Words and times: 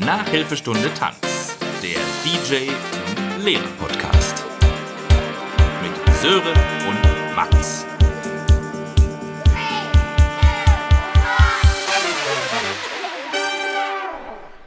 Nachhilfestunde 0.00 0.92
Tanz, 0.94 1.56
der 1.82 1.98
DJ 2.24 2.70
und 2.70 3.44
Lehrer 3.44 3.62
Podcast. 3.78 4.44
Mit 5.82 6.14
Sören 6.16 6.56
und 6.88 7.34
Max. 7.36 7.84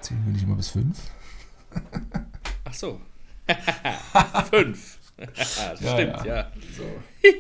Zählen 0.02 0.22
wir 0.26 0.34
nicht 0.34 0.44
immer 0.44 0.56
bis 0.56 0.70
fünf? 0.70 0.98
Ach 2.66 2.74
so. 2.74 3.02
Fünf. 4.52 4.98
Stimmt, 5.76 6.26
ja. 6.26 6.26
ja. 6.26 6.52
Ja, 7.24 7.32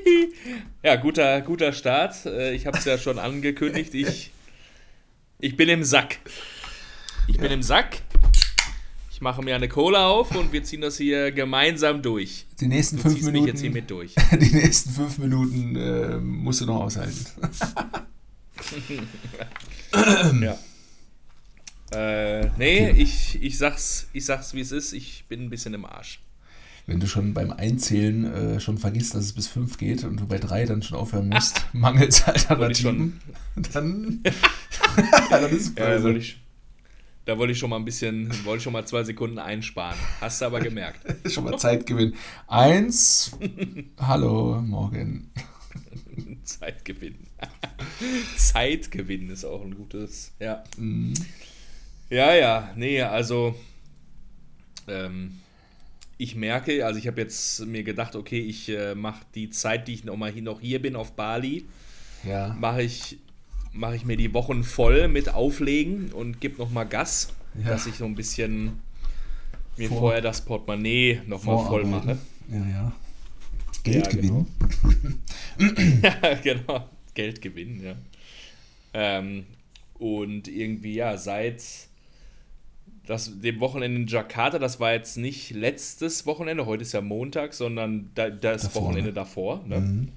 ja 0.84 0.96
guter, 0.98 1.42
guter 1.42 1.74
Start. 1.74 2.26
Äh, 2.26 2.54
Ich 2.54 2.66
habe 2.66 2.78
es 2.78 2.86
ja 2.86 2.98
schon 2.98 3.20
angekündigt. 3.20 3.94
Ich, 3.94 4.32
ich 5.40 5.56
bin 5.56 5.70
im 5.70 5.84
Sack. 5.84 6.18
Ich 7.28 7.38
bin 7.38 7.52
im 7.52 7.64
Sack. 7.64 8.02
Ich 9.12 9.22
mache 9.22 9.42
mir 9.42 9.56
eine 9.56 9.70
Cola 9.70 10.08
auf 10.08 10.36
und 10.36 10.52
wir 10.52 10.64
ziehen 10.64 10.82
das 10.82 10.98
hier 10.98 11.32
gemeinsam 11.32 12.02
durch. 12.02 12.46
Die 12.60 12.68
nächsten 12.68 12.98
Du 12.98 13.04
fünf 13.04 13.16
ziehst 13.16 13.26
mich 13.26 13.34
Minuten. 13.34 13.48
jetzt 13.52 13.62
hier 13.62 13.72
mit 13.72 13.90
durch. 13.90 14.14
Die 14.34 14.54
nächsten 14.56 14.90
fünf 14.92 15.18
Minuten 15.18 15.76
äh, 15.76 16.18
musst 16.18 16.62
du 16.62 16.66
noch 16.66 16.82
aushalten. 16.82 17.26
Ja. 20.42 20.58
Äh, 21.92 22.50
nee, 22.58 22.90
ich, 22.90 23.38
ich 23.44 23.58
sag's, 23.60 24.08
ich 24.14 24.26
sag's 24.26 24.54
wie 24.56 24.62
es 24.62 24.72
ist. 24.72 24.94
Ich 24.94 25.26
bin 25.30 25.44
ein 25.44 25.50
bisschen 25.52 25.76
im 25.76 25.86
Arsch. 25.86 26.20
Wenn 26.88 27.00
du 27.00 27.08
schon 27.08 27.34
beim 27.36 27.52
Einzählen 27.52 28.26
äh, 28.26 28.60
schon 28.60 28.80
vergisst, 28.80 29.14
dass 29.14 29.26
es 29.26 29.34
bis 29.34 29.48
fünf 29.48 29.78
geht 29.78 30.04
und 30.04 30.20
du 30.20 30.26
bei 30.26 30.40
drei 30.40 30.66
dann 30.66 30.82
schon 30.82 30.98
aufhören 30.98 31.30
musst, 31.30 31.64
mangels 31.74 32.24
Alternativen, 32.24 33.22
dann, 33.72 34.22
dann 35.30 35.52
ist 35.52 35.68
es 35.70 35.74
Ja, 35.78 35.86
böse. 35.86 36.14
ich, 36.14 36.42
da 37.26 37.38
wollte 37.38 37.54
ich 37.54 37.60
schon 37.60 37.70
mal 37.70 37.78
ein 37.78 37.86
bisschen, 37.86 38.30
wollte 38.46 38.58
ich 38.58 38.64
schon 38.64 38.74
mal 38.74 38.86
zwei 38.86 39.04
Sekunden 39.04 39.40
einsparen. 39.40 39.98
Hast 40.20 40.42
du 40.42 40.46
aber 40.46 40.60
gemerkt. 40.60 41.00
schon 41.32 41.46
mal 41.46 41.58
Zeitgewinn. 41.58 42.16
Eins, 42.48 43.38
hallo, 44.00 44.62
morgen. 44.62 45.32
Zeitgewinn. 46.44 47.16
Zeitgewinn 48.36 49.30
ist 49.30 49.46
auch 49.46 49.64
ein 49.64 49.76
gutes. 49.76 50.34
Ja. 50.40 50.64
Mhm. 50.78 51.14
Ja, 52.10 52.34
ja, 52.36 52.72
nee, 52.76 53.02
also 53.02 53.56
ähm, 54.88 55.40
ich 56.18 56.36
merke, 56.36 56.86
also 56.86 57.00
ich 57.00 57.08
habe 57.08 57.22
jetzt 57.22 57.66
mir 57.66 57.84
gedacht, 57.84 58.16
okay, 58.16 58.40
ich 58.40 58.70
äh, 58.70 58.94
mache 58.94 59.26
die 59.34 59.50
Zeit, 59.50 59.88
die 59.88 59.94
ich 59.94 60.04
noch 60.04 60.18
mal 60.18 60.32
hier, 60.32 60.44
noch 60.44 60.62
hier 60.62 60.82
bin 60.82 60.96
auf 60.96 61.14
Bali, 61.14 61.66
Ja, 62.24 62.56
mache 62.60 62.84
ich, 62.84 63.18
mach 63.74 63.94
ich 63.94 64.06
mir 64.06 64.18
die 64.18 64.34
Wochen 64.34 64.64
voll 64.64 65.08
mit 65.08 65.30
Auflegen 65.34 66.12
und 66.12 66.40
gebe 66.42 66.58
noch 66.58 66.70
mal 66.72 66.84
Gas, 66.86 67.34
Ja. 67.62 67.70
dass 67.70 67.86
ich 67.88 67.96
so 67.96 68.06
ein 68.06 68.16
bisschen 68.16 68.80
mir 69.78 69.90
Vor- 69.90 70.00
vorher 70.00 70.22
das 70.22 70.42
Portemonnaie 70.42 71.22
noch 71.26 71.44
mal 71.44 71.58
voll 71.66 71.86
mache. 71.86 72.18
Ja, 72.50 72.58
ja. 72.70 72.92
Geld 73.84 74.06
Ja, 74.06 74.12
gewinnen. 74.12 74.48
Ja, 76.02 76.34
genau. 76.36 76.90
Geld 77.14 77.42
gewinnen, 77.42 77.84
ja. 77.84 77.96
Ähm, 78.94 79.46
und 80.00 80.48
irgendwie, 80.48 80.94
ja, 80.96 81.18
seit 81.18 81.64
das, 83.06 83.40
dem 83.42 83.60
Wochenende 83.60 84.02
in 84.02 84.08
Jakarta, 84.08 84.60
das 84.60 84.80
war 84.80 84.94
jetzt 84.94 85.18
nicht 85.18 85.52
letztes 85.52 86.26
Wochenende, 86.26 86.66
heute 86.66 86.84
ist 86.84 86.94
ja 86.94 87.02
Montag, 87.02 87.54
sondern 87.54 88.10
da, 88.16 88.30
das 88.30 88.64
Davor, 88.64 88.84
Wochenende 88.84 89.10
ne? 89.10 89.14
davor. 89.14 89.64
Ne? 89.68 89.80
Mhm. 89.80 90.10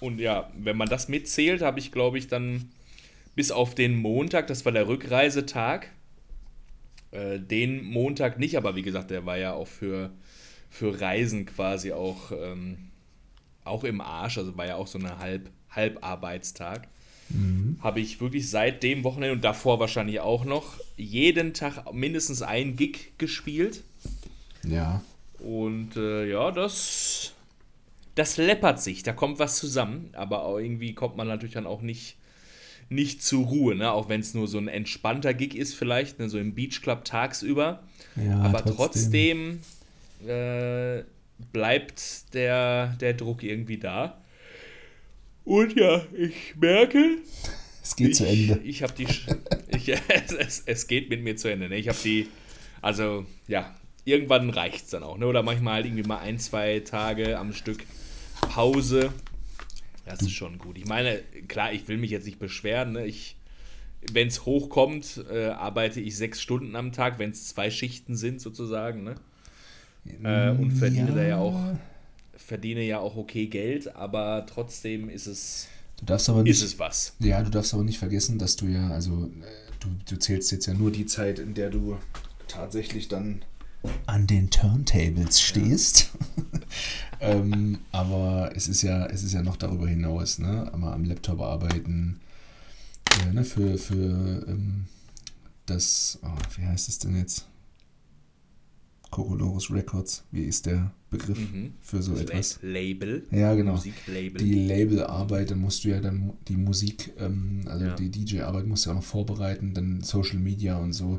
Und 0.00 0.18
ja, 0.18 0.50
wenn 0.56 0.76
man 0.76 0.88
das 0.88 1.08
mitzählt, 1.08 1.62
habe 1.62 1.78
ich, 1.78 1.92
glaube 1.92 2.18
ich, 2.18 2.28
dann 2.28 2.70
bis 3.34 3.50
auf 3.50 3.74
den 3.74 3.96
Montag, 3.96 4.46
das 4.46 4.64
war 4.64 4.72
der 4.72 4.88
Rückreisetag, 4.88 5.90
äh, 7.10 7.38
den 7.38 7.84
Montag 7.84 8.38
nicht, 8.38 8.56
aber 8.56 8.76
wie 8.76 8.82
gesagt, 8.82 9.10
der 9.10 9.26
war 9.26 9.38
ja 9.38 9.52
auch 9.52 9.68
für, 9.68 10.10
für 10.68 11.00
Reisen 11.00 11.46
quasi 11.46 11.92
auch, 11.92 12.32
ähm, 12.32 12.90
auch 13.64 13.84
im 13.84 14.00
Arsch, 14.00 14.38
also 14.38 14.56
war 14.56 14.66
ja 14.66 14.76
auch 14.76 14.86
so 14.86 14.98
ein 14.98 15.18
Halb, 15.18 15.50
Halbarbeitstag. 15.70 16.88
Habe 17.80 18.00
ich 18.00 18.20
wirklich 18.20 18.50
seit 18.50 18.82
dem 18.82 19.04
Wochenende 19.04 19.34
und 19.34 19.44
davor 19.44 19.78
wahrscheinlich 19.78 20.18
auch 20.18 20.44
noch 20.44 20.80
jeden 20.96 21.54
Tag 21.54 21.92
mindestens 21.92 22.42
ein 22.42 22.74
Gig 22.74 23.12
gespielt. 23.18 23.84
Ja. 24.64 25.00
Und 25.38 25.96
äh, 25.96 26.28
ja, 26.28 26.50
das, 26.50 27.32
das 28.20 28.36
läppert 28.36 28.82
sich, 28.82 29.02
da 29.02 29.14
kommt 29.14 29.38
was 29.38 29.56
zusammen, 29.56 30.10
aber 30.12 30.46
irgendwie 30.60 30.92
kommt 30.92 31.16
man 31.16 31.26
natürlich 31.26 31.54
dann 31.54 31.66
auch 31.66 31.80
nicht, 31.80 32.16
nicht 32.90 33.22
zur 33.22 33.46
Ruhe, 33.46 33.74
ne? 33.74 33.90
auch 33.92 34.10
wenn 34.10 34.20
es 34.20 34.34
nur 34.34 34.46
so 34.46 34.58
ein 34.58 34.68
entspannter 34.68 35.32
Gig 35.32 35.54
ist 35.54 35.74
vielleicht, 35.74 36.18
ne? 36.18 36.28
so 36.28 36.38
im 36.38 36.54
Beachclub 36.54 37.06
tagsüber. 37.06 37.82
ja 38.16 38.38
aber 38.40 38.62
trotzdem, 38.62 39.60
äh, 40.26 41.02
bleibt 41.50 42.34
der, 42.34 42.88
der 43.00 43.14
Druck 43.14 43.42
irgendwie 43.42 43.78
da. 43.78 44.20
Und 45.44 45.74
ja, 45.74 46.02
ich 46.12 46.56
merke, 46.56 47.22
Es 47.82 47.96
geht 47.96 48.10
ich, 48.10 48.16
zu 48.18 48.26
Ende. 48.26 48.60
Ich 48.62 48.82
habe 48.82 48.92
die. 48.92 49.06
Ich, 49.72 49.88
es, 49.88 50.32
es, 50.32 50.62
es 50.66 50.86
geht 50.88 51.08
mit 51.08 51.22
mir 51.22 51.36
zu 51.36 51.48
Ende. 51.48 51.70
Ne? 51.70 51.76
Ich 51.76 51.88
habe 51.88 51.96
die. 52.04 52.28
Also, 52.82 53.24
ja, 53.46 53.74
irgendwann 54.04 54.50
reicht 54.50 54.84
es 54.84 54.90
dann 54.90 55.04
auch. 55.04 55.16
Ne? 55.16 55.26
Oder 55.26 55.42
manchmal 55.42 55.74
halt 55.74 55.86
irgendwie 55.86 56.06
mal 56.06 56.18
ein, 56.18 56.38
zwei 56.38 56.80
Tage 56.80 57.38
am 57.38 57.54
Stück 57.54 57.78
Pause. 58.50 59.12
Das 60.04 60.22
ist 60.22 60.32
schon 60.32 60.58
gut. 60.58 60.76
Ich 60.76 60.86
meine, 60.86 61.20
klar, 61.46 61.72
ich 61.72 61.86
will 61.88 61.98
mich 61.98 62.10
jetzt 62.10 62.26
nicht 62.26 62.38
beschweren. 62.38 62.92
Ne? 62.92 63.06
Ich. 63.06 63.36
Wenn 64.12 64.28
es 64.28 64.46
hochkommt, 64.46 65.24
äh, 65.30 65.48
arbeite 65.48 66.00
ich 66.00 66.16
sechs 66.16 66.40
Stunden 66.40 66.74
am 66.74 66.90
Tag, 66.90 67.18
wenn 67.18 67.30
es 67.30 67.48
zwei 67.48 67.70
Schichten 67.70 68.16
sind 68.16 68.40
sozusagen. 68.40 69.04
Ne? 69.04 69.14
Äh, 70.22 70.50
und 70.58 70.70
verdiene 70.70 71.12
da 71.12 71.22
ja 71.22 71.36
auch 71.36 71.54
verdiene 72.34 72.82
ja 72.82 72.98
auch 72.98 73.16
okay 73.16 73.46
Geld, 73.46 73.94
aber 73.94 74.46
trotzdem 74.46 75.10
ist 75.10 75.26
es 75.26 75.68
Du 75.98 76.06
darfst 76.06 76.30
aber 76.30 76.42
nicht, 76.42 76.52
ist 76.52 76.62
es 76.62 76.78
was. 76.78 77.14
Ja, 77.18 77.42
du 77.42 77.50
darfst 77.50 77.74
aber 77.74 77.84
nicht 77.84 77.98
vergessen, 77.98 78.38
dass 78.38 78.56
du 78.56 78.66
ja, 78.66 78.88
also 78.88 79.26
äh, 79.26 79.80
du, 79.80 79.88
du 80.08 80.18
zählst 80.18 80.50
jetzt 80.50 80.66
ja 80.66 80.72
nur 80.72 80.90
die 80.90 81.04
Zeit, 81.04 81.38
in 81.38 81.52
der 81.52 81.68
du 81.68 81.98
tatsächlich 82.48 83.08
dann 83.08 83.42
an 84.06 84.26
den 84.26 84.50
Turntables 84.50 85.40
stehst. 85.40 86.10
ähm, 87.20 87.78
aber 87.92 88.52
es 88.54 88.68
ist 88.68 88.82
ja, 88.82 89.06
es 89.06 89.22
ist 89.22 89.32
ja 89.32 89.42
noch 89.42 89.56
darüber 89.56 89.88
hinaus, 89.88 90.38
ne? 90.38 90.72
Einmal 90.72 90.92
am 90.94 91.04
Laptop 91.04 91.40
arbeiten, 91.40 92.20
äh, 93.26 93.32
ne? 93.32 93.44
für, 93.44 93.78
für 93.78 94.44
ähm, 94.48 94.84
das, 95.66 96.18
oh, 96.22 96.28
wie 96.58 96.66
heißt 96.66 96.88
es 96.88 96.98
denn 96.98 97.16
jetzt? 97.16 97.46
Kokolores 99.10 99.72
Records, 99.72 100.22
wie 100.30 100.44
ist 100.44 100.66
der 100.66 100.92
Begriff 101.10 101.38
Mhm. 101.38 101.72
für 101.80 102.00
so 102.00 102.12
Das 102.12 102.20
etwas? 102.22 102.58
Label. 102.62 103.26
Ja, 103.32 103.54
genau. 103.54 103.72
Musiklabel. 103.72 104.34
die 104.40 104.54
Labelarbeit, 104.68 105.50
dann 105.50 105.58
musst 105.58 105.82
du 105.82 105.88
ja 105.88 106.00
dann 106.00 106.34
die 106.46 106.56
Musik, 106.56 107.12
ähm, 107.18 107.62
also 107.66 107.86
Ja. 107.86 107.96
die 107.96 108.08
DJ-Arbeit 108.10 108.66
musst 108.66 108.86
du 108.86 108.90
ja 108.90 108.94
auch 108.94 109.00
noch 109.00 109.04
vorbereiten, 109.06 109.74
dann 109.74 110.02
Social 110.02 110.38
Media 110.38 110.76
und 110.78 110.92
so. 110.92 111.18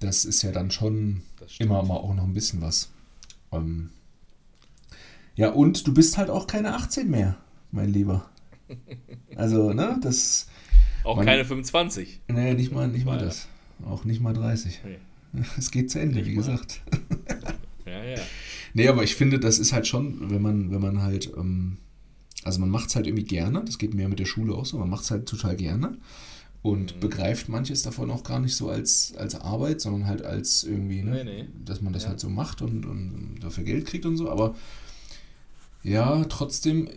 Das 0.00 0.24
ist 0.24 0.42
ja 0.42 0.52
dann 0.52 0.70
schon 0.70 1.22
immer 1.58 1.82
mal 1.82 1.94
auch 1.96 2.14
noch 2.14 2.24
ein 2.24 2.34
bisschen 2.34 2.60
was. 2.60 2.90
Ähm, 3.52 3.90
ja, 5.36 5.50
und 5.50 5.86
du 5.86 5.94
bist 5.94 6.18
halt 6.18 6.30
auch 6.30 6.46
keine 6.46 6.74
18 6.74 7.10
mehr, 7.10 7.36
mein 7.72 7.92
Lieber. 7.92 8.28
Also, 9.36 9.72
ne, 9.72 9.98
das, 10.02 10.48
Auch 11.04 11.16
Man- 11.16 11.26
keine 11.26 11.44
25. 11.44 12.20
ne, 12.28 12.54
nicht 12.54 12.72
mal, 12.72 12.88
nicht 12.88 13.04
mal 13.06 13.18
das. 13.18 13.48
Auch 13.84 14.04
nicht 14.04 14.20
mal 14.20 14.32
30. 14.32 14.80
Nee. 14.84 14.98
Es 15.58 15.70
geht 15.70 15.90
zu 15.90 16.00
Ende, 16.00 16.16
Nicht 16.16 16.26
wie 16.26 16.36
mal. 16.36 16.42
gesagt. 16.42 16.80
Ja, 17.86 18.02
ja. 18.02 18.18
Nee, 18.74 18.88
aber 18.88 19.04
ich 19.04 19.14
finde, 19.14 19.38
das 19.38 19.60
ist 19.60 19.72
halt 19.72 19.86
schon, 19.86 20.28
wenn 20.30 20.42
man, 20.42 20.72
wenn 20.72 20.80
man 20.80 21.02
halt, 21.02 21.32
ähm, 21.36 21.76
also 22.42 22.58
man 22.58 22.68
macht 22.68 22.88
es 22.88 22.96
halt 22.96 23.06
irgendwie 23.06 23.22
gerne, 23.24 23.62
das 23.64 23.78
geht 23.78 23.94
mir 23.94 24.02
ja 24.02 24.08
mit 24.08 24.18
der 24.18 24.24
Schule 24.24 24.54
auch 24.56 24.66
so, 24.66 24.76
man 24.78 24.90
macht 24.90 25.04
es 25.04 25.12
halt 25.12 25.28
total 25.28 25.54
gerne 25.54 25.96
und 26.72 26.96
Mhm. 26.96 27.00
begreift 27.00 27.48
manches 27.48 27.82
davon 27.82 28.10
auch 28.10 28.22
gar 28.24 28.40
nicht 28.40 28.54
so 28.56 28.68
als, 28.70 29.14
als 29.16 29.34
Arbeit, 29.34 29.80
sondern 29.80 30.06
halt 30.06 30.22
als 30.22 30.64
irgendwie, 30.64 31.02
ne, 31.02 31.24
Nee, 31.24 31.42
nee. 31.42 31.44
dass 31.64 31.80
man 31.82 31.92
das 31.92 32.02
Ja. 32.04 32.10
halt 32.10 32.20
so 32.20 32.28
macht 32.28 32.62
und, 32.62 32.84
und 32.86 33.36
dafür 33.40 33.64
Geld 33.64 33.86
kriegt 33.86 34.06
und 34.06 34.16
so, 34.16 34.30
aber 34.30 34.54
ja, 35.82 36.24
trotzdem 36.24 36.88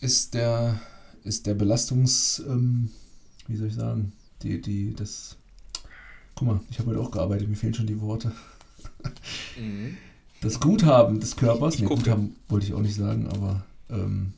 ist 0.00 0.34
der, 0.34 0.80
ist 1.24 1.46
der 1.46 1.54
Belastungs, 1.54 2.42
ähm, 2.48 2.90
wie 3.48 3.56
soll 3.56 3.68
ich 3.68 3.74
sagen, 3.74 4.12
die, 4.42 4.60
die, 4.60 4.94
das, 4.94 5.36
guck 6.34 6.48
mal, 6.48 6.60
ich 6.70 6.78
habe 6.78 6.90
heute 6.90 7.00
auch 7.00 7.10
gearbeitet, 7.10 7.48
mir 7.48 7.56
fehlen 7.56 7.74
schon 7.74 7.86
die 7.86 8.00
Worte. 8.00 8.32
Mhm. 9.60 9.96
Das 10.40 10.58
Guthaben 10.60 11.20
des 11.20 11.36
Körpers, 11.36 11.74
Ich- 11.74 11.82
ich 11.82 11.88
nee. 11.88 11.94
Guthaben 11.94 12.36
wollte 12.48 12.66
ich 12.66 12.72
auch 12.74 12.80
nicht 12.80 12.94
sagen, 12.94 13.26
aber 13.28 13.64
ähm, 13.90 14.32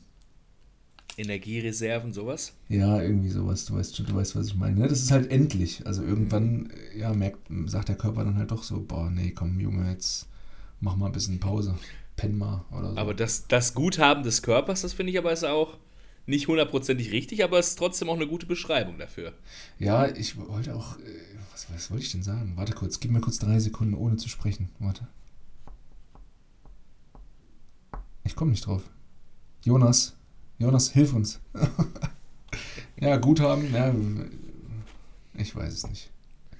Energiereserven, 1.17 2.11
sowas. 2.11 2.53
ja, 2.69 3.01
irgendwie 3.01 3.29
sowas, 3.29 3.65
du 3.65 3.75
weißt 3.75 3.95
schon, 3.95 4.05
du 4.07 4.15
weißt, 4.15 4.35
was 4.35 4.47
ich 4.47 4.55
meine. 4.55 4.79
ne? 4.79 4.87
Das 4.87 4.99
ist 5.01 5.11
halt 5.11 5.29
endlich. 5.31 5.85
Also 5.85 6.01
irgendwann, 6.03 6.71
äh, 6.93 6.99
ja, 6.99 7.13
merkt, 7.13 7.39
sagt 7.65 7.89
der 7.89 7.97
Körper 7.97 8.23
dann 8.23 8.37
halt 8.37 8.49
doch 8.51 8.63
so, 8.63 8.81
boah, 8.81 9.09
nee, 9.11 9.31
komm, 9.31 9.59
Junge, 9.59 9.91
jetzt 9.91 10.27
mach 10.79 10.95
mal 10.95 11.05
ein 11.07 11.11
bisschen 11.11 11.39
Pause. 11.39 11.75
Penn 12.15 12.37
mal 12.37 12.65
oder 12.71 12.91
so. 12.93 12.97
Aber 12.97 13.13
das, 13.13 13.47
das 13.47 13.73
Guthaben 13.73 14.23
des 14.23 14.41
Körpers, 14.41 14.81
das 14.81 14.93
finde 14.93 15.11
ich 15.11 15.17
aber 15.17 15.31
ist 15.31 15.43
auch 15.45 15.77
nicht 16.25 16.47
hundertprozentig 16.47 17.11
richtig, 17.11 17.43
aber 17.43 17.59
es 17.59 17.69
ist 17.69 17.75
trotzdem 17.79 18.09
auch 18.09 18.15
eine 18.15 18.27
gute 18.27 18.45
Beschreibung 18.45 18.97
dafür. 18.97 19.33
Ja, 19.79 20.07
ich 20.07 20.37
wollte 20.37 20.75
auch, 20.75 20.97
äh, 20.99 21.03
Was, 21.51 21.67
was 21.73 21.91
wollte 21.91 22.03
ich 22.05 22.11
denn 22.11 22.23
sagen? 22.23 22.53
Warte 22.55 22.73
kurz, 22.73 22.99
gib 22.99 23.11
mir 23.11 23.21
kurz 23.21 23.37
drei 23.39 23.59
Sekunden, 23.59 23.93
ohne 23.93 24.15
zu 24.17 24.29
sprechen. 24.29 24.69
Warte. 24.79 25.07
Ich 28.23 28.35
komme 28.35 28.51
nicht 28.51 28.65
drauf. 28.65 28.83
Jonas, 29.65 30.15
Jonas, 30.63 30.91
hilf 30.91 31.13
uns. 31.13 31.41
ja, 32.95 33.17
Guthaben, 33.17 33.73
ja, 33.73 33.93
ich 35.33 35.53
weiß 35.53 35.73
es 35.73 35.87
nicht. 35.87 36.09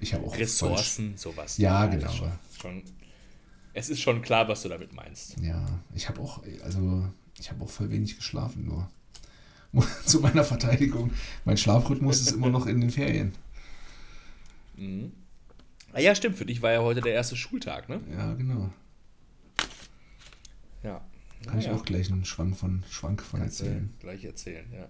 Ich 0.02 0.14
habe 0.14 0.28
auch 0.28 0.38
Ressourcen, 0.38 1.16
sowas. 1.16 1.58
Ja, 1.58 1.86
genau. 1.86 2.12
Schon, 2.12 2.32
schon, 2.60 2.84
es 3.74 3.90
ist 3.90 4.02
schon 4.02 4.22
klar, 4.22 4.50
was 4.50 4.62
du 4.64 4.68
damit 4.68 4.92
meinst. 4.92 5.40
Ja, 5.40 5.66
ich 5.96 6.10
habe 6.10 6.20
auch, 6.20 6.44
also 6.66 7.08
ich 7.40 7.50
habe 7.50 7.64
auch 7.64 7.70
voll 7.70 7.92
wenig 7.92 8.18
geschlafen 8.18 8.66
nur. 8.66 8.90
Zu 10.06 10.20
meiner 10.20 10.44
Verteidigung. 10.44 11.12
Mein 11.46 11.56
Schlafrhythmus 11.56 12.20
ist 12.20 12.34
immer 12.34 12.50
noch 12.50 12.66
in 12.66 12.82
den 12.82 12.90
Ferien. 12.90 13.34
Mhm. 14.76 15.14
Ah 15.94 16.02
ja, 16.02 16.14
stimmt. 16.14 16.38
Für 16.38 16.46
dich 16.46 16.62
war 16.62 16.74
ja 16.74 16.82
heute 16.82 17.00
der 17.00 17.14
erste 17.14 17.38
Schultag, 17.38 17.88
ne? 17.88 18.02
Ja, 18.12 18.34
genau. 18.34 18.70
Ja. 20.84 21.02
Kann 21.46 21.58
naja. 21.58 21.72
ich 21.72 21.78
auch 21.78 21.86
gleich 21.86 22.12
einen 22.12 22.26
Schwank 22.26 22.58
von, 22.58 22.84
Schwank 22.90 23.22
von 23.22 23.42
erzählen. 23.42 23.94
Gleich 24.00 24.24
erzählen, 24.24 24.66
ja. 24.72 24.88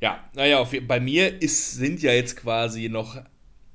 Ja, 0.00 0.24
naja, 0.34 0.66
bei 0.86 0.98
mir 0.98 1.42
ist, 1.42 1.74
sind 1.74 2.00
ja 2.00 2.12
jetzt 2.12 2.36
quasi 2.36 2.88
noch, 2.88 3.22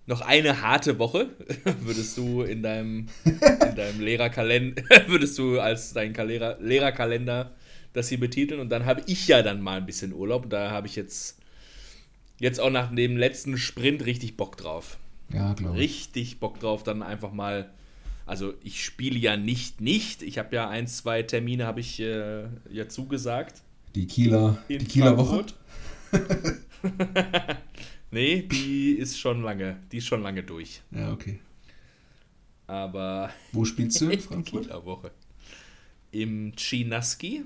noch 0.08 0.22
eine 0.22 0.62
harte 0.62 0.98
Woche. 0.98 1.30
würdest 1.82 2.18
du 2.18 2.42
in 2.42 2.64
deinem, 2.64 3.08
in 3.24 3.76
deinem 3.76 4.00
Lehrerkalender, 4.00 4.82
würdest 5.08 5.38
du 5.38 5.60
als 5.60 5.94
dein 5.94 6.14
Lehrer, 6.14 6.58
Lehrerkalender 6.60 7.56
das 7.96 8.10
hier 8.10 8.20
betiteln. 8.20 8.60
Und 8.60 8.70
dann 8.70 8.86
habe 8.86 9.04
ich 9.08 9.28
ja 9.28 9.42
dann 9.42 9.62
mal 9.62 9.78
ein 9.78 9.86
bisschen 9.86 10.14
Urlaub. 10.14 10.50
Da 10.50 10.72
habe 10.72 10.88
ich 10.88 10.96
jetzt, 10.96 11.40
jetzt 12.40 12.60
auch 12.60 12.70
nach 12.70 12.94
dem 12.94 13.18
letzten 13.18 13.58
Sprint 13.58 14.06
richtig 14.06 14.38
Bock 14.38 14.58
drauf. 14.58 14.98
Ja, 15.34 15.54
glaube 15.54 15.76
ich. 15.76 15.82
Richtig 15.82 16.40
Bock 16.40 16.60
drauf, 16.60 16.84
dann 16.84 17.02
einfach 17.02 17.32
mal. 17.32 17.72
Also 18.25 18.54
ich 18.63 18.83
spiele 18.83 19.18
ja 19.19 19.38
nicht 19.38 19.81
nicht. 19.81 20.22
Ich 20.24 20.38
habe 20.38 20.56
ja 20.56 20.68
ein, 20.68 20.88
zwei 20.88 21.24
Termine 21.24 21.66
habe 21.66 21.80
ich 21.80 22.00
äh, 22.00 22.45
ja 22.72 22.89
zugesagt. 22.89 23.62
Die 23.94 24.07
Kieler, 24.07 24.57
die 24.68 24.80
Kieler 24.80 25.18
Woche. 25.18 25.45
nee, 28.12 28.42
die 28.42 28.94
ist 28.94 29.19
schon 29.19 29.42
lange, 29.42 29.77
die 29.92 29.98
ist 29.98 30.06
schon 30.07 30.22
lange 30.22 30.44
durch. 30.44 30.81
Ja, 30.92 31.13
okay. 31.13 31.39
Aber. 32.68 33.30
Wo 33.51 33.63
spielst 33.63 34.01
du 34.01 34.10
in 34.10 34.19
Frankfurt? 34.22 34.69
Woche. 34.86 35.12
Im 36.12 36.54
Chinaski 36.57 37.44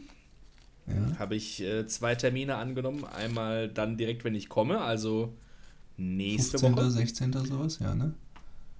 ja. 0.87 1.19
habe 1.19 1.35
ich 1.35 1.61
äh, 1.61 1.85
zwei 1.87 2.15
Termine 2.15 2.55
angenommen. 2.55 3.03
Einmal 3.03 3.67
dann 3.69 3.97
direkt, 3.97 4.23
wenn 4.23 4.35
ich 4.35 4.49
komme, 4.49 4.81
also 4.81 5.33
nächste 5.97 6.59
15., 6.59 6.75
Woche. 6.75 6.91
16. 6.91 7.33
sowas, 7.45 7.79
ja, 7.79 7.93
ne? 7.93 8.13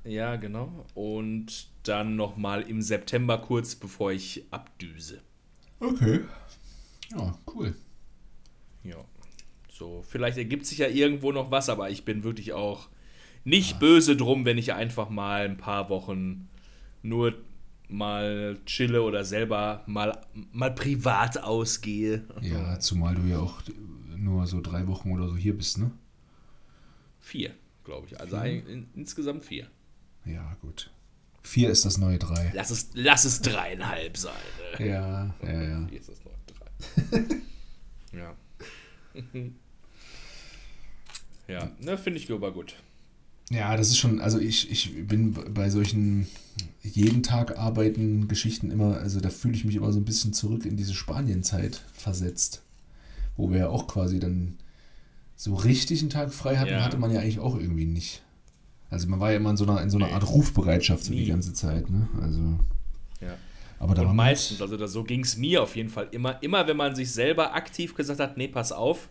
Ja, 0.04 0.36
genau. 0.38 0.86
Und 0.94 1.68
dann 1.84 2.16
nochmal 2.16 2.62
im 2.62 2.82
September 2.82 3.38
kurz, 3.38 3.76
bevor 3.76 4.12
ich 4.12 4.46
abdüse. 4.52 5.22
Okay. 5.80 6.22
Ja, 7.12 7.38
cool. 7.54 7.76
Ja. 8.84 8.98
So, 9.72 10.04
vielleicht 10.08 10.38
ergibt 10.38 10.66
sich 10.66 10.80
ja 10.80 10.88
irgendwo 10.88 11.32
noch 11.32 11.52
was, 11.52 11.70
aber 11.70 11.90
ich 11.90 12.06
bin 12.06 12.24
wirklich 12.24 12.54
auch 12.54 12.90
nicht 13.44 13.74
ja. 13.74 13.78
böse 13.78 14.16
drum, 14.16 14.46
wenn 14.46 14.58
ich 14.58 14.74
einfach 14.74 15.10
mal 15.10 15.46
ein 15.46 15.58
paar 15.58 15.90
Wochen 15.90 16.50
nur 17.02 17.34
mal 17.88 18.58
chille 18.66 19.02
oder 19.02 19.24
selber 19.26 19.84
mal, 19.88 20.22
mal 20.52 20.72
privat 20.72 21.42
ausgehe. 21.42 22.26
Ja, 22.42 22.80
zumal 22.80 23.16
du 23.16 23.24
ja 23.24 23.40
auch 23.40 23.62
nur 24.16 24.46
so 24.48 24.62
drei 24.62 24.86
Wochen 24.88 25.12
oder 25.12 25.28
so 25.28 25.36
hier 25.36 25.58
bist, 25.58 25.78
ne? 25.78 25.92
Vier, 27.20 27.52
glaube 27.84 28.08
ich. 28.08 28.20
Also 28.20 28.36
ein, 28.36 28.66
in, 28.68 28.88
insgesamt 28.96 29.44
vier. 29.44 29.68
Ja, 30.26 30.58
gut. 30.62 30.92
Vier 31.44 31.70
ist 31.70 31.86
das 31.86 31.98
neue 31.98 32.20
drei. 32.20 32.52
Lass 32.54 32.70
es, 32.70 32.90
lass 32.94 33.26
es 33.26 33.42
dreieinhalb 33.42 34.18
sein. 34.18 34.34
Ne? 34.78 34.88
Ja, 34.88 35.36
ja, 35.44 35.62
ja. 35.62 35.88
Vier 35.90 36.00
ist 36.00 36.10
das 36.10 36.20
neue 36.24 36.36
drei. 36.48 37.38
ja. 38.18 38.36
Ja, 41.50 41.72
ne, 41.80 41.98
finde 41.98 42.20
ich 42.20 42.32
aber 42.32 42.54
gut. 42.54 42.76
Ja, 43.50 43.76
das 43.76 43.90
ist 43.90 43.98
schon, 43.98 44.22
also 44.22 44.38
ich, 44.38 44.70
ich 44.70 45.08
bin 45.08 45.34
bei 45.34 45.72
solchen 45.72 46.28
jeden 46.84 47.24
Tag 47.24 47.58
arbeiten 47.58 48.28
Geschichten 48.28 48.70
immer, 48.70 48.98
also 48.98 49.20
da 49.20 49.32
fühle 49.32 49.56
ich 49.56 49.66
mich 49.66 49.76
immer 49.76 49.92
so 49.92 50.00
ein 50.00 50.06
bisschen 50.06 50.34
zurück 50.34 50.66
in 50.66 50.78
diese 50.78 50.94
Spanienzeit 50.94 51.82
versetzt. 51.94 52.62
Wo 53.36 53.50
wir 53.50 53.58
ja 53.58 53.70
auch 53.70 53.88
quasi 53.88 54.20
dann 54.20 54.60
so 55.36 55.56
richtig 55.56 56.02
einen 56.02 56.12
Tag 56.12 56.32
frei 56.32 56.58
hatten, 56.58 56.72
ja. 56.72 56.84
hatte 56.84 56.98
man 56.98 57.12
ja 57.12 57.22
eigentlich 57.22 57.40
auch 57.40 57.58
irgendwie 57.58 57.86
nicht. 57.86 58.22
Also 58.90 59.08
man 59.08 59.20
war 59.20 59.32
ja 59.32 59.38
immer 59.38 59.52
in 59.52 59.58
so 59.58 59.66
einer, 59.66 59.82
in 59.82 59.90
so 59.90 59.98
einer 59.98 60.08
nee. 60.08 60.14
Art 60.14 60.28
Rufbereitschaft 60.28 61.04
so 61.04 61.14
die 61.14 61.28
ganze 61.28 61.54
Zeit, 61.54 61.90
ne? 61.90 62.08
Also. 62.22 62.40
Ja. 63.22 63.38
Aber 63.80 63.94
da 63.94 64.02
Und 64.02 64.16
meistens, 64.16 64.62
also 64.62 64.78
das, 64.78 64.92
so 64.92 65.04
ging 65.04 65.22
es 65.22 65.38
mir 65.38 65.62
auf 65.62 65.76
jeden 65.76 65.90
Fall 65.90 66.08
immer. 66.12 66.42
Immer 66.42 66.68
wenn 66.68 66.78
man 66.78 66.96
sich 66.96 67.12
selber 67.12 67.54
aktiv 67.54 67.96
gesagt 67.96 68.20
hat, 68.20 68.36
nee, 68.38 68.48
pass 68.48 68.72
auf, 68.72 69.10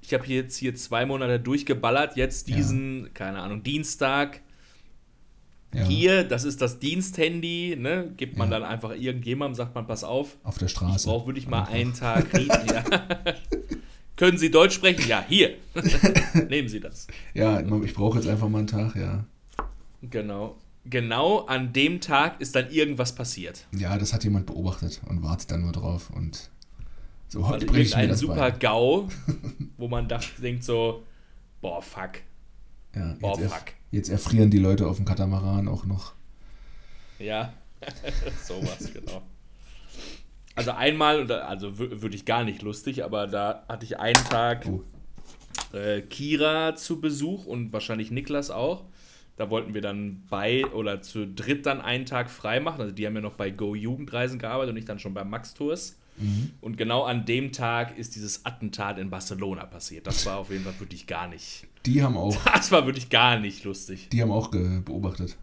ich 0.00 0.14
habe 0.14 0.26
jetzt 0.26 0.56
hier 0.56 0.74
zwei 0.74 1.04
Monate 1.04 1.40
durchgeballert, 1.40 2.16
jetzt 2.16 2.48
diesen, 2.48 3.04
ja. 3.04 3.08
keine 3.14 3.40
Ahnung, 3.40 3.62
Dienstag. 3.62 4.40
Ja. 5.74 5.84
Hier, 5.84 6.24
das 6.24 6.44
ist 6.44 6.62
das 6.62 6.78
Diensthandy, 6.78 7.76
ne? 7.76 8.12
Gibt 8.16 8.38
man 8.38 8.50
ja. 8.50 8.60
dann 8.60 8.68
einfach 8.68 8.94
irgendjemandem, 8.94 9.56
sagt 9.56 9.74
man, 9.74 9.86
pass 9.86 10.04
auf. 10.04 10.36
Auf 10.44 10.58
der 10.58 10.68
Straße. 10.68 10.96
Ich 10.96 11.04
brauche 11.04 11.26
wirklich 11.26 11.48
mal 11.48 11.64
einfach. 11.64 11.74
einen 11.74 11.92
Tag. 11.92 12.32
ja. 12.66 12.84
Können 14.16 14.38
Sie 14.38 14.50
Deutsch 14.50 14.74
sprechen? 14.74 15.06
Ja, 15.08 15.24
hier. 15.28 15.56
Nehmen 16.48 16.68
Sie 16.68 16.80
das. 16.80 17.06
Ja, 17.34 17.60
ich 17.60 17.94
brauche 17.94 18.18
jetzt 18.18 18.28
einfach 18.28 18.48
mal 18.48 18.58
einen 18.58 18.66
Tag, 18.66 18.96
ja. 18.96 19.24
Genau. 20.02 20.56
Genau 20.84 21.40
an 21.46 21.72
dem 21.72 22.00
Tag 22.00 22.40
ist 22.40 22.54
dann 22.54 22.70
irgendwas 22.70 23.14
passiert. 23.14 23.66
Ja, 23.76 23.98
das 23.98 24.12
hat 24.12 24.24
jemand 24.24 24.46
beobachtet 24.46 25.00
und 25.08 25.22
wartet 25.22 25.50
dann 25.50 25.62
nur 25.62 25.72
drauf 25.72 26.10
und 26.10 26.48
so, 27.28 27.48
heute 27.48 27.66
bringe 27.66 27.82
ich 27.82 27.96
mir 27.96 28.06
das 28.06 28.20
super 28.20 28.36
bei. 28.36 28.50
GAU, 28.52 29.08
wo 29.76 29.88
man 29.88 30.06
dachte, 30.08 30.40
denkt 30.40 30.62
so, 30.62 31.02
boah, 31.60 31.82
fuck. 31.82 32.20
Ja, 32.94 33.16
boah, 33.20 33.38
jetzt, 33.38 33.52
fuck. 33.52 33.66
Erf 33.66 33.74
jetzt 33.90 34.08
erfrieren 34.08 34.50
die 34.50 34.58
Leute 34.58 34.86
auf 34.86 34.96
dem 34.96 35.04
Katamaran 35.04 35.66
auch 35.66 35.84
noch. 35.84 36.14
Ja, 37.18 37.52
sowas, 38.44 38.90
genau. 38.94 39.22
Also 40.56 40.72
einmal, 40.72 41.30
also 41.30 41.78
würde 41.78 42.16
ich 42.16 42.24
gar 42.24 42.42
nicht 42.42 42.62
lustig, 42.62 43.04
aber 43.04 43.26
da 43.26 43.64
hatte 43.68 43.84
ich 43.84 44.00
einen 44.00 44.14
Tag 44.14 44.66
äh, 45.72 46.00
Kira 46.00 46.74
zu 46.74 47.00
Besuch 47.00 47.46
und 47.46 47.72
wahrscheinlich 47.72 48.10
Niklas 48.10 48.50
auch. 48.50 48.84
Da 49.36 49.50
wollten 49.50 49.74
wir 49.74 49.82
dann 49.82 50.22
bei 50.30 50.64
oder 50.66 51.02
zu 51.02 51.26
dritt 51.26 51.66
dann 51.66 51.82
einen 51.82 52.06
Tag 52.06 52.30
frei 52.30 52.58
machen. 52.58 52.80
Also 52.80 52.94
die 52.94 53.06
haben 53.06 53.14
ja 53.14 53.20
noch 53.20 53.34
bei 53.34 53.50
Go 53.50 53.74
Jugendreisen 53.74 54.38
gearbeitet 54.38 54.72
und 54.72 54.78
ich 54.78 54.86
dann 54.86 54.98
schon 54.98 55.12
bei 55.12 55.24
Max 55.24 55.52
Tours. 55.52 55.98
Mhm. 56.16 56.52
Und 56.62 56.78
genau 56.78 57.02
an 57.02 57.26
dem 57.26 57.52
Tag 57.52 57.98
ist 57.98 58.16
dieses 58.16 58.46
Attentat 58.46 58.98
in 58.98 59.10
Barcelona 59.10 59.66
passiert. 59.66 60.06
Das 60.06 60.24
war 60.24 60.38
auf 60.38 60.50
jeden 60.50 60.64
Fall 60.64 60.80
wirklich 60.80 61.06
gar 61.06 61.28
nicht. 61.28 61.66
Die 61.84 62.02
haben 62.02 62.16
auch. 62.16 62.34
Das 62.46 62.72
war 62.72 62.86
wirklich 62.86 63.10
gar 63.10 63.38
nicht 63.38 63.64
lustig. 63.64 64.08
Die 64.10 64.22
haben 64.22 64.32
auch 64.32 64.50
beobachtet 64.50 65.36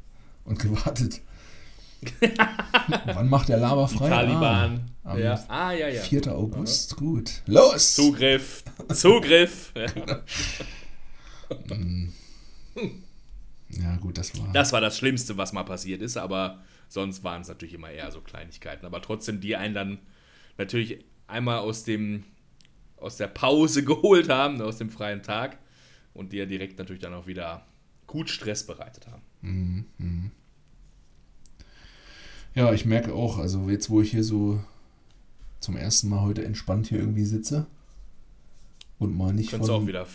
und 0.45 0.57
gewartet. 0.57 1.21
Wann 3.05 3.29
macht 3.29 3.49
der 3.49 3.57
Lava 3.57 3.87
frei? 3.87 4.05
Die 4.05 4.09
Taliban. 4.09 4.91
Ah, 5.03 5.17
ja. 5.17 5.43
ah, 5.47 5.71
ja, 5.71 5.89
ja. 5.89 6.01
4. 6.01 6.27
August, 6.33 6.95
gut. 6.95 7.41
Los! 7.45 7.95
Zugriff! 7.95 8.63
Zugriff! 8.93 9.73
Mm. 11.67 12.07
ja, 13.69 13.95
gut, 13.97 14.17
das 14.17 14.35
war. 14.39 14.51
Das 14.53 14.71
war 14.73 14.81
das 14.81 14.97
Schlimmste, 14.97 15.37
was 15.37 15.53
mal 15.53 15.63
passiert 15.63 16.01
ist, 16.01 16.17
aber 16.17 16.63
sonst 16.87 17.23
waren 17.23 17.41
es 17.43 17.47
natürlich 17.47 17.75
immer 17.75 17.91
eher 17.91 18.09
so 18.11 18.21
Kleinigkeiten. 18.21 18.87
Aber 18.87 19.01
trotzdem, 19.03 19.39
die 19.39 19.55
einen 19.55 19.75
dann 19.75 19.99
natürlich 20.57 21.05
einmal 21.27 21.59
aus 21.59 21.83
dem 21.83 22.23
aus 22.97 23.17
der 23.17 23.27
Pause 23.27 23.83
geholt 23.85 24.29
haben, 24.29 24.61
aus 24.61 24.77
dem 24.77 24.89
freien 24.89 25.21
Tag 25.21 25.59
und 26.13 26.31
die 26.31 26.37
ja 26.37 26.45
direkt 26.45 26.79
natürlich 26.79 27.01
dann 27.01 27.13
auch 27.13 27.27
wieder 27.27 27.67
gut 28.07 28.29
Stress 28.29 28.65
bereitet 28.65 29.07
haben. 29.07 29.21
Mhm, 29.41 29.85
mh. 29.97 30.31
Ja, 32.55 32.73
ich 32.73 32.85
merke 32.85 33.13
auch, 33.13 33.37
also 33.37 33.69
jetzt 33.69 33.89
wo 33.89 34.01
ich 34.01 34.11
hier 34.11 34.23
so 34.23 34.59
zum 35.59 35.75
ersten 35.75 36.09
Mal 36.09 36.21
heute 36.21 36.43
entspannt 36.43 36.87
hier 36.87 36.99
irgendwie 36.99 37.25
sitze 37.25 37.65
und 38.99 39.15
mal 39.15 39.33
nicht 39.33 39.49
Könntest 39.49 39.71
von... 39.71 39.79
Du 39.79 39.83
auch 39.83 39.87
wieder, 39.87 40.07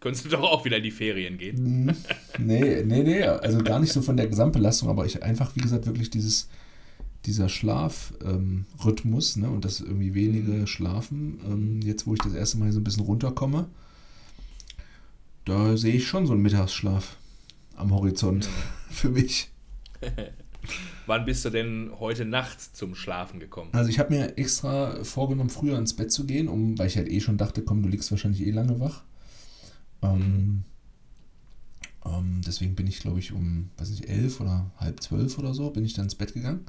könntest 0.00 0.24
du 0.24 0.28
doch 0.28 0.42
auch 0.42 0.64
wieder 0.64 0.76
in 0.76 0.82
die 0.82 0.90
Ferien 0.90 1.38
gehen. 1.38 1.86
Nee, 2.38 2.82
nee, 2.84 3.02
nee, 3.02 3.22
also 3.24 3.58
gar 3.58 3.80
nicht 3.80 3.92
so 3.92 4.02
von 4.02 4.16
der 4.16 4.28
Gesamtbelastung, 4.28 4.88
aber 4.88 5.06
ich 5.06 5.22
einfach, 5.22 5.56
wie 5.56 5.60
gesagt, 5.60 5.86
wirklich 5.86 6.10
dieses 6.10 6.48
dieser 7.26 7.48
Schlafrhythmus 7.48 9.36
ähm, 9.36 9.42
ne, 9.42 9.50
und 9.50 9.64
das 9.64 9.80
irgendwie 9.80 10.14
wenige 10.14 10.52
mhm. 10.52 10.66
schlafen, 10.66 11.40
ähm, 11.44 11.80
jetzt 11.82 12.06
wo 12.06 12.14
ich 12.14 12.20
das 12.20 12.34
erste 12.34 12.58
Mal 12.58 12.72
so 12.72 12.80
ein 12.80 12.84
bisschen 12.84 13.04
runterkomme, 13.04 13.68
da 15.44 15.76
sehe 15.76 15.94
ich 15.94 16.06
schon 16.06 16.26
so 16.26 16.32
einen 16.32 16.42
Mittagsschlaf 16.42 17.18
am 17.76 17.92
Horizont 17.94 18.46
ja. 18.46 18.50
für 18.90 19.10
mich. 19.10 19.50
Wann 21.06 21.24
bist 21.24 21.44
du 21.44 21.50
denn 21.50 21.90
heute 21.98 22.24
Nacht 22.24 22.60
zum 22.76 22.94
Schlafen 22.94 23.40
gekommen? 23.40 23.70
Also 23.72 23.90
ich 23.90 23.98
habe 23.98 24.14
mir 24.14 24.38
extra 24.38 25.02
vorgenommen, 25.02 25.50
früher 25.50 25.78
ins 25.78 25.94
Bett 25.94 26.12
zu 26.12 26.24
gehen, 26.26 26.48
um, 26.48 26.78
weil 26.78 26.86
ich 26.86 26.96
halt 26.96 27.08
eh 27.08 27.20
schon 27.20 27.36
dachte, 27.38 27.62
komm, 27.62 27.82
du 27.82 27.88
liegst 27.88 28.10
wahrscheinlich 28.10 28.46
eh 28.46 28.50
lange 28.50 28.78
wach. 28.80 29.02
Ähm, 30.02 30.64
Ähm, 32.04 32.40
deswegen 32.46 32.74
bin 32.74 32.86
ich, 32.86 33.00
glaube 33.00 33.18
ich, 33.18 33.32
um, 33.32 33.68
weiß 33.76 33.90
nicht, 33.90 34.08
elf 34.08 34.40
oder 34.40 34.70
halb 34.78 35.02
zwölf 35.02 35.36
oder 35.38 35.52
so, 35.52 35.68
bin 35.70 35.84
ich 35.84 35.92
dann 35.92 36.06
ins 36.06 36.14
Bett 36.14 36.32
gegangen. 36.32 36.64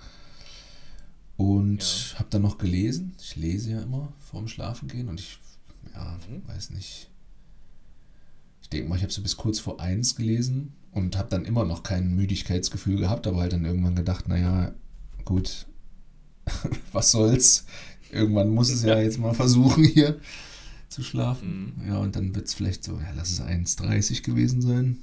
Und 1.38 2.12
Ja. 2.13 2.19
habe 2.19 2.29
dann 2.31 2.41
noch 2.41 2.57
gelesen. 2.57 3.15
Ich 3.19 3.36
lese 3.38 3.71
ja 3.71 3.81
immer 3.81 4.12
vorm 4.19 4.48
Schlafen 4.50 4.88
gehen 4.89 5.07
und 5.07 5.19
ich, 5.21 5.39
ja, 5.93 6.19
Mhm. 6.29 6.48
weiß 6.48 6.71
nicht. 6.71 7.10
Ich 8.62 8.69
denke 8.69 8.89
mal, 8.89 8.98
ich 8.98 9.03
habe 9.03 9.13
so 9.13 9.21
bis 9.21 9.38
kurz 9.38 9.60
vor 9.60 9.79
eins 9.79 10.15
gelesen 10.15 10.74
und 10.91 11.17
habe 11.17 11.29
dann 11.29 11.45
immer 11.45 11.65
noch 11.65 11.83
kein 11.83 12.15
Müdigkeitsgefühl 12.15 12.98
gehabt, 12.98 13.27
aber 13.27 13.41
halt 13.41 13.53
dann 13.53 13.65
irgendwann 13.65 13.95
gedacht, 13.95 14.27
naja, 14.27 14.74
gut, 15.25 15.67
was 16.91 17.12
soll's. 17.12 17.65
Irgendwann 18.12 18.50
muss 18.50 18.69
es 18.69 18.83
ja 18.83 19.00
jetzt 19.00 19.19
mal 19.19 19.33
versuchen 19.33 19.83
hier 19.86 20.19
zu 20.89 21.01
schlafen. 21.03 21.74
Mhm. 21.77 21.88
Ja, 21.88 21.98
und 22.00 22.15
dann 22.15 22.36
wird 22.36 22.48
es 22.48 22.53
vielleicht 22.53 22.83
so, 22.83 22.93
ja, 23.00 23.12
lass 23.15 23.31
es 23.31 23.41
1.30 23.41 24.24
gewesen 24.24 24.62
sein. 24.62 24.98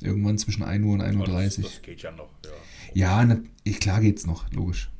Irgendwann 0.00 0.38
zwischen 0.38 0.62
1 0.62 0.84
Uhr 0.84 0.94
und 0.94 1.02
1.30 1.02 1.16
Oh, 1.16 1.20
Uhr. 1.20 1.26
das, 1.26 1.56
das 1.56 1.82
geht 1.82 2.02
ja 2.02 2.12
noch. 2.12 2.30
Ja. 2.44 2.50
Ja, 2.94 3.24
ne, 3.24 3.42
ich, 3.64 3.78
klar 3.80 4.00
geht's 4.00 4.26
noch, 4.26 4.50
logisch. 4.52 4.90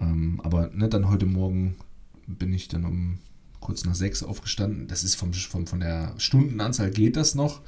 Ähm, 0.00 0.40
aber 0.42 0.68
ne, 0.68 0.88
dann 0.88 1.08
heute 1.08 1.26
Morgen 1.26 1.76
bin 2.26 2.52
ich 2.54 2.68
dann 2.68 2.84
um 2.84 3.18
kurz 3.60 3.84
nach 3.84 3.94
sechs 3.94 4.22
aufgestanden. 4.22 4.88
Das 4.88 5.04
ist 5.04 5.14
vom, 5.14 5.32
vom, 5.32 5.66
von 5.66 5.80
der 5.80 6.14
Stundenanzahl 6.18 6.90
geht 6.90 7.16
das 7.16 7.34
noch. 7.34 7.60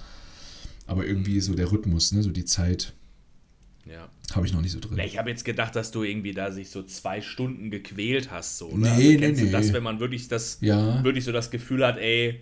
Aber 0.87 1.07
irgendwie 1.07 1.40
so 1.40 1.55
der 1.55 1.71
Rhythmus, 1.73 2.12
ne, 2.12 2.23
so 2.23 2.31
die 2.31 2.45
Zeit 2.45 2.93
ja. 3.87 4.09
habe 4.35 4.47
ich 4.47 4.52
noch 4.52 4.61
nicht 4.61 4.73
so 4.73 4.81
drin. 4.81 4.99
Ich 4.99 5.19
habe 5.19 5.31
jetzt 5.31 5.45
gedacht, 5.45 5.75
dass 5.76 5.90
du 5.90 6.02
irgendwie 6.02 6.33
da 6.33 6.50
sich 6.52 6.71
so 6.71 6.83
zwei 6.83 7.21
Stunden 7.21 7.71
gequält 7.71 8.31
hast. 8.31 8.59
So, 8.59 8.69
oder? 8.69 8.97
Nee, 8.97 9.09
also, 9.14 9.19
kennst 9.19 9.40
nee. 9.40 9.47
du 9.47 9.52
das, 9.52 9.73
wenn 9.73 9.83
man 9.83 10.00
wirklich 10.00 10.28
das, 10.28 10.59
Ja. 10.61 11.02
wirklich 11.05 11.25
so 11.25 11.33
das 11.33 11.50
Gefühl 11.50 11.85
hat, 11.87 11.99
ey, 11.99 12.40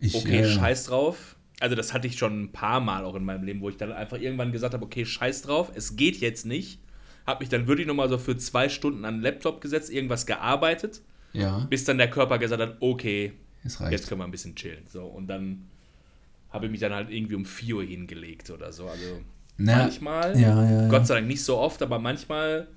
Ich, 0.00 0.14
okay, 0.14 0.42
ja. 0.42 0.48
scheiß 0.48 0.84
drauf. 0.86 1.36
Also 1.60 1.76
das 1.76 1.92
hatte 1.94 2.08
ich 2.08 2.18
schon 2.18 2.42
ein 2.42 2.52
paar 2.52 2.80
Mal 2.80 3.04
auch 3.04 3.14
in 3.14 3.24
meinem 3.24 3.44
Leben, 3.44 3.60
wo 3.60 3.68
ich 3.68 3.76
dann 3.76 3.92
einfach 3.92 4.18
irgendwann 4.18 4.50
gesagt 4.50 4.74
habe, 4.74 4.84
okay, 4.84 5.06
scheiß 5.06 5.42
drauf, 5.42 5.70
es 5.74 5.94
geht 5.96 6.16
jetzt 6.16 6.44
nicht. 6.44 6.80
Hab 7.24 7.38
mich 7.38 7.48
dann 7.48 7.68
wirklich 7.68 7.86
nochmal 7.86 8.08
so 8.08 8.18
für 8.18 8.36
zwei 8.36 8.68
Stunden 8.68 9.04
an 9.04 9.16
den 9.16 9.22
Laptop 9.22 9.60
gesetzt, 9.60 9.90
irgendwas 9.90 10.26
gearbeitet, 10.26 11.02
Ja, 11.32 11.60
bis 11.70 11.84
dann 11.84 11.98
der 11.98 12.10
Körper 12.10 12.38
gesagt 12.38 12.60
hat, 12.60 12.76
okay, 12.80 13.32
jetzt 13.90 14.08
können 14.08 14.20
wir 14.20 14.24
ein 14.24 14.32
bisschen 14.32 14.56
chillen. 14.56 14.82
So, 14.88 15.04
und 15.04 15.28
dann 15.28 15.68
habe 16.52 16.66
ich 16.66 16.70
mich 16.72 16.80
dann 16.80 16.92
halt 16.92 17.10
irgendwie 17.10 17.34
um 17.34 17.44
4 17.44 17.76
Uhr 17.76 17.84
hingelegt 17.84 18.50
oder 18.50 18.72
so. 18.72 18.86
Also 18.88 19.20
Na, 19.56 19.78
manchmal, 19.78 20.38
ja, 20.38 20.64
ja, 20.64 20.82
ja. 20.82 20.88
Gott 20.88 21.06
sei 21.06 21.14
Dank 21.16 21.26
nicht 21.26 21.42
so 21.42 21.56
oft, 21.58 21.82
aber 21.82 21.98
manchmal 21.98 22.68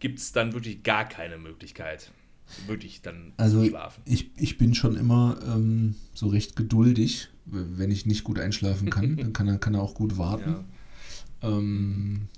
gibt 0.00 0.18
es 0.18 0.32
dann 0.32 0.52
wirklich 0.52 0.82
gar 0.82 1.08
keine 1.08 1.38
Möglichkeit, 1.38 2.10
wirklich 2.66 3.02
dann 3.02 3.32
Also 3.36 3.62
zu 3.62 3.68
schlafen. 3.70 4.02
ich, 4.04 4.30
ich 4.36 4.58
bin 4.58 4.74
schon 4.74 4.96
immer 4.96 5.38
ähm, 5.46 5.94
so 6.14 6.26
recht 6.28 6.56
geduldig. 6.56 7.28
Wenn 7.44 7.90
ich 7.92 8.06
nicht 8.06 8.24
gut 8.24 8.38
einschlafen 8.40 8.90
kann, 8.90 9.16
dann 9.18 9.32
kann 9.32 9.46
er, 9.48 9.58
kann 9.58 9.74
er 9.74 9.82
auch 9.82 9.94
gut 9.94 10.18
warten. 10.18 10.64
Ähm, 11.42 12.28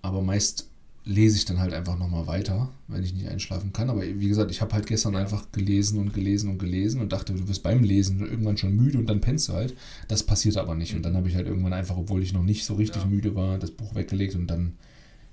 aber 0.00 0.22
meist 0.22 0.70
lese 1.04 1.36
ich 1.36 1.44
dann 1.44 1.58
halt 1.58 1.72
einfach 1.72 1.98
nochmal 1.98 2.26
weiter, 2.26 2.70
wenn 2.86 3.02
ich 3.02 3.12
nicht 3.12 3.28
einschlafen 3.28 3.72
kann. 3.72 3.90
Aber 3.90 4.02
wie 4.02 4.28
gesagt, 4.28 4.50
ich 4.50 4.60
habe 4.60 4.72
halt 4.72 4.86
gestern 4.86 5.16
einfach 5.16 5.50
gelesen 5.50 5.98
und 5.98 6.14
gelesen 6.14 6.48
und 6.50 6.58
gelesen 6.58 7.00
und 7.00 7.12
dachte, 7.12 7.32
du 7.34 7.48
wirst 7.48 7.62
beim 7.62 7.82
Lesen 7.82 8.20
irgendwann 8.20 8.56
schon 8.56 8.76
müde 8.76 8.98
und 8.98 9.06
dann 9.06 9.20
pennst 9.20 9.48
du 9.48 9.54
halt. 9.54 9.76
Das 10.08 10.22
passiert 10.22 10.56
aber 10.56 10.74
nicht. 10.76 10.94
Und 10.94 11.02
dann 11.02 11.16
habe 11.16 11.28
ich 11.28 11.34
halt 11.34 11.46
irgendwann 11.48 11.72
einfach, 11.72 11.96
obwohl 11.96 12.22
ich 12.22 12.32
noch 12.32 12.44
nicht 12.44 12.64
so 12.64 12.74
richtig 12.74 13.02
Ja. 13.02 13.08
müde 13.08 13.34
war, 13.34 13.58
das 13.58 13.72
Buch 13.72 13.94
weggelegt 13.94 14.36
und 14.36 14.46
dann, 14.46 14.74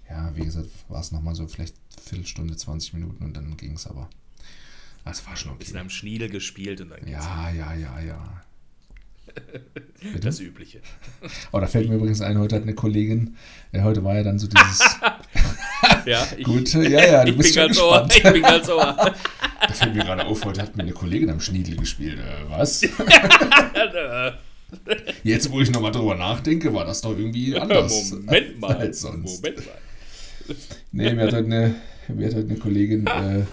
ja, 0.09 0.35
wie 0.35 0.43
gesagt, 0.45 0.69
war 0.87 1.01
es 1.01 1.11
nochmal 1.11 1.35
so 1.35 1.47
vielleicht 1.47 1.75
Viertelstunde, 2.01 2.55
20 2.55 2.93
Minuten 2.95 3.23
und 3.23 3.37
dann 3.37 3.55
ging 3.55 3.73
es 3.73 3.85
aber. 3.85 4.09
Also 5.05 5.25
war 5.27 5.35
schon 5.35 5.51
Ein 5.51 5.57
bisschen 5.59 5.75
okay. 5.75 5.81
am 5.81 5.89
Schniedel 5.89 6.29
gespielt 6.29 6.81
und 6.81 6.89
dann. 6.89 7.07
Ja, 7.07 7.51
ja, 7.51 7.73
ja, 7.75 7.99
ja. 7.99 8.43
Das 10.21 10.39
Übliche. 10.39 10.79
Oh, 11.51 11.59
da 11.59 11.67
fällt 11.67 11.89
mir 11.89 11.95
übrigens 11.95 12.21
ein, 12.21 12.37
heute 12.37 12.55
hat 12.55 12.63
eine 12.63 12.73
Kollegin, 12.73 13.35
äh, 13.71 13.81
heute 13.81 14.03
war 14.03 14.15
ja 14.15 14.23
dann 14.23 14.39
so 14.39 14.47
dieses 14.47 14.79
Ja, 16.05 16.27
ich, 16.37 16.45
gute, 16.45 16.87
ja, 16.87 17.05
ja, 17.05 17.25
du 17.25 17.31
ich 17.31 17.37
bist 17.37 17.55
bin 17.55 17.65
ganz 17.67 17.79
ohr. 17.79 18.07
Ich 18.09 18.23
bin 18.23 18.41
ganz 18.41 18.69
ohr. 18.69 18.95
Da 19.61 19.73
fällt 19.73 19.95
mir 19.95 20.03
gerade 20.03 20.25
auf, 20.25 20.43
heute 20.45 20.61
hat 20.61 20.75
mir 20.75 20.83
eine 20.83 20.93
Kollegin 20.93 21.29
am 21.29 21.39
Schniedel 21.39 21.75
gespielt. 21.75 22.19
Äh, 22.19 22.49
was? 22.49 22.81
Jetzt, 25.23 25.51
wo 25.51 25.61
ich 25.61 25.71
nochmal 25.71 25.91
drüber 25.91 26.15
nachdenke, 26.15 26.73
war 26.73 26.85
das 26.85 27.01
doch 27.01 27.17
irgendwie 27.17 27.57
anders 27.57 28.11
Moment 28.11 28.59
mal. 28.59 28.75
als 28.77 29.01
sonst. 29.01 29.43
Moment 29.43 29.65
mal. 29.65 30.55
Nee, 30.91 31.13
mir 31.13 31.27
hat 31.27 31.33
heute 31.33 31.45
eine, 31.45 31.75
mir 32.07 32.27
hat 32.27 32.35
heute 32.35 32.49
eine 32.49 32.57
Kollegin, 32.57 33.07
äh, 33.07 33.43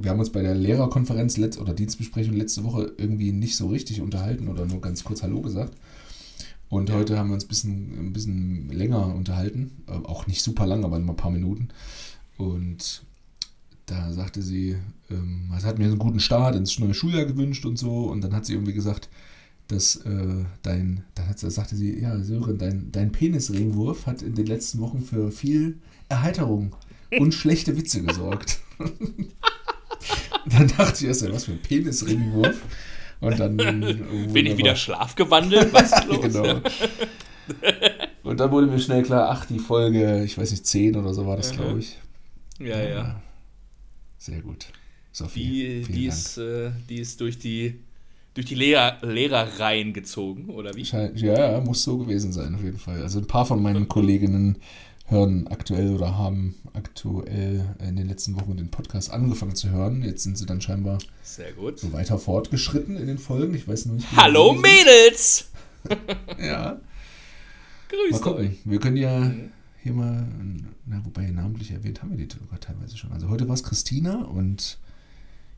wir 0.00 0.10
haben 0.10 0.18
uns 0.20 0.30
bei 0.30 0.42
der 0.42 0.54
Lehrerkonferenz 0.54 1.36
letzt, 1.36 1.60
oder 1.60 1.74
Dienstbesprechung 1.74 2.34
letzte 2.34 2.64
Woche 2.64 2.92
irgendwie 2.96 3.32
nicht 3.32 3.56
so 3.56 3.68
richtig 3.68 4.00
unterhalten 4.00 4.48
oder 4.48 4.66
nur 4.66 4.80
ganz 4.80 5.04
kurz 5.04 5.22
Hallo 5.22 5.40
gesagt. 5.42 5.74
Und 6.68 6.90
heute 6.90 7.18
haben 7.18 7.28
wir 7.28 7.34
uns 7.34 7.44
ein 7.44 7.48
bisschen, 7.48 7.98
ein 7.98 8.12
bisschen 8.12 8.68
länger 8.70 9.14
unterhalten. 9.14 9.72
Äh, 9.86 9.92
auch 9.92 10.26
nicht 10.26 10.42
super 10.42 10.66
lang, 10.66 10.84
aber 10.84 10.98
nur 10.98 11.10
ein 11.10 11.16
paar 11.16 11.30
Minuten. 11.30 11.68
Und 12.38 13.02
da 13.86 14.10
sagte 14.12 14.40
sie, 14.42 14.76
ähm, 15.10 15.50
es 15.56 15.64
hat 15.64 15.78
mir 15.78 15.84
einen 15.86 15.98
guten 15.98 16.20
Start 16.20 16.56
ins 16.56 16.78
neue 16.78 16.94
Schuljahr 16.94 17.26
gewünscht 17.26 17.66
und 17.66 17.78
so. 17.78 18.06
Und 18.10 18.22
dann 18.24 18.32
hat 18.34 18.46
sie 18.46 18.54
irgendwie 18.54 18.72
gesagt, 18.72 19.10
dass 19.68 19.96
äh, 19.96 20.44
dein, 20.62 21.04
dann 21.14 21.28
hat, 21.28 21.38
sie- 21.38 21.50
sagte 21.50 21.76
sie, 21.76 21.98
ja, 22.00 22.18
Sören, 22.22 22.56
dein, 22.58 22.90
dein 22.90 23.12
Penisringwurf 23.12 24.06
hat 24.06 24.22
in 24.22 24.34
den 24.34 24.46
letzten 24.46 24.78
Wochen 24.80 25.00
für 25.02 25.30
viel 25.30 25.78
Erheiterung 26.08 26.74
und 27.18 27.34
schlechte 27.34 27.76
Witze 27.76 28.02
gesorgt. 28.02 28.60
dann 30.46 30.68
dachte 30.68 31.02
ich 31.02 31.08
erst, 31.08 31.32
was 31.32 31.44
für 31.44 31.52
ein 31.52 31.62
Penisringwurf. 31.62 32.60
Und 33.20 33.38
dann 33.38 33.56
Bin 33.56 34.46
ich 34.46 34.56
wieder 34.56 34.74
schlafgewandelt? 34.74 35.72
Was 35.72 35.92
ist 35.92 36.06
los? 36.06 36.20
genau. 36.20 36.60
Und 38.24 38.40
dann 38.40 38.50
wurde 38.50 38.66
mir 38.66 38.78
schnell 38.78 39.02
klar, 39.02 39.28
ach, 39.30 39.46
die 39.46 39.58
Folge, 39.58 40.24
ich 40.24 40.36
weiß 40.36 40.50
nicht, 40.50 40.66
10 40.66 40.96
oder 40.96 41.14
so 41.14 41.26
war 41.26 41.36
das, 41.36 41.52
glaube 41.52 41.78
ich. 41.80 41.98
Ja, 42.58 42.80
ja. 42.80 43.22
Sehr 44.18 44.40
gut. 44.40 44.66
Sophie, 45.10 45.82
Die, 45.86 45.92
die, 45.92 46.06
ist, 46.06 46.38
äh, 46.38 46.70
die 46.88 46.98
ist 46.98 47.20
durch 47.20 47.38
die, 47.38 47.80
durch 48.34 48.46
die 48.46 48.54
Lehrer, 48.54 48.98
Lehrerreihen 49.02 49.92
gezogen, 49.92 50.48
oder 50.48 50.74
wie? 50.74 50.82
Ja, 50.82 51.08
ja, 51.52 51.60
muss 51.60 51.82
so 51.82 51.98
gewesen 51.98 52.32
sein, 52.32 52.54
auf 52.54 52.62
jeden 52.62 52.78
Fall. 52.78 53.02
Also 53.02 53.18
ein 53.18 53.26
paar 53.26 53.44
von 53.44 53.60
meinen 53.60 53.88
Kolleginnen 53.88 54.56
hören 55.12 55.46
aktuell 55.48 55.94
oder 55.94 56.16
haben 56.18 56.54
aktuell 56.72 57.76
in 57.86 57.94
den 57.96 58.08
letzten 58.08 58.34
Wochen 58.34 58.56
den 58.56 58.70
Podcast 58.70 59.10
angefangen 59.12 59.54
zu 59.54 59.70
hören. 59.70 60.02
Jetzt 60.02 60.22
sind 60.24 60.36
sie 60.38 60.46
dann 60.46 60.60
scheinbar 60.60 60.98
Sehr 61.22 61.52
gut. 61.52 61.78
so 61.78 61.92
weiter 61.92 62.18
fortgeschritten 62.18 62.96
in 62.96 63.06
den 63.06 63.18
Folgen. 63.18 63.54
Ich 63.54 63.68
weiß 63.68 63.86
noch 63.86 63.94
nicht. 63.94 64.08
Hallo 64.16 64.54
Mädels! 64.54 65.48
Ja, 66.40 66.80
gucken. 68.20 68.34
euch. 68.46 68.58
Wir 68.64 68.78
können 68.80 68.96
ja 68.96 69.18
Mhm. 69.20 69.50
hier 69.82 69.92
mal, 69.92 70.26
na, 70.86 71.04
wobei 71.04 71.28
namentlich 71.30 71.72
erwähnt 71.72 72.00
haben 72.02 72.10
wir 72.16 72.24
die 72.24 72.32
sogar 72.32 72.60
teilweise 72.60 72.96
schon. 72.96 73.12
Also 73.12 73.28
heute 73.28 73.48
war 73.48 73.54
es 73.54 73.64
Christina 73.64 74.22
und 74.24 74.78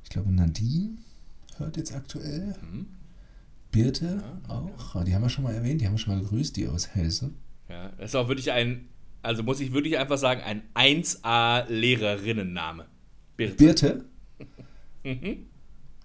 ich 0.03 0.09
glaube 0.11 0.33
Nadine 0.33 0.97
hört 1.59 1.77
jetzt 1.77 1.95
aktuell. 1.95 2.55
Mhm. 2.63 2.87
Birte 3.71 4.23
Ja, 4.49 4.55
auch. 4.55 4.95
Ah, 4.97 5.05
Die 5.05 5.15
haben 5.15 5.23
wir 5.23 5.29
schon 5.29 5.45
mal 5.45 5.55
erwähnt, 5.55 5.81
die 5.81 5.87
haben 5.87 5.95
wir 5.95 5.99
schon 5.99 6.15
mal 6.15 6.23
gegrüßt, 6.23 6.57
die 6.57 6.69
aus 6.69 6.89
Helse. 6.89 7.31
Ja, 7.69 7.91
das 7.99 8.11
ist 8.11 8.15
auch 8.17 8.29
wirklich 8.29 8.51
ein, 8.53 8.87
also 9.25 9.43
muss 9.43 9.59
ich 9.61 9.73
wirklich 9.73 9.99
einfach 9.99 10.19
sagen, 10.19 10.43
ein 10.43 10.63
1A-Lehrerinnenname. 10.75 12.85
Birte. 13.37 13.57
Birte? 13.57 14.05
Mhm. 15.03 15.47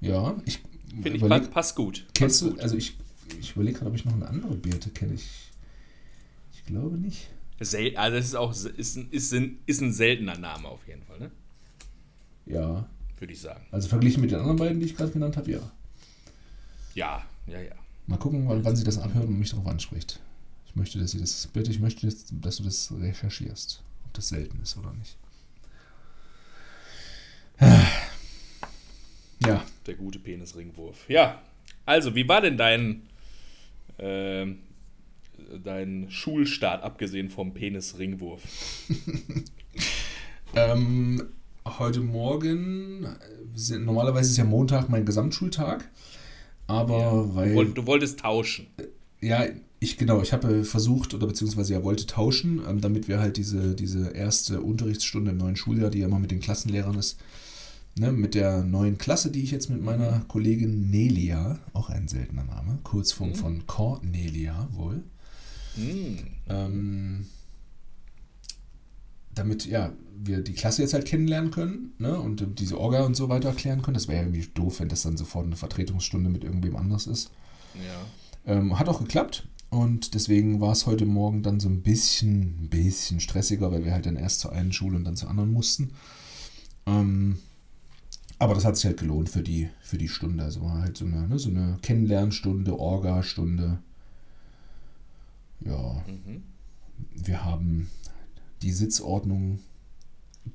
Ja, 0.02 0.36
ich 0.46 0.60
Finde 0.90 1.18
ich, 1.18 1.22
überleg, 1.22 1.52
passt, 1.52 1.76
gut. 1.76 2.06
kennst 2.14 2.42
passt 2.42 2.44
du, 2.44 2.50
gut. 2.52 2.60
also 2.62 2.76
ich, 2.76 2.98
ich 3.40 3.56
überlege 3.56 3.78
gerade, 3.78 3.92
ob 3.92 3.96
ich 3.96 4.06
noch 4.06 4.14
eine 4.14 4.28
andere 4.28 4.56
Birte 4.56 4.90
kenne. 4.90 5.14
Ich, 5.14 5.52
ich 6.54 6.66
glaube 6.66 6.98
nicht. 6.98 7.30
Sel 7.62 7.96
also 7.98 8.18
es 8.18 8.26
ist 8.28 8.36
auch 8.36 8.52
ist 8.52 8.96
ein, 8.96 9.10
ist, 9.12 9.34
ein, 9.34 9.60
ist 9.66 9.82
ein 9.82 9.92
seltener 9.92 10.38
Name 10.38 10.68
auf 10.68 10.80
jeden 10.88 11.04
Fall, 11.04 11.20
ne? 11.20 11.30
Ja, 12.46 12.88
Würde 13.20 13.34
ich 13.34 13.42
sagen. 13.42 13.66
also 13.72 13.90
verglichen 13.90 14.22
mit 14.22 14.32
den 14.32 14.40
anderen 14.40 14.58
beiden, 14.58 14.80
die 14.80 14.86
ich 14.86 14.96
gerade 14.96 15.12
genannt 15.12 15.36
habe, 15.38 15.52
ja. 15.52 15.60
Ja, 16.96 17.24
ja, 17.48 17.60
ja. 17.62 17.76
Mal 18.08 18.18
gucken, 18.18 18.48
wann, 18.48 18.64
wann 18.64 18.76
sie 18.76 18.84
das 18.84 18.98
anhört 18.98 19.28
und 19.28 19.38
mich 19.38 19.52
darauf 19.52 19.68
anspricht. 19.68 20.20
Ich 20.80 20.82
möchte, 20.82 21.00
dass 21.00 21.12
sie 21.12 21.20
das, 21.20 21.46
bitte, 21.48 21.72
ich 21.72 21.82
möchte, 21.82 22.08
dass, 22.08 22.56
du 22.56 22.64
das 22.64 22.94
recherchierst, 22.98 23.84
ob 24.06 24.14
das 24.14 24.30
selten 24.30 24.62
ist 24.62 24.78
oder 24.78 24.94
nicht. 24.94 25.18
Ja, 29.46 29.62
Der 29.88 29.96
gute 29.96 30.20
Penisringwurf. 30.20 31.10
Ja, 31.10 31.42
also, 31.86 32.16
wie 32.16 32.26
war 32.30 32.40
denn 32.40 32.56
dein, 32.58 33.02
ähm, 33.98 34.60
dein 35.66 36.10
Schulstart, 36.10 36.82
abgesehen 36.82 37.30
vom 37.30 37.54
Penisringwurf? 37.54 38.42
ähm, 40.56 41.28
heute 41.66 42.00
Morgen, 42.00 43.04
äh, 43.04 43.10
sind- 43.54 43.84
normalerweise 43.84 44.32
ist 44.32 44.38
ja 44.38 44.46
Montag 44.46 44.88
mein 44.88 45.06
Gesamtschultag, 45.06 45.90
aber 46.68 47.36
weil... 47.36 47.50
Du, 47.50 47.56
wollt, 47.56 47.78
du 47.78 47.86
wolltest 47.86 48.20
tauschen. 48.22 48.68
Ja, 49.22 49.46
ich 49.80 49.98
genau, 49.98 50.22
ich 50.22 50.34
habe 50.34 50.64
versucht 50.66 51.14
oder 51.14 51.28
beziehungsweise 51.28 51.74
ja 51.74 51.84
wollte 51.84 52.06
tauschen, 52.06 52.62
ähm, 52.68 52.82
damit 52.82 53.08
wir 53.08 53.20
halt 53.20 53.38
diese, 53.38 53.76
diese 53.76 54.10
erste 54.10 54.62
Unterrichtsstunde 54.62 55.32
im 55.32 55.38
neuen 55.38 55.56
Schuljahr, 55.56 55.90
die 55.90 56.00
ja 56.00 56.08
immer 56.08 56.20
mit 56.20 56.32
den 56.32 56.42
Klassenlehrern 56.42 56.96
ist, 56.98 57.18
ne, 57.98 58.12
mit 58.12 58.36
der 58.36 58.64
neuen 58.64 58.98
Klasse, 58.98 59.32
die 59.32 59.42
ich 59.42 59.52
jetzt 59.52 59.70
mit 59.70 59.82
meiner 59.82 60.22
Kollegin 60.28 60.90
Nelia, 60.90 61.60
auch 61.74 61.90
ein 61.90 62.08
seltener 62.08 62.44
Name, 62.44 62.80
Kurzform 62.84 63.30
Mhm. 63.30 63.36
von 63.36 63.68
Cornelia 63.68 64.68
wohl, 64.74 65.02
Hm. 65.76 66.18
ähm, 66.50 67.26
damit 69.34 69.66
ja 69.66 69.94
wir 70.22 70.42
die 70.42 70.54
Klasse 70.54 70.82
jetzt 70.82 70.94
halt 70.94 71.06
kennenlernen 71.06 71.52
können 71.52 71.94
ne, 72.00 72.20
und 72.20 72.42
ähm, 72.42 72.56
diese 72.56 72.78
Orga 72.78 73.06
und 73.06 73.16
so 73.16 73.30
weiter 73.30 73.50
erklären 73.50 73.82
können. 73.82 73.94
Das 73.94 74.10
wäre 74.10 74.18
ja 74.18 74.24
irgendwie 74.28 74.48
doof, 74.54 74.82
wenn 74.82 74.90
das 74.90 75.04
dann 75.04 75.16
sofort 75.16 75.46
eine 75.46 75.56
Vertretungsstunde 75.56 76.30
mit 76.30 76.44
irgendwem 76.44 76.76
anders 76.76 77.08
ist. 77.08 77.32
Ja. 77.76 78.54
Ähm, 78.54 78.78
hat 78.78 78.90
auch 78.90 79.00
geklappt 79.00 79.48
und 79.70 80.14
deswegen 80.16 80.62
war 80.62 80.72
es 80.72 80.86
heute 80.88 81.06
Morgen 81.06 81.44
dann 81.44 81.60
so 81.60 81.70
ein 81.70 81.82
bisschen, 81.82 82.64
ein 82.64 82.70
bisschen 82.70 83.20
stressiger, 83.20 83.72
weil 83.72 83.86
wir 83.86 83.92
halt 83.94 84.06
dann 84.06 84.16
erst 84.16 84.40
zur 84.40 84.52
einen 84.52 84.74
Schule 84.74 84.96
und 84.98 85.04
dann 85.04 85.16
zur 85.16 85.30
anderen 85.30 85.54
mussten. 85.54 85.92
Ähm, 86.86 87.38
aber 88.40 88.54
das 88.56 88.66
hat 88.66 88.78
sich 88.78 88.86
halt 88.86 89.00
gelohnt 89.00 89.30
für 89.30 89.44
die, 89.44 89.70
für 89.82 89.98
die 89.98 90.08
Stunde. 90.08 90.44
Also 90.44 90.62
war 90.62 90.82
halt 90.82 90.98
so 90.98 91.06
eine, 91.06 91.28
ne, 91.28 91.38
so 91.40 91.50
eine 91.50 91.78
Kennenlernstunde, 91.82 92.80
Orga-Stunde. 92.80 93.80
Ja, 95.62 96.04
Mhm. 96.08 96.44
wir 97.16 97.44
haben 97.46 97.90
die 98.62 98.72
Sitzordnung 98.72 99.60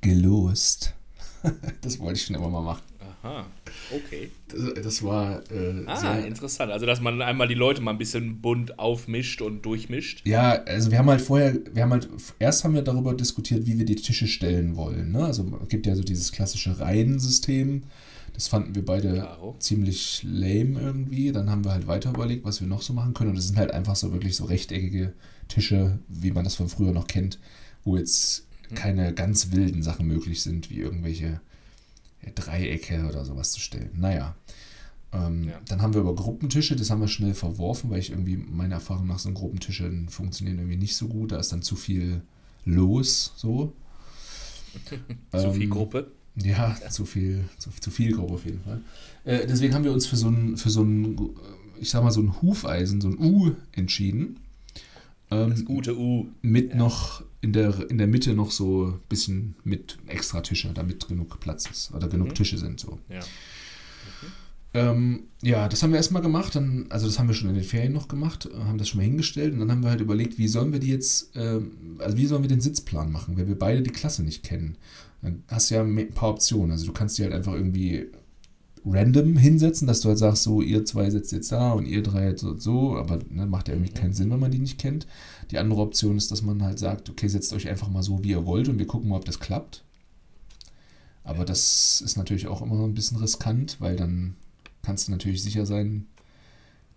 gelost. 0.00 0.94
das 1.82 1.98
wollte 1.98 2.18
ich 2.18 2.24
schon 2.26 2.36
immer 2.36 2.48
mal 2.48 2.62
machen. 2.62 2.82
Aha. 3.24 3.46
Okay. 3.90 4.30
Das, 4.48 4.84
das 4.84 5.02
war 5.02 5.40
äh, 5.50 5.82
Ah, 5.86 5.96
sehr, 5.96 6.26
interessant. 6.26 6.70
Also, 6.70 6.84
dass 6.84 7.00
man 7.00 7.22
einmal 7.22 7.48
die 7.48 7.54
Leute 7.54 7.80
mal 7.80 7.92
ein 7.92 7.98
bisschen 7.98 8.42
bunt 8.42 8.78
aufmischt 8.78 9.40
und 9.40 9.62
durchmischt. 9.62 10.26
Ja, 10.26 10.62
also 10.64 10.90
wir 10.90 10.98
haben 10.98 11.08
halt 11.08 11.22
vorher, 11.22 11.56
wir 11.72 11.82
haben 11.82 11.92
halt, 11.92 12.08
erst 12.38 12.64
haben 12.64 12.74
wir 12.74 12.82
darüber 12.82 13.14
diskutiert, 13.14 13.66
wie 13.66 13.78
wir 13.78 13.86
die 13.86 13.96
Tische 13.96 14.26
stellen 14.26 14.76
wollen. 14.76 15.12
Ne? 15.12 15.24
Also 15.24 15.58
es 15.62 15.68
gibt 15.68 15.86
ja 15.86 15.96
so 15.96 16.02
dieses 16.02 16.32
klassische 16.32 16.78
Reihensystem. 16.78 17.84
Das 18.34 18.48
fanden 18.48 18.74
wir 18.74 18.84
beide 18.84 19.12
Klaro. 19.14 19.56
ziemlich 19.58 20.22
lame 20.24 20.80
irgendwie. 20.80 21.32
Dann 21.32 21.48
haben 21.48 21.64
wir 21.64 21.72
halt 21.72 21.86
weiter 21.86 22.10
überlegt, 22.10 22.44
was 22.44 22.60
wir 22.60 22.68
noch 22.68 22.82
so 22.82 22.92
machen 22.92 23.14
können. 23.14 23.30
Und 23.30 23.36
das 23.36 23.46
sind 23.46 23.56
halt 23.56 23.70
einfach 23.72 23.96
so 23.96 24.12
wirklich 24.12 24.36
so 24.36 24.44
rechteckige 24.44 25.14
Tische, 25.48 25.98
wie 26.08 26.32
man 26.32 26.44
das 26.44 26.56
von 26.56 26.68
früher 26.68 26.92
noch 26.92 27.06
kennt, 27.06 27.38
wo 27.84 27.96
jetzt 27.96 28.46
keine 28.74 29.14
ganz 29.14 29.52
wilden 29.52 29.82
Sachen 29.82 30.06
möglich 30.06 30.42
sind, 30.42 30.68
wie 30.68 30.80
irgendwelche 30.80 31.40
Dreiecke 32.34 33.06
oder 33.08 33.24
sowas 33.24 33.52
zu 33.52 33.60
stellen. 33.60 33.90
Naja. 33.96 34.34
Ähm, 35.12 35.44
Ja. 35.44 35.60
Dann 35.68 35.82
haben 35.82 35.94
wir 35.94 36.00
über 36.00 36.14
Gruppentische, 36.14 36.76
das 36.76 36.90
haben 36.90 37.00
wir 37.00 37.08
schnell 37.08 37.34
verworfen, 37.34 37.90
weil 37.90 38.00
ich 38.00 38.10
irgendwie, 38.10 38.36
meine 38.36 38.74
Erfahrung 38.74 39.06
nach 39.06 39.18
so 39.18 39.28
einem 39.28 39.36
Gruppentische 39.36 39.90
funktionieren 40.08 40.58
irgendwie 40.58 40.76
nicht 40.78 40.96
so 40.96 41.08
gut. 41.08 41.32
Da 41.32 41.38
ist 41.38 41.52
dann 41.52 41.62
zu 41.62 41.76
viel 41.76 42.22
los, 42.64 43.32
so. 43.36 43.72
Zu 45.32 45.52
viel 45.52 45.64
Ähm, 45.64 45.70
Gruppe. 45.70 46.10
Ja, 46.36 46.76
zu 46.90 47.04
viel, 47.04 47.44
zu, 47.58 47.70
zu 47.80 47.90
viel 47.92 48.12
Gruppe 48.12 48.34
auf 48.34 48.44
jeden 48.44 48.60
Fall. 48.60 48.80
Äh, 49.24 49.46
deswegen 49.46 49.72
haben 49.74 49.84
wir 49.84 49.92
uns 49.92 50.06
für 50.06 50.16
so 50.16 50.28
ein, 50.28 50.56
für 50.56 50.70
so 50.70 50.82
ein, 50.82 51.30
ich 51.80 51.90
sag 51.90 52.02
mal, 52.02 52.10
so 52.10 52.20
ein 52.20 52.42
Hufeisen, 52.42 53.00
so 53.00 53.08
ein 53.08 53.18
U 53.18 53.52
entschieden. 53.72 54.40
Ähm, 55.42 55.50
Das 55.50 55.64
gute 55.64 55.96
U. 55.98 56.26
mit 56.42 56.74
noch 56.74 57.22
in 57.40 57.52
der, 57.52 57.90
in 57.90 57.98
der 57.98 58.06
Mitte 58.06 58.34
noch 58.34 58.50
so 58.50 58.86
ein 58.86 59.00
bisschen 59.08 59.54
mit 59.64 59.98
extra 60.06 60.40
Tische, 60.40 60.70
damit 60.74 61.08
genug 61.08 61.38
Platz 61.40 61.68
ist 61.70 61.92
oder 61.94 62.08
genug 62.08 62.28
Mhm. 62.28 62.34
Tische 62.34 62.58
sind 62.58 62.80
so. 62.80 62.98
Ja. 63.08 63.20
Ähm, 64.76 65.24
ja, 65.40 65.68
das 65.68 65.82
haben 65.82 65.90
wir 65.92 65.98
erstmal 65.98 66.22
gemacht, 66.22 66.56
dann, 66.56 66.86
also 66.88 67.06
das 67.06 67.18
haben 67.20 67.28
wir 67.28 67.34
schon 67.34 67.48
in 67.48 67.54
den 67.54 67.62
Ferien 67.62 67.92
noch 67.92 68.08
gemacht, 68.08 68.46
äh, 68.52 68.58
haben 68.64 68.76
das 68.78 68.88
schon 68.88 68.98
mal 68.98 69.04
hingestellt 69.04 69.52
und 69.52 69.60
dann 69.60 69.70
haben 69.70 69.84
wir 69.84 69.90
halt 69.90 70.00
überlegt, 70.00 70.36
wie 70.36 70.48
sollen 70.48 70.72
wir 70.72 70.80
die 70.80 70.88
jetzt, 70.88 71.30
ähm, 71.36 71.96
also 72.00 72.16
wie 72.16 72.26
sollen 72.26 72.42
wir 72.42 72.48
den 72.48 72.60
Sitzplan 72.60 73.12
machen, 73.12 73.36
weil 73.36 73.46
wir 73.46 73.56
beide 73.58 73.82
die 73.82 73.90
Klasse 73.92 74.24
nicht 74.24 74.42
kennen. 74.42 74.76
Dann 75.22 75.44
hast 75.48 75.70
du 75.70 75.76
ja 75.76 75.82
ein 75.82 76.10
paar 76.10 76.30
Optionen, 76.30 76.72
also 76.72 76.86
du 76.86 76.92
kannst 76.92 77.16
die 77.18 77.22
halt 77.22 77.32
einfach 77.32 77.52
irgendwie 77.54 78.06
random 78.86 79.36
hinsetzen, 79.36 79.86
dass 79.86 80.00
du 80.00 80.08
halt 80.10 80.18
sagst, 80.18 80.42
so 80.42 80.60
ihr 80.60 80.84
zwei 80.84 81.08
sitzt 81.10 81.32
jetzt 81.32 81.50
da 81.52 81.72
und 81.72 81.86
ihr 81.86 82.02
drei 82.02 82.26
jetzt 82.28 82.42
so, 82.42 82.48
und 82.50 82.62
so 82.62 82.96
aber 82.96 83.18
ne, 83.30 83.46
macht 83.46 83.68
ja 83.68 83.74
irgendwie 83.74 83.92
Mhm. 83.92 83.96
keinen 83.96 84.12
Sinn, 84.12 84.30
wenn 84.30 84.40
man 84.40 84.50
die 84.50 84.58
nicht 84.58 84.78
kennt. 84.78 85.06
Die 85.50 85.58
andere 85.58 85.80
Option 85.80 86.16
ist, 86.16 86.30
dass 86.30 86.42
man 86.42 86.62
halt 86.62 86.78
sagt, 86.78 87.08
okay, 87.10 87.28
setzt 87.28 87.52
euch 87.54 87.68
einfach 87.68 87.88
mal 87.88 88.02
so, 88.02 88.22
wie 88.22 88.30
ihr 88.30 88.46
wollt 88.46 88.68
und 88.68 88.78
wir 88.78 88.86
gucken 88.86 89.08
mal, 89.08 89.16
ob 89.16 89.24
das 89.24 89.40
klappt. 89.40 89.84
Aber 91.22 91.44
das 91.44 92.02
ist 92.04 92.16
natürlich 92.18 92.46
auch 92.48 92.60
immer 92.60 92.76
so 92.76 92.84
ein 92.84 92.94
bisschen 92.94 93.16
riskant, 93.18 93.76
weil 93.80 93.96
dann 93.96 94.36
kannst 94.82 95.08
du 95.08 95.12
natürlich 95.12 95.42
sicher 95.42 95.64
sein, 95.64 96.06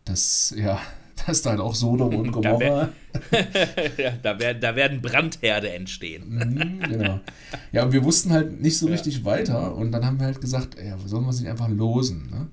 dass, 0.04 0.54
ja, 0.58 0.80
dass 1.26 1.42
da 1.42 1.52
halt 1.52 1.60
auch 1.60 1.74
Sodom 1.76 2.16
und 2.16 2.28
Da 2.28 2.32
Gomorra. 2.32 2.90
da, 4.24 4.40
werden, 4.40 4.62
da 4.62 4.76
werden 4.76 5.02
Brandherde 5.02 5.72
entstehen. 5.72 6.30
Mhm, 6.36 6.80
genau. 6.80 7.20
Ja, 7.72 7.84
und 7.86 7.92
wir 7.94 8.04
wussten 8.04 8.32
halt 8.32 8.62
nicht 8.62 8.78
so 8.78 8.88
Ja. 8.88 8.94
richtig 8.94 9.26
weiter 9.26 9.76
und 9.76 9.92
dann 9.92 10.06
haben 10.06 10.20
wir 10.20 10.28
halt 10.28 10.42
gesagt, 10.42 10.78
ja, 10.82 10.98
sollen 11.06 11.24
wir 11.26 11.30
es 11.32 11.40
nicht 11.40 11.50
einfach 11.50 11.70
losen, 11.70 12.30
ne? 12.30 12.48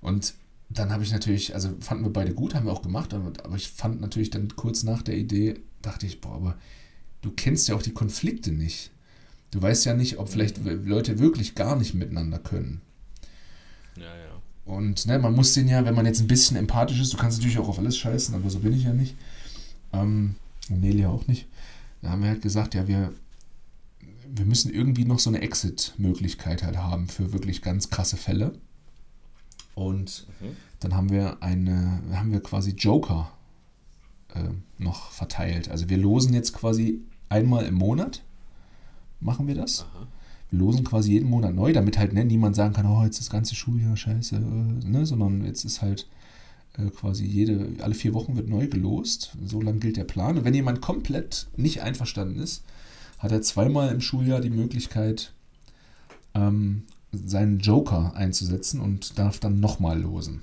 Und 0.00 0.34
dann 0.70 0.90
habe 0.92 1.02
ich 1.02 1.12
natürlich, 1.12 1.54
also 1.54 1.70
fanden 1.80 2.04
wir 2.04 2.12
beide 2.12 2.34
gut, 2.34 2.54
haben 2.54 2.66
wir 2.66 2.72
auch 2.72 2.82
gemacht, 2.82 3.14
aber, 3.14 3.32
aber 3.42 3.56
ich 3.56 3.68
fand 3.68 4.00
natürlich 4.00 4.30
dann 4.30 4.54
kurz 4.54 4.82
nach 4.82 5.02
der 5.02 5.16
Idee, 5.16 5.60
dachte 5.82 6.06
ich, 6.06 6.20
boah, 6.20 6.34
aber 6.34 6.58
du 7.22 7.30
kennst 7.30 7.68
ja 7.68 7.74
auch 7.74 7.82
die 7.82 7.94
Konflikte 7.94 8.52
nicht. 8.52 8.90
Du 9.50 9.62
weißt 9.62 9.86
ja 9.86 9.94
nicht, 9.94 10.18
ob 10.18 10.28
vielleicht 10.28 10.58
Leute 10.64 11.18
wirklich 11.18 11.54
gar 11.54 11.74
nicht 11.76 11.94
miteinander 11.94 12.38
können. 12.38 12.82
Ja, 13.96 14.04
ja. 14.04 14.27
Und 14.68 15.06
ne, 15.06 15.18
man 15.18 15.34
muss 15.34 15.54
den 15.54 15.66
ja, 15.66 15.84
wenn 15.84 15.94
man 15.94 16.04
jetzt 16.06 16.20
ein 16.20 16.26
bisschen 16.28 16.56
empathisch 16.56 17.00
ist, 17.00 17.12
du 17.12 17.16
kannst 17.16 17.38
natürlich 17.38 17.58
auch 17.58 17.68
auf 17.68 17.78
alles 17.78 17.96
scheißen, 17.96 18.34
aber 18.34 18.50
so 18.50 18.58
bin 18.60 18.74
ich 18.74 18.84
ja 18.84 18.92
nicht. 18.92 19.16
Ähm, 19.94 20.34
und 20.68 20.80
Nelia 20.80 21.08
auch 21.08 21.26
nicht. 21.26 21.46
Da 22.02 22.10
haben 22.10 22.22
wir 22.22 22.28
halt 22.28 22.42
gesagt, 22.42 22.74
ja, 22.74 22.86
wir, 22.86 23.12
wir 24.30 24.44
müssen 24.44 24.72
irgendwie 24.72 25.06
noch 25.06 25.18
so 25.18 25.30
eine 25.30 25.40
Exit-Möglichkeit 25.40 26.62
halt 26.62 26.76
haben 26.76 27.08
für 27.08 27.32
wirklich 27.32 27.62
ganz 27.62 27.88
krasse 27.88 28.16
Fälle. 28.18 28.52
Und 29.74 30.26
Mhm. 30.40 30.56
dann 30.80 30.94
haben 30.94 31.10
wir 31.10 31.42
eine, 31.42 32.02
haben 32.12 32.30
wir 32.32 32.42
quasi 32.42 32.72
Joker 32.72 33.30
äh, 34.34 34.50
noch 34.76 35.10
verteilt. 35.12 35.70
Also 35.70 35.88
wir 35.88 35.96
losen 35.96 36.34
jetzt 36.34 36.52
quasi 36.52 37.00
einmal 37.30 37.64
im 37.64 37.74
Monat, 37.74 38.22
machen 39.20 39.46
wir 39.46 39.54
das. 39.54 39.82
Aha. 39.82 40.06
Wir 40.50 40.58
losen 40.58 40.84
quasi 40.84 41.12
jeden 41.12 41.28
Monat 41.28 41.54
neu, 41.54 41.72
damit 41.72 41.98
halt 41.98 42.12
ne, 42.12 42.24
niemand 42.24 42.56
sagen 42.56 42.74
kann, 42.74 42.86
oh, 42.86 43.04
jetzt 43.04 43.20
das 43.20 43.30
ganze 43.30 43.54
Schuljahr, 43.54 43.96
scheiße, 43.96 44.36
äh, 44.36 44.88
ne, 44.88 45.04
sondern 45.04 45.44
jetzt 45.44 45.64
ist 45.64 45.82
halt 45.82 46.08
äh, 46.78 46.90
quasi 46.90 47.24
jede, 47.24 47.68
alle 47.82 47.94
vier 47.94 48.14
Wochen 48.14 48.36
wird 48.36 48.48
neu 48.48 48.66
gelost. 48.66 49.36
So 49.44 49.60
lang 49.60 49.80
gilt 49.80 49.96
der 49.96 50.04
Plan. 50.04 50.38
Und 50.38 50.44
wenn 50.44 50.54
jemand 50.54 50.80
komplett 50.80 51.48
nicht 51.56 51.82
einverstanden 51.82 52.38
ist, 52.38 52.64
hat 53.18 53.32
er 53.32 53.42
zweimal 53.42 53.90
im 53.90 54.00
Schuljahr 54.00 54.40
die 54.40 54.50
Möglichkeit, 54.50 55.32
ähm, 56.34 56.84
seinen 57.12 57.58
Joker 57.58 58.14
einzusetzen 58.14 58.80
und 58.80 59.18
darf 59.18 59.38
dann 59.38 59.60
nochmal 59.60 60.00
losen. 60.00 60.42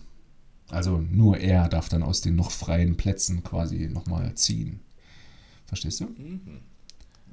Also 0.69 0.97
nur 0.97 1.37
er 1.37 1.69
darf 1.69 1.89
dann 1.89 2.03
aus 2.03 2.21
den 2.21 2.35
noch 2.35 2.51
freien 2.51 2.97
Plätzen 2.97 3.43
quasi 3.43 3.87
nochmal 3.87 4.33
ziehen. 4.35 4.79
Verstehst 5.67 6.01
du? 6.01 6.05
Mhm. 6.05 6.59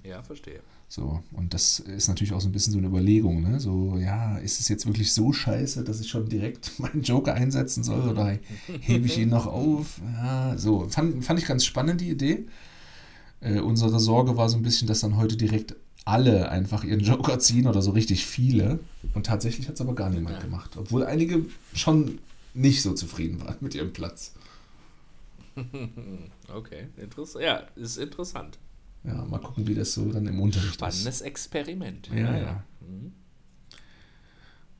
Ja, 0.04 0.22
verstehe. 0.22 0.60
So, 0.88 1.22
und 1.32 1.54
das 1.54 1.78
ist 1.80 2.08
natürlich 2.08 2.32
auch 2.32 2.40
so 2.40 2.48
ein 2.48 2.52
bisschen 2.52 2.72
so 2.72 2.78
eine 2.78 2.88
Überlegung, 2.88 3.40
ne? 3.42 3.60
So, 3.60 3.96
ja, 3.98 4.36
ist 4.38 4.60
es 4.60 4.68
jetzt 4.68 4.84
wirklich 4.86 5.12
so 5.12 5.32
scheiße, 5.32 5.84
dass 5.84 6.00
ich 6.00 6.08
schon 6.08 6.28
direkt 6.28 6.78
meinen 6.78 7.02
Joker 7.02 7.34
einsetzen 7.34 7.82
soll 7.84 8.08
oder 8.08 8.38
hebe 8.80 9.06
ich 9.06 9.16
ihn 9.18 9.30
noch 9.30 9.46
auf? 9.46 10.00
Ja, 10.14 10.58
so, 10.58 10.88
fand, 10.88 11.24
fand 11.24 11.38
ich 11.40 11.46
ganz 11.46 11.64
spannend, 11.64 12.00
die 12.00 12.10
Idee. 12.10 12.46
Äh, 13.40 13.60
unsere 13.60 13.98
Sorge 14.00 14.36
war 14.36 14.48
so 14.48 14.56
ein 14.56 14.62
bisschen, 14.62 14.86
dass 14.88 15.00
dann 15.00 15.16
heute 15.16 15.36
direkt 15.36 15.76
alle 16.04 16.48
einfach 16.50 16.84
ihren 16.84 17.00
Joker 17.00 17.38
ziehen 17.38 17.66
oder 17.66 17.80
so 17.80 17.92
richtig 17.92 18.26
viele. 18.26 18.80
Und 19.14 19.26
tatsächlich 19.26 19.68
hat 19.68 19.76
es 19.76 19.80
aber 19.80 19.94
gar 19.94 20.10
niemand 20.10 20.36
Ja. 20.36 20.42
gemacht. 20.42 20.76
Obwohl 20.76 21.04
einige 21.06 21.46
schon 21.74 22.18
nicht 22.54 22.82
so 22.82 22.92
zufrieden 22.92 23.40
waren 23.40 23.56
mit 23.60 23.74
ihrem 23.74 23.92
Platz. 23.92 24.32
Okay, 26.54 26.88
interessant. 26.96 27.44
Ja, 27.44 27.62
ist 27.76 27.96
interessant. 27.98 28.58
Ja, 29.04 29.24
mal 29.24 29.38
gucken, 29.40 29.66
wie 29.66 29.74
das 29.74 29.92
so 29.94 30.10
dann 30.12 30.26
im 30.26 30.40
Unterricht 30.40 30.68
ist. 30.68 30.74
Spannendes 30.74 31.20
Experiment. 31.22 32.08
Ja, 32.14 32.36
ja. 32.38 32.64
Mhm. 32.80 33.12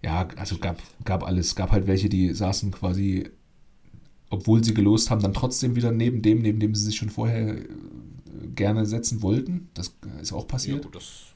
Ja, 0.04 0.28
also 0.36 0.58
gab, 0.58 0.80
gab 1.04 1.24
alles. 1.24 1.54
Gab 1.54 1.70
halt 1.72 1.86
welche, 1.86 2.08
die 2.08 2.32
saßen 2.34 2.70
quasi, 2.72 3.28
obwohl 4.30 4.62
sie 4.64 4.74
gelost 4.74 5.10
haben, 5.10 5.22
dann 5.22 5.34
trotzdem 5.34 5.74
wieder 5.76 5.90
neben 5.92 6.22
dem, 6.22 6.40
neben 6.42 6.60
dem 6.60 6.74
sie 6.74 6.84
sich 6.84 6.96
schon 6.96 7.10
vorher 7.10 7.56
äh, 7.58 7.64
gerne 8.54 8.86
setzen 8.86 9.22
wollten. 9.22 9.68
Das 9.74 9.94
ist 10.20 10.32
auch 10.32 10.42
Jo, 10.42 10.46
passiert. 10.46 10.88
das 10.94 11.26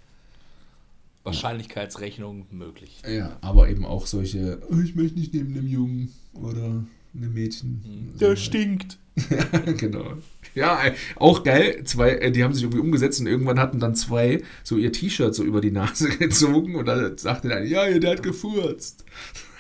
Wahrscheinlichkeitsrechnung 1.24 2.46
möglich. 2.52 3.02
Ja, 3.08 3.36
aber 3.40 3.68
eben 3.68 3.84
auch 3.84 4.06
solche, 4.06 4.60
oh, 4.70 4.78
ich 4.78 4.94
möchte 4.94 5.18
nicht 5.18 5.34
neben 5.34 5.52
einem 5.54 5.66
Jungen 5.66 6.12
oder 6.34 6.84
einem 7.14 7.34
Mädchen. 7.34 8.14
Der 8.20 8.30
So, 8.30 8.36
stinkt. 8.36 8.98
genau. 9.76 10.14
Ja, 10.54 10.84
äh, 10.84 10.94
auch 11.16 11.42
geil. 11.42 11.84
Zwei, 11.84 12.12
äh, 12.12 12.30
die 12.30 12.44
haben 12.44 12.54
sich 12.54 12.62
irgendwie 12.62 12.80
umgesetzt 12.80 13.20
und 13.20 13.26
irgendwann 13.26 13.58
hatten 13.58 13.78
dann 13.78 13.94
zwei 13.94 14.42
so 14.62 14.76
ihr 14.76 14.92
T-Shirt 14.92 15.34
so 15.34 15.44
über 15.44 15.60
die 15.60 15.70
Nase 15.70 16.08
gezogen 16.18 16.76
und 16.76 16.86
dann 16.86 17.16
sagte 17.18 17.48
der 17.48 17.58
eine, 17.58 17.66
ja, 17.66 17.98
der 17.98 18.12
hat 18.12 18.22
gefurzt. 18.22 19.04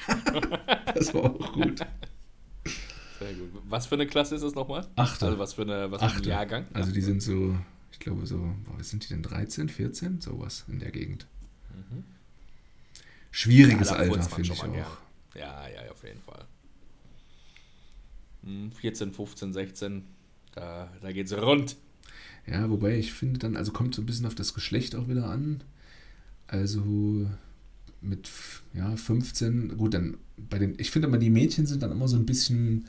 das 0.94 1.12
war 1.14 1.24
auch 1.24 1.52
gut. 1.52 1.80
Sehr 3.18 3.32
gut. 3.34 3.50
Was 3.68 3.86
für 3.86 3.96
eine 3.96 4.06
Klasse 4.06 4.34
ist 4.34 4.44
das 4.44 4.54
nochmal? 4.54 4.86
Achte. 4.96 5.26
Also 5.26 5.38
was 5.38 5.54
für, 5.54 5.62
eine, 5.62 5.90
was 5.90 6.02
für 6.12 6.18
ein. 6.18 6.24
Jahrgang? 6.24 6.66
Also 6.72 6.92
die 6.92 7.00
sind 7.00 7.22
so, 7.22 7.56
ich 7.92 7.98
glaube 7.98 8.26
so, 8.26 8.54
was 8.76 8.90
sind 8.90 9.04
die 9.04 9.08
denn, 9.08 9.22
13, 9.22 9.68
14? 9.68 10.20
Sowas 10.20 10.64
in 10.68 10.78
der 10.78 10.90
Gegend. 10.90 11.26
Mhm. 11.70 12.04
schwieriges 13.30 13.88
da 13.88 13.96
Alter, 13.96 14.22
finde 14.22 14.52
ich 14.52 14.52
auch. 14.52 14.62
gern. 14.62 14.86
Ja, 15.34 15.68
ja, 15.68 15.90
auf 15.90 16.02
jeden 16.04 16.20
Fall. 16.22 16.46
Hm, 18.46 18.72
14, 18.72 19.12
15, 19.12 19.52
16, 19.52 20.04
da, 20.54 20.90
da 21.02 21.12
geht's 21.12 21.34
rund. 21.34 21.76
Ja, 22.46 22.70
wobei 22.70 22.96
ich 22.98 23.12
finde 23.12 23.38
dann, 23.40 23.56
also 23.56 23.72
kommt 23.72 23.94
so 23.94 24.02
ein 24.02 24.06
bisschen 24.06 24.26
auf 24.26 24.34
das 24.34 24.54
Geschlecht 24.54 24.94
auch 24.94 25.08
wieder 25.08 25.26
an. 25.28 25.62
Also 26.46 27.26
mit 28.00 28.30
ja, 28.74 28.96
15, 28.96 29.76
gut, 29.76 29.94
dann 29.94 30.18
bei 30.36 30.58
den, 30.58 30.74
ich 30.78 30.90
finde 30.90 31.08
immer, 31.08 31.18
die 31.18 31.30
Mädchen 31.30 31.66
sind 31.66 31.82
dann 31.82 31.92
immer 31.92 32.08
so 32.08 32.16
ein 32.16 32.26
bisschen 32.26 32.86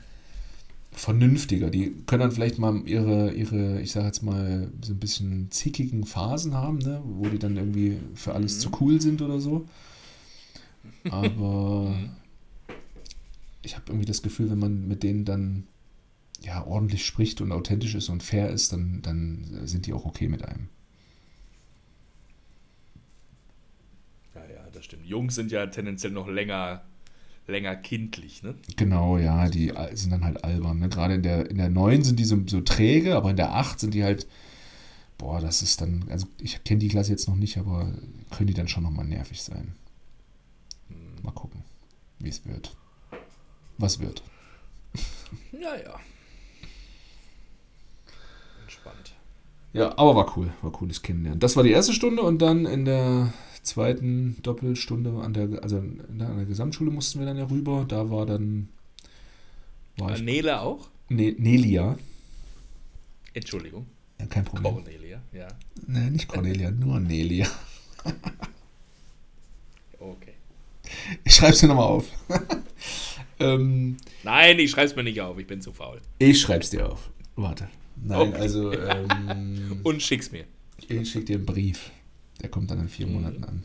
vernünftiger. 0.92 1.70
Die 1.70 1.94
können 2.06 2.20
dann 2.20 2.32
vielleicht 2.32 2.58
mal 2.58 2.82
ihre, 2.86 3.32
ihre 3.32 3.80
ich 3.80 3.92
sage 3.92 4.06
jetzt 4.06 4.22
mal, 4.22 4.70
so 4.82 4.92
ein 4.92 4.98
bisschen 5.00 5.50
zickigen 5.50 6.04
Phasen 6.06 6.54
haben, 6.54 6.78
ne? 6.78 7.02
wo 7.04 7.28
die 7.28 7.38
dann 7.38 7.56
irgendwie 7.56 7.98
für 8.14 8.34
alles 8.34 8.56
Mhm. 8.56 8.60
zu 8.60 8.70
cool 8.80 9.00
sind 9.00 9.22
oder 9.22 9.40
so. 9.40 9.66
Aber 11.10 11.94
ich 13.68 13.76
habe 13.76 13.84
irgendwie 13.88 14.06
das 14.06 14.22
Gefühl, 14.22 14.50
wenn 14.50 14.58
man 14.58 14.88
mit 14.88 15.02
denen 15.02 15.26
dann 15.26 15.66
ja 16.40 16.66
ordentlich 16.66 17.04
spricht 17.04 17.42
und 17.42 17.52
authentisch 17.52 17.94
ist 17.94 18.08
und 18.08 18.22
fair 18.22 18.48
ist, 18.48 18.72
dann, 18.72 19.02
dann 19.02 19.66
sind 19.66 19.84
die 19.84 19.92
auch 19.92 20.06
okay 20.06 20.26
mit 20.26 20.42
einem. 20.42 20.70
Ja, 24.34 24.40
ja, 24.46 24.70
das 24.72 24.86
stimmt. 24.86 25.04
Jungs 25.04 25.34
sind 25.34 25.52
ja 25.52 25.66
tendenziell 25.66 26.12
noch 26.12 26.28
länger, 26.28 26.82
länger 27.46 27.76
kindlich, 27.76 28.42
ne? 28.42 28.54
Genau, 28.76 29.18
ja, 29.18 29.50
die 29.50 29.70
sind 29.92 30.12
dann 30.12 30.24
halt 30.24 30.42
albern. 30.44 30.78
Ne? 30.78 30.88
Gerade 30.88 31.14
in 31.14 31.22
der, 31.22 31.50
in 31.50 31.58
der 31.58 31.68
9 31.68 32.04
sind 32.04 32.18
die 32.18 32.24
so, 32.24 32.40
so 32.46 32.62
träge, 32.62 33.16
aber 33.16 33.28
in 33.28 33.36
der 33.36 33.52
8 33.52 33.80
sind 33.80 33.92
die 33.92 34.02
halt, 34.04 34.26
boah, 35.18 35.42
das 35.42 35.60
ist 35.60 35.82
dann, 35.82 36.06
also 36.08 36.26
ich 36.40 36.64
kenne 36.64 36.78
die 36.78 36.88
Klasse 36.88 37.10
jetzt 37.10 37.28
noch 37.28 37.36
nicht, 37.36 37.58
aber 37.58 37.92
können 38.30 38.46
die 38.46 38.54
dann 38.54 38.68
schon 38.68 38.84
nochmal 38.84 39.04
nervig 39.04 39.42
sein. 39.42 39.74
Mal 41.22 41.32
gucken, 41.32 41.64
wie 42.18 42.30
es 42.30 42.46
wird. 42.46 42.74
Was 43.78 44.00
wird. 44.00 44.22
Ja, 45.52 45.76
ja. 45.76 46.00
Entspannt. 48.62 49.14
Ja, 49.72 49.96
aber 49.98 50.16
war 50.16 50.36
cool, 50.36 50.52
war 50.62 50.72
cooles 50.72 51.02
Kennenlernen. 51.02 51.40
Das 51.40 51.56
war 51.56 51.62
die 51.62 51.70
erste 51.70 51.92
Stunde 51.92 52.22
und 52.22 52.40
dann 52.40 52.66
in 52.66 52.84
der 52.84 53.32
zweiten 53.62 54.40
Doppelstunde 54.42 55.10
an 55.22 55.32
der, 55.34 55.62
also 55.62 55.78
an 55.78 56.18
der 56.18 56.44
Gesamtschule 56.46 56.90
mussten 56.90 57.18
wir 57.20 57.26
dann 57.26 57.36
ja 57.36 57.44
rüber. 57.48 57.84
Da 57.86 58.10
war 58.10 58.26
dann, 58.26 58.68
war 59.96 60.14
ich, 60.14 60.22
Nele 60.22 60.60
auch? 60.60 60.88
ne, 61.08 61.34
Nelia, 61.38 61.96
Entschuldigung. 63.34 63.86
ja, 64.18 64.26
kein 64.26 64.44
Problem. 64.44 64.74
Cornelia, 64.74 65.20
ja. 65.32 65.48
Nee, 65.86 66.10
nicht 66.10 66.28
Cornelia, 66.28 66.70
nur 66.72 66.98
Nelia. 66.98 67.46
Okay. 69.98 70.32
Ich 71.24 71.34
schreib's 71.34 71.60
dir 71.60 71.68
nochmal 71.68 71.86
auf. 71.86 72.06
ähm, 73.40 73.96
Nein, 74.24 74.58
ich 74.58 74.70
schreib's 74.70 74.96
mir 74.96 75.04
nicht 75.04 75.20
auf, 75.20 75.38
ich 75.38 75.46
bin 75.46 75.60
zu 75.60 75.72
faul. 75.72 76.00
ich 76.18 76.40
schreib's 76.40 76.70
dir 76.70 76.90
auf. 76.90 77.10
Warte. 77.36 77.68
Nein, 78.02 78.28
Okay. 78.30 78.40
also 78.40 78.72
ähm, 79.28 79.80
Und 79.82 80.02
schick's 80.02 80.30
mir. 80.32 80.44
ich 80.88 81.10
schick 81.10 81.26
dir 81.26 81.36
einen 81.36 81.46
Brief. 81.46 81.90
Der 82.40 82.48
kommt 82.48 82.70
dann 82.70 82.80
in 82.80 82.88
vier 82.88 83.06
Monaten 83.08 83.42
an. 83.44 83.62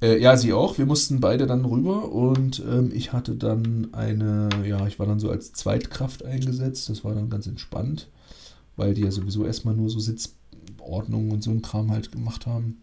Äh, 0.00 0.20
ja, 0.20 0.36
sie 0.36 0.52
auch. 0.52 0.78
Wir 0.78 0.86
mussten 0.86 1.20
beide 1.20 1.46
dann 1.46 1.64
rüber 1.64 2.10
und 2.12 2.60
ähm, 2.60 2.90
ich 2.94 3.12
hatte 3.12 3.34
dann 3.34 3.88
eine, 3.92 4.48
ja, 4.64 4.86
ich 4.86 4.98
war 4.98 5.06
dann 5.06 5.18
so 5.20 5.28
als 5.30 5.52
Zweitkraft 5.52 6.24
eingesetzt. 6.24 6.88
Das 6.88 7.04
war 7.04 7.14
dann 7.14 7.28
ganz 7.30 7.46
entspannt, 7.46 8.08
weil 8.76 8.94
die 8.94 9.02
ja 9.02 9.10
sowieso 9.10 9.44
erstmal 9.44 9.74
nur 9.74 9.90
so 9.90 9.98
Sitzordnungen 9.98 11.32
und 11.32 11.42
so 11.42 11.50
ein 11.50 11.62
Kram 11.62 11.90
halt 11.90 12.12
gemacht 12.12 12.46
haben 12.46 12.80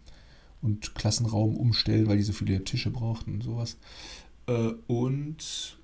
und 0.62 0.94
Klassenraum 0.94 1.56
umstellen, 1.56 2.08
weil 2.08 2.18
die 2.18 2.24
so 2.24 2.34
viele 2.34 2.64
Tische 2.64 2.90
brauchten 2.92 3.36
und 3.36 3.44
sowas. 3.44 3.78
Äh, 4.48 4.74
und 4.88 5.78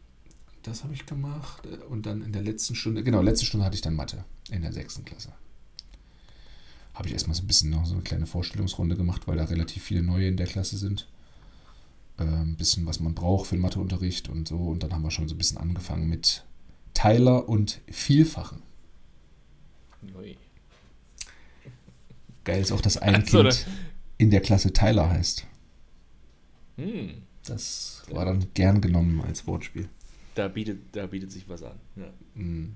das 0.63 0.84
habe 0.84 0.93
ich 0.93 1.06
gemacht. 1.06 1.65
Äh, 1.65 1.84
Und 1.86 2.06
dann 2.06 2.21
in 2.21 2.32
der 2.32 2.43
letzten 2.43 2.76
Stunde, 2.76 3.04
genau, 3.04 3.21
letzte 3.21 3.45
Stunde 3.45 3.65
hatte 3.65 3.76
ich 3.76 3.82
dann 3.82 3.95
Mathe 3.95 4.24
in 4.50 4.62
der 4.62 4.74
sechsten 4.74 5.06
Klasse. 5.06 5.34
Habe 6.93 7.08
ich 7.08 7.13
erstmal 7.13 7.36
so 7.36 7.43
ein 7.43 7.47
bisschen 7.47 7.69
noch 7.69 7.86
so 7.86 7.93
eine 7.93 8.04
kleine 8.04 8.28
Vorstellungsrunde 8.28 8.95
gemacht, 8.97 9.28
weil 9.28 9.38
da 9.38 9.45
relativ 9.45 9.84
viele 9.84 10.04
Neue 10.04 10.28
in 10.28 10.38
der 10.38 10.47
Klasse 10.47 10.78
sind. 10.78 11.08
Äh, 12.17 12.24
ein 12.24 12.58
bisschen, 12.58 12.86
was 12.86 13.00
man 13.00 13.15
braucht 13.15 13.47
für 13.47 13.56
den 13.56 13.62
Matheunterricht 13.62 14.30
und 14.30 14.47
so. 14.47 14.58
Und 14.58 14.84
dann 14.84 14.93
haben 14.93 15.04
wir 15.04 15.12
schon 15.12 15.28
so 15.28 15.36
ein 15.36 15.38
bisschen 15.38 15.58
angefangen 15.58 16.10
mit 16.10 16.43
Teiler 16.93 17.47
und 17.47 17.80
Vielfachen. 17.89 18.62
Ui. 20.15 20.38
Geil 22.43 22.62
ist 22.62 22.71
auch, 22.71 22.82
dass 22.82 22.97
ein 22.97 23.24
Ach 23.24 23.28
so, 23.28 23.41
Kind 23.41 23.65
in 24.17 24.32
der 24.32 24.41
Klasse 24.41 24.74
Tyler 24.74 25.10
heißt. 25.10 25.45
Hm, 26.78 27.24
Das 27.45 28.04
war 28.12 28.25
dann 28.25 28.45
gern 28.54 28.82
genommen 28.82 29.21
als 29.21 29.47
Wortspiel. 29.47 29.89
da, 30.36 30.47
bietet, 30.47 30.80
da 30.93 31.08
bietet 31.08 31.32
sich 31.32 31.47
was 31.49 31.63
an. 31.63 31.80
Ja. 31.95 32.10
Mhm. 32.36 32.75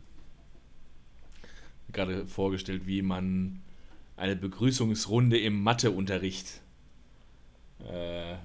Gerade 1.92 2.26
vorgestellt, 2.26 2.88
wie 2.88 3.02
man 3.02 3.62
eine 4.18 4.36
Begrüßungsrunde 4.36 5.38
im 5.38 5.62
Matheunterricht 5.62 6.62
äh, 7.90 8.36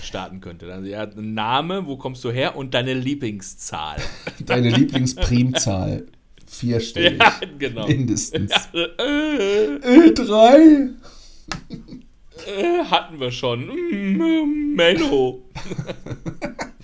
starten 0.00 0.40
könnte. 0.40 0.72
Also, 0.72 0.86
ja, 0.86 1.06
Name, 1.16 1.86
wo 1.86 1.96
kommst 1.96 2.24
du 2.24 2.30
her 2.30 2.56
und 2.56 2.72
deine 2.74 2.94
Lieblingszahl. 2.94 3.96
Deine 4.46 4.70
Lieblingsprimzahl. 4.70 6.06
Vierstellig. 6.46 7.18
ja, 7.20 7.40
genau. 7.58 7.86
Mindestens. 7.86 8.52
Äh, 8.72 8.84
Äh, 9.76 10.12
drei. 10.14 10.90
äh, 12.46 12.84
hatten 12.84 13.18
wir 13.20 13.30
schon. 13.32 13.66
Mm, 13.66 14.74
Menno. 14.74 15.42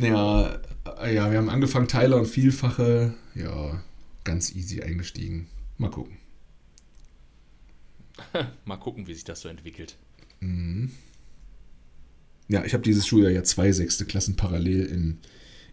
Ja, 0.00 0.60
äh, 1.00 1.14
ja, 1.14 1.30
wir 1.30 1.38
haben 1.38 1.50
angefangen, 1.50 1.88
Teiler 1.88 2.18
und 2.18 2.26
Vielfache. 2.26 3.14
Ja, 3.34 3.82
ganz 4.22 4.54
easy 4.54 4.80
eingestiegen. 4.80 5.48
Mal 5.76 5.90
gucken. 5.90 6.18
Mal 8.64 8.76
gucken, 8.76 9.08
wie 9.08 9.14
sich 9.14 9.24
das 9.24 9.40
so 9.40 9.48
entwickelt. 9.48 9.96
Ja, 12.48 12.64
ich 12.64 12.74
habe 12.74 12.82
dieses 12.82 13.06
Schuljahr 13.06 13.32
ja 13.32 13.42
zwei 13.42 13.72
sechste 13.72 14.06
Klassen 14.06 14.36
parallel 14.36 14.86
in, 14.86 15.18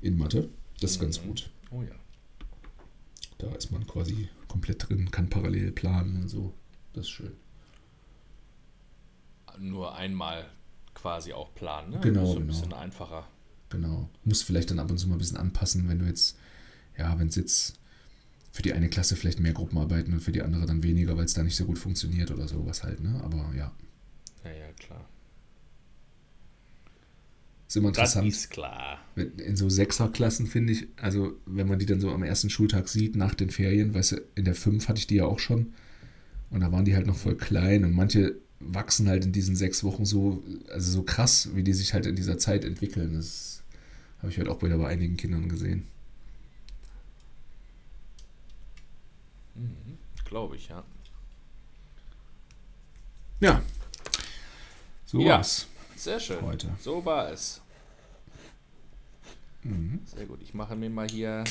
in 0.02 0.18
Mathe. 0.18 0.50
Das 0.82 0.92
ist 0.92 1.00
ganz 1.00 1.22
gut. 1.22 1.52
Oh 1.70 1.84
ja. 1.84 1.96
Da 3.38 3.54
ist 3.54 3.72
man 3.72 3.86
quasi 3.86 4.30
komplett 4.48 4.90
drin, 4.90 5.12
kann 5.12 5.30
parallel 5.30 5.72
planen 5.72 6.24
und 6.24 6.30
so. 6.30 6.54
Das 6.94 7.06
ist 7.06 7.12
schön. 7.12 7.34
Nur 9.60 9.96
einmal 9.96 10.50
quasi 11.06 11.34
auch 11.34 11.54
planen. 11.54 11.92
Ne? 11.92 12.00
Genau, 12.02 12.22
Das 12.22 12.30
ist 12.32 12.36
ein 12.38 12.42
genau. 12.48 12.54
bisschen 12.54 12.74
einfacher. 12.74 13.28
Genau. 13.70 14.10
Muss 14.24 14.42
vielleicht 14.42 14.72
dann 14.72 14.80
ab 14.80 14.90
und 14.90 14.98
zu 14.98 15.08
mal 15.08 15.16
ein 15.16 15.20
bisschen 15.20 15.38
anpassen, 15.38 15.88
wenn 15.88 16.00
du 16.00 16.06
jetzt, 16.06 16.36
ja, 16.98 17.20
wenn 17.20 17.28
es 17.28 17.36
jetzt 17.36 17.80
für 18.52 18.64
die 18.64 18.74
eine 18.74 18.90
Klasse 18.90 19.16
vielleicht 19.16 19.40
mehr 19.40 19.54
Gruppenarbeiten 19.54 20.14
und 20.14 20.22
für 20.22 20.32
die 20.32 20.42
andere 20.42 20.66
dann 20.66 20.82
weniger, 20.82 21.16
weil 21.16 21.26
es 21.26 21.36
da 21.36 21.44
nicht 21.44 21.56
so 21.58 21.66
gut 21.66 21.78
funktioniert 21.78 22.32
oder 22.32 22.48
sowas 22.48 22.84
halt, 22.84 23.02
ne? 23.02 23.22
Aber 23.24 23.54
ja, 23.56 23.72
Ja, 24.44 24.52
ja, 24.52 24.72
klar. 24.80 25.06
ist 27.68 27.78
immer 27.78 27.92
Das 27.92 28.16
interessant. 28.16 28.28
ist 28.28 28.50
klar. 28.50 29.00
In 29.16 29.56
so 29.56 29.70
Sechserklassen 29.70 30.48
finde 30.48 30.74
ich, 30.74 30.88
also 30.98 31.34
wenn 31.46 31.68
man 31.68 31.78
die 31.80 31.86
dann 31.86 32.00
so 32.00 32.12
am 32.12 32.24
ersten 32.24 32.50
Schultag 32.50 32.88
sieht, 32.88 33.16
nach 33.16 33.36
den 33.36 33.52
Ferien, 33.52 33.94
weißt 33.94 34.14
du, 34.14 34.22
in 34.36 34.46
der 34.46 34.56
5 34.56 34.88
hatte 34.88 35.00
ich 35.00 35.08
die 35.08 35.16
ja 35.16 35.26
auch 35.26 35.40
schon. 35.40 35.74
Und 36.50 36.62
da 36.62 36.72
waren 36.72 36.86
die 36.86 36.96
halt 36.96 37.08
noch 37.08 37.18
voll 37.18 37.36
klein 37.36 37.84
und 37.86 37.94
manche 37.94 38.36
wachsen 38.60 39.08
halt 39.10 39.26
in 39.26 39.32
diesen 39.32 39.56
sechs 39.56 39.84
Wochen 39.84 40.06
so, 40.06 40.44
also 40.70 40.92
so 40.92 41.04
krass, 41.04 41.50
wie 41.56 41.64
die 41.64 41.74
sich 41.74 41.94
halt 41.94 42.06
in 42.06 42.16
dieser 42.16 42.38
Zeit 42.38 42.64
entwickeln. 42.66 43.14
Das 43.16 43.64
habe 44.20 44.32
ich 44.32 44.38
halt 44.38 44.48
auch 44.48 44.62
wieder 44.64 44.78
bei 44.78 44.88
einigen 44.88 45.18
Kindern 45.18 45.50
gesehen. 45.50 45.86
Glaube 50.26 50.56
ich, 50.58 50.68
ja. 50.68 50.84
Ja. 53.40 53.62
So 55.06 55.20
Ja. 55.22 55.36
war's. 55.38 55.68
Sehr 55.96 56.20
schön. 56.20 56.42
Heute. 56.42 56.76
So 56.82 57.04
war 57.06 57.32
es. 57.32 57.62
Mhm. 59.64 60.02
Sehr 60.06 60.26
gut. 60.26 60.42
Ich 60.42 60.54
mache 60.54 60.76
mir 60.76 60.90
mal 60.90 61.08
hier 61.10 61.44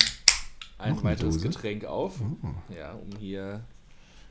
ein 0.79 0.95
Noch 0.97 1.05
weiteres? 1.05 1.40
Getränk 1.40 1.85
auf. 1.85 2.21
Oh. 2.21 2.73
Ja, 2.75 2.93
um 2.93 3.17
hier 3.19 3.64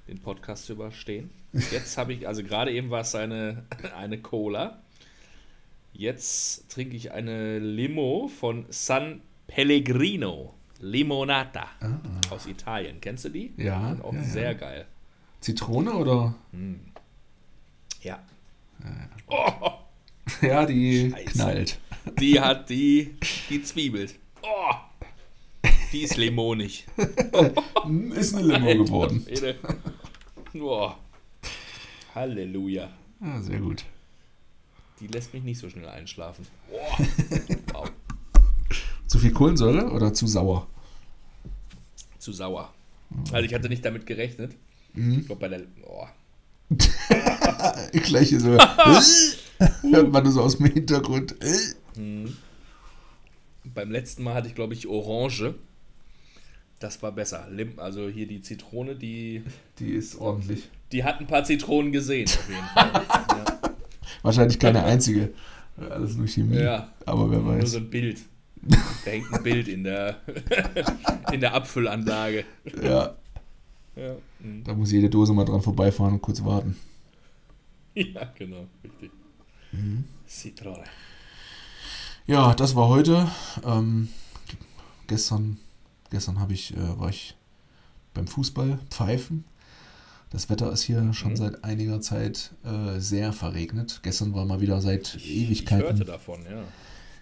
den 0.07 0.19
Podcast 0.19 0.65
zu 0.65 0.73
überstehen. 0.73 1.29
Jetzt 1.71 1.97
habe 1.97 2.13
ich, 2.13 2.27
also 2.27 2.43
gerade 2.43 2.71
eben 2.71 2.89
war 2.89 3.01
es 3.01 3.15
eine, 3.15 3.65
eine 3.97 4.19
Cola. 4.19 4.81
Jetzt 5.93 6.71
trinke 6.71 6.95
ich 6.95 7.11
eine 7.11 7.59
Limo 7.59 8.27
von 8.27 8.65
San 8.69 9.21
Pellegrino. 9.47 10.53
Limonata. 10.79 11.67
Aus 12.29 12.45
Italien. 12.45 12.99
Kennst 12.99 13.25
du 13.25 13.29
die? 13.29 13.53
Ah. 13.57 13.61
Ja, 13.61 13.97
auch 14.03 14.13
ja, 14.13 14.19
ja. 14.19 14.25
sehr 14.25 14.55
geil. 14.55 14.85
Zitrone 15.39 15.93
oder? 15.93 16.35
Ja. 18.01 18.19
Ja, 20.41 20.65
die 20.65 21.11
Scheiße. 21.11 21.25
knallt. 21.31 21.79
Die 22.19 22.39
hat 22.39 22.69
die, 22.69 23.15
die 23.49 23.61
zwiebelt. 23.61 24.15
Oh, 24.41 24.73
die 25.93 26.01
ist 26.01 26.17
limonig. 26.17 26.85
Ist 28.15 28.35
eine 28.35 28.57
Limo 28.57 28.83
geworden. 28.83 29.25
Boah. 30.53 30.97
Halleluja. 32.15 32.89
Ja, 33.21 33.41
sehr 33.41 33.59
gut. 33.59 33.85
die 34.99 35.07
lässt 35.07 35.33
mich 35.33 35.43
nicht 35.43 35.59
so 35.59 35.69
schnell 35.69 35.87
einschlafen. 35.87 36.47
Boah. 36.69 37.07
wow. 37.73 37.91
Zu 39.07 39.19
viel 39.19 39.31
Kohlensäure 39.31 39.91
oder 39.91 40.13
zu 40.13 40.25
sauer? 40.25 40.67
Zu 42.17 42.31
sauer. 42.33 42.73
Also 43.31 43.45
ich 43.45 43.53
hatte 43.53 43.69
nicht 43.69 43.85
damit 43.85 44.05
gerechnet. 44.05 44.55
Mhm. 44.93 45.19
Ich 45.19 45.25
glaube 45.27 45.41
bei 45.41 45.49
der. 45.49 45.61
Oh. 45.85 46.07
Gleiche 47.99 48.39
so. 48.39 48.57
Hört 49.91 50.11
man 50.11 50.23
das 50.23 50.33
so 50.33 50.41
aus 50.41 50.57
dem 50.57 50.65
Hintergrund. 50.65 51.35
mhm. 51.95 52.35
Beim 53.65 53.91
letzten 53.91 54.23
Mal 54.23 54.33
hatte 54.33 54.47
ich, 54.47 54.55
glaube 54.55 54.73
ich, 54.73 54.87
Orange. 54.87 55.55
Das 56.83 57.01
war 57.01 57.13
besser. 57.13 57.47
Also 57.77 58.09
hier 58.09 58.27
die 58.27 58.41
Zitrone, 58.41 58.97
die. 58.97 59.41
Die 59.79 59.91
ist 59.91 60.19
ordentlich. 60.19 60.69
Die 60.91 61.05
hat 61.05 61.21
ein 61.21 61.27
paar 61.27 61.45
Zitronen 61.45 61.93
gesehen, 61.93 62.27
auf 62.27 62.49
jeden 62.49 62.65
Fall. 62.65 62.91
ja. 63.29 63.73
Wahrscheinlich 64.21 64.59
keine 64.59 64.83
einzige. 64.83 65.33
Alles 65.77 66.17
nur 66.17 66.27
Chemie. 66.27 66.57
Ja. 66.57 66.91
Aber 67.05 67.31
wer 67.31 67.45
weiß. 67.45 67.57
Nur 67.59 67.67
so 67.67 67.77
ein 67.77 67.89
Bild. 67.89 68.19
Da 69.05 69.11
hängt 69.11 69.33
ein 69.33 69.43
Bild 69.43 69.69
in 69.69 69.85
der, 69.85 70.17
in 71.31 71.39
der 71.39 71.53
Abfüllanlage. 71.53 72.43
Ja. 72.81 73.15
ja. 73.95 74.15
Mhm. 74.39 74.65
Da 74.65 74.73
muss 74.73 74.91
jede 74.91 75.09
Dose 75.09 75.31
mal 75.33 75.45
dran 75.45 75.61
vorbeifahren 75.61 76.15
und 76.15 76.21
kurz 76.21 76.43
warten. 76.43 76.75
Ja, 77.95 78.29
genau, 78.37 78.67
richtig. 78.83 79.09
Mhm. 79.71 80.03
Zitrone. 80.27 80.83
Ja, 82.27 82.53
das 82.53 82.75
war 82.75 82.89
heute. 82.89 83.29
Ähm, 83.65 84.09
gestern 85.07 85.59
gestern 86.13 86.39
habe 86.39 86.53
ich, 86.53 86.73
äh, 86.77 86.99
war 86.99 87.09
ich 87.09 87.35
beim 88.13 88.27
Fußball 88.27 88.79
pfeifen. 88.89 89.43
Das 90.29 90.49
Wetter 90.49 90.71
ist 90.71 90.83
hier 90.83 91.13
schon 91.13 91.31
mhm. 91.31 91.37
seit 91.37 91.63
einiger 91.63 92.01
Zeit 92.01 92.51
äh, 92.63 92.99
sehr 92.99 93.33
verregnet. 93.33 93.99
Gestern 94.03 94.33
war 94.33 94.45
mal 94.45 94.61
wieder 94.61 94.79
seit 94.79 95.15
ich, 95.15 95.29
Ewigkeiten. 95.29 95.83
Ich 95.83 95.89
hörte 95.89 96.05
davon, 96.05 96.43
ja. 96.49 96.63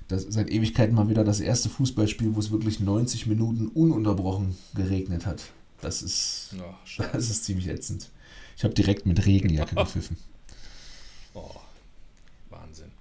Das, 0.07 0.23
seit 0.23 0.49
Ewigkeiten 0.49 0.93
mal 0.93 1.09
wieder 1.09 1.23
das 1.23 1.39
erste 1.39 1.69
Fußballspiel, 1.69 2.35
wo 2.35 2.39
es 2.39 2.51
wirklich 2.51 2.79
90 2.79 3.27
Minuten 3.27 3.69
ununterbrochen 3.69 4.57
geregnet 4.75 5.25
hat. 5.25 5.43
Das 5.81 6.03
ist, 6.03 6.55
oh, 6.59 6.73
das 7.13 7.29
ist 7.29 7.45
ziemlich 7.45 7.67
ätzend. 7.67 8.09
Ich 8.57 8.63
habe 8.63 8.73
direkt 8.73 9.05
mit 9.05 9.25
Regenjacke 9.25 9.75
gepfiffen. 9.75 10.17
Oh, 11.33 11.55
Wahnsinn. 12.49 12.91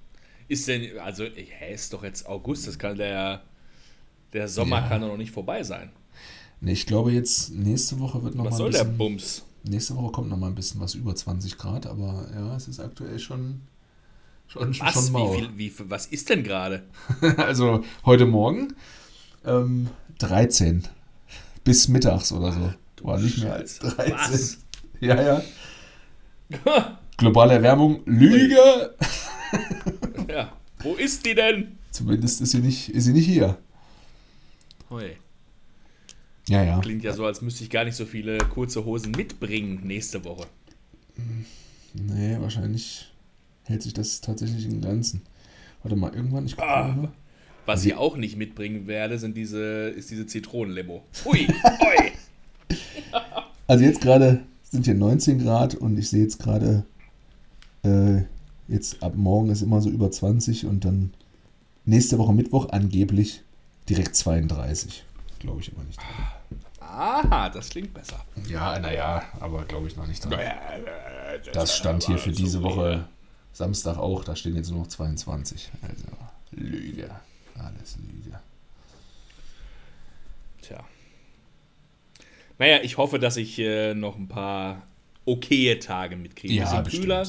Ist 0.46 0.66
denn, 0.68 0.98
also, 0.98 1.24
hä, 1.24 1.74
ist 1.74 1.92
doch 1.92 2.04
jetzt 2.04 2.26
August, 2.26 2.66
das 2.66 2.78
kann 2.78 2.96
der, 2.96 3.42
der 4.32 4.48
Sommer 4.48 4.80
ja. 4.80 4.88
kann 4.88 5.00
doch 5.00 5.08
noch 5.08 5.16
nicht 5.16 5.32
vorbei 5.32 5.62
sein. 5.62 5.90
Nee, 6.60 6.72
ich 6.72 6.86
glaube 6.86 7.12
jetzt, 7.12 7.50
nächste 7.50 7.98
Woche 8.00 8.22
wird 8.22 8.34
noch 8.34 8.44
was 8.44 8.58
mal 8.58 8.66
ein 8.66 8.70
bisschen... 8.70 8.80
Was 8.80 8.86
soll 8.86 8.98
der 8.98 8.98
Bums? 8.98 9.44
Nächste 9.62 9.96
Woche 9.96 10.12
kommt 10.12 10.28
noch 10.28 10.38
mal 10.38 10.48
ein 10.48 10.54
bisschen 10.54 10.80
was 10.80 10.94
über 10.94 11.14
20 11.14 11.58
Grad, 11.58 11.86
aber 11.86 12.26
ja, 12.34 12.56
es 12.56 12.68
ist 12.68 12.80
aktuell 12.80 13.18
schon 13.18 13.60
schon, 14.50 14.78
was? 14.80 14.94
schon 14.94 15.12
mau. 15.12 15.32
Wie 15.32 15.38
viel, 15.38 15.50
wie, 15.56 15.90
was 15.90 16.06
ist 16.06 16.28
denn 16.28 16.42
gerade? 16.42 16.82
also 17.36 17.84
heute 18.04 18.26
Morgen 18.26 18.74
ähm, 19.44 19.88
13 20.18 20.86
bis 21.64 21.88
mittags 21.88 22.32
oder 22.32 22.52
so. 22.52 22.72
War 23.02 23.18
nicht 23.18 23.38
mehr 23.38 23.54
als 23.54 23.78
13. 23.78 24.14
Was? 24.14 24.58
Ja, 25.02 25.18
ja. 25.22 25.42
Globale 27.16 27.54
Erwärmung, 27.54 28.02
Lüge! 28.04 28.94
ja, 30.28 30.52
wo 30.82 30.92
ist 30.92 31.24
die 31.24 31.34
denn? 31.34 31.78
Zumindest 31.90 32.42
ist 32.42 32.50
sie 32.50 32.58
nicht, 32.58 32.90
ist 32.90 33.04
sie 33.04 33.14
nicht 33.14 33.24
hier. 33.24 33.56
Hoi. 34.90 35.12
Ja, 36.48 36.64
ja. 36.64 36.80
Klingt 36.80 37.04
ja 37.04 37.12
so, 37.12 37.24
als 37.24 37.42
müsste 37.42 37.62
ich 37.62 37.70
gar 37.70 37.84
nicht 37.84 37.94
so 37.94 38.04
viele 38.04 38.38
kurze 38.38 38.84
Hosen 38.84 39.12
mitbringen 39.12 39.80
nächste 39.84 40.24
Woche. 40.24 40.48
Nee, 41.94 42.36
wahrscheinlich 42.40 43.12
hält 43.64 43.82
sich 43.82 43.94
das 43.94 44.20
tatsächlich 44.20 44.64
in 44.64 44.80
Grenzen. 44.80 45.22
Warte 45.84 45.94
mal, 45.94 46.12
irgendwann, 46.12 46.46
ich 46.46 46.58
ah, 46.58 46.88
mal. 46.88 47.12
Was 47.66 47.84
ich 47.84 47.94
auch 47.94 48.16
nicht 48.16 48.36
mitbringen 48.36 48.88
werde, 48.88 49.20
sind 49.20 49.36
diese, 49.36 49.90
ist 49.90 50.10
diese 50.10 50.26
Zitronenlimo. 50.26 51.04
Hui, 51.24 51.46
hui. 51.46 52.12
also 53.68 53.84
jetzt 53.84 54.00
gerade 54.00 54.40
sind 54.64 54.86
hier 54.86 54.94
19 54.94 55.38
Grad 55.38 55.76
und 55.76 55.98
ich 55.98 56.10
sehe 56.10 56.22
jetzt 56.22 56.40
gerade, 56.40 56.84
äh, 57.84 58.22
jetzt 58.66 59.04
ab 59.04 59.14
morgen 59.14 59.50
ist 59.50 59.62
immer 59.62 59.80
so 59.80 59.88
über 59.88 60.10
20 60.10 60.66
und 60.66 60.84
dann 60.84 61.12
nächste 61.84 62.18
Woche 62.18 62.32
Mittwoch 62.32 62.70
angeblich 62.70 63.44
direkt 63.90 64.16
32. 64.16 65.04
Glaube 65.40 65.60
ich 65.60 65.72
aber 65.72 65.84
nicht. 65.84 65.98
Aha, 66.80 67.50
das 67.50 67.68
klingt 67.68 67.92
besser. 67.92 68.24
Ja, 68.48 68.78
naja, 68.78 69.22
aber 69.38 69.64
glaube 69.64 69.88
ich 69.88 69.96
noch 69.96 70.06
nicht 70.06 70.24
dran. 70.24 70.38
Das 71.52 71.76
stand 71.76 72.04
hier 72.04 72.18
für 72.18 72.32
diese 72.32 72.62
Woche 72.62 73.08
Samstag 73.52 73.98
auch, 73.98 74.24
da 74.24 74.36
stehen 74.36 74.56
jetzt 74.56 74.70
nur 74.70 74.80
noch 74.80 74.88
22. 74.88 75.70
Also 75.82 76.04
Lüge. 76.52 77.10
Alles 77.54 77.96
Lüge. 77.98 78.38
Tja. 80.62 80.84
Naja, 82.58 82.80
ich 82.82 82.96
hoffe, 82.96 83.18
dass 83.18 83.36
ich 83.36 83.58
äh, 83.58 83.94
noch 83.94 84.16
ein 84.16 84.28
paar 84.28 84.82
okaye 85.24 85.78
Tage 85.78 86.16
mitkriege. 86.16 86.54
Ja, 86.54 86.82
Kühler 86.82 87.26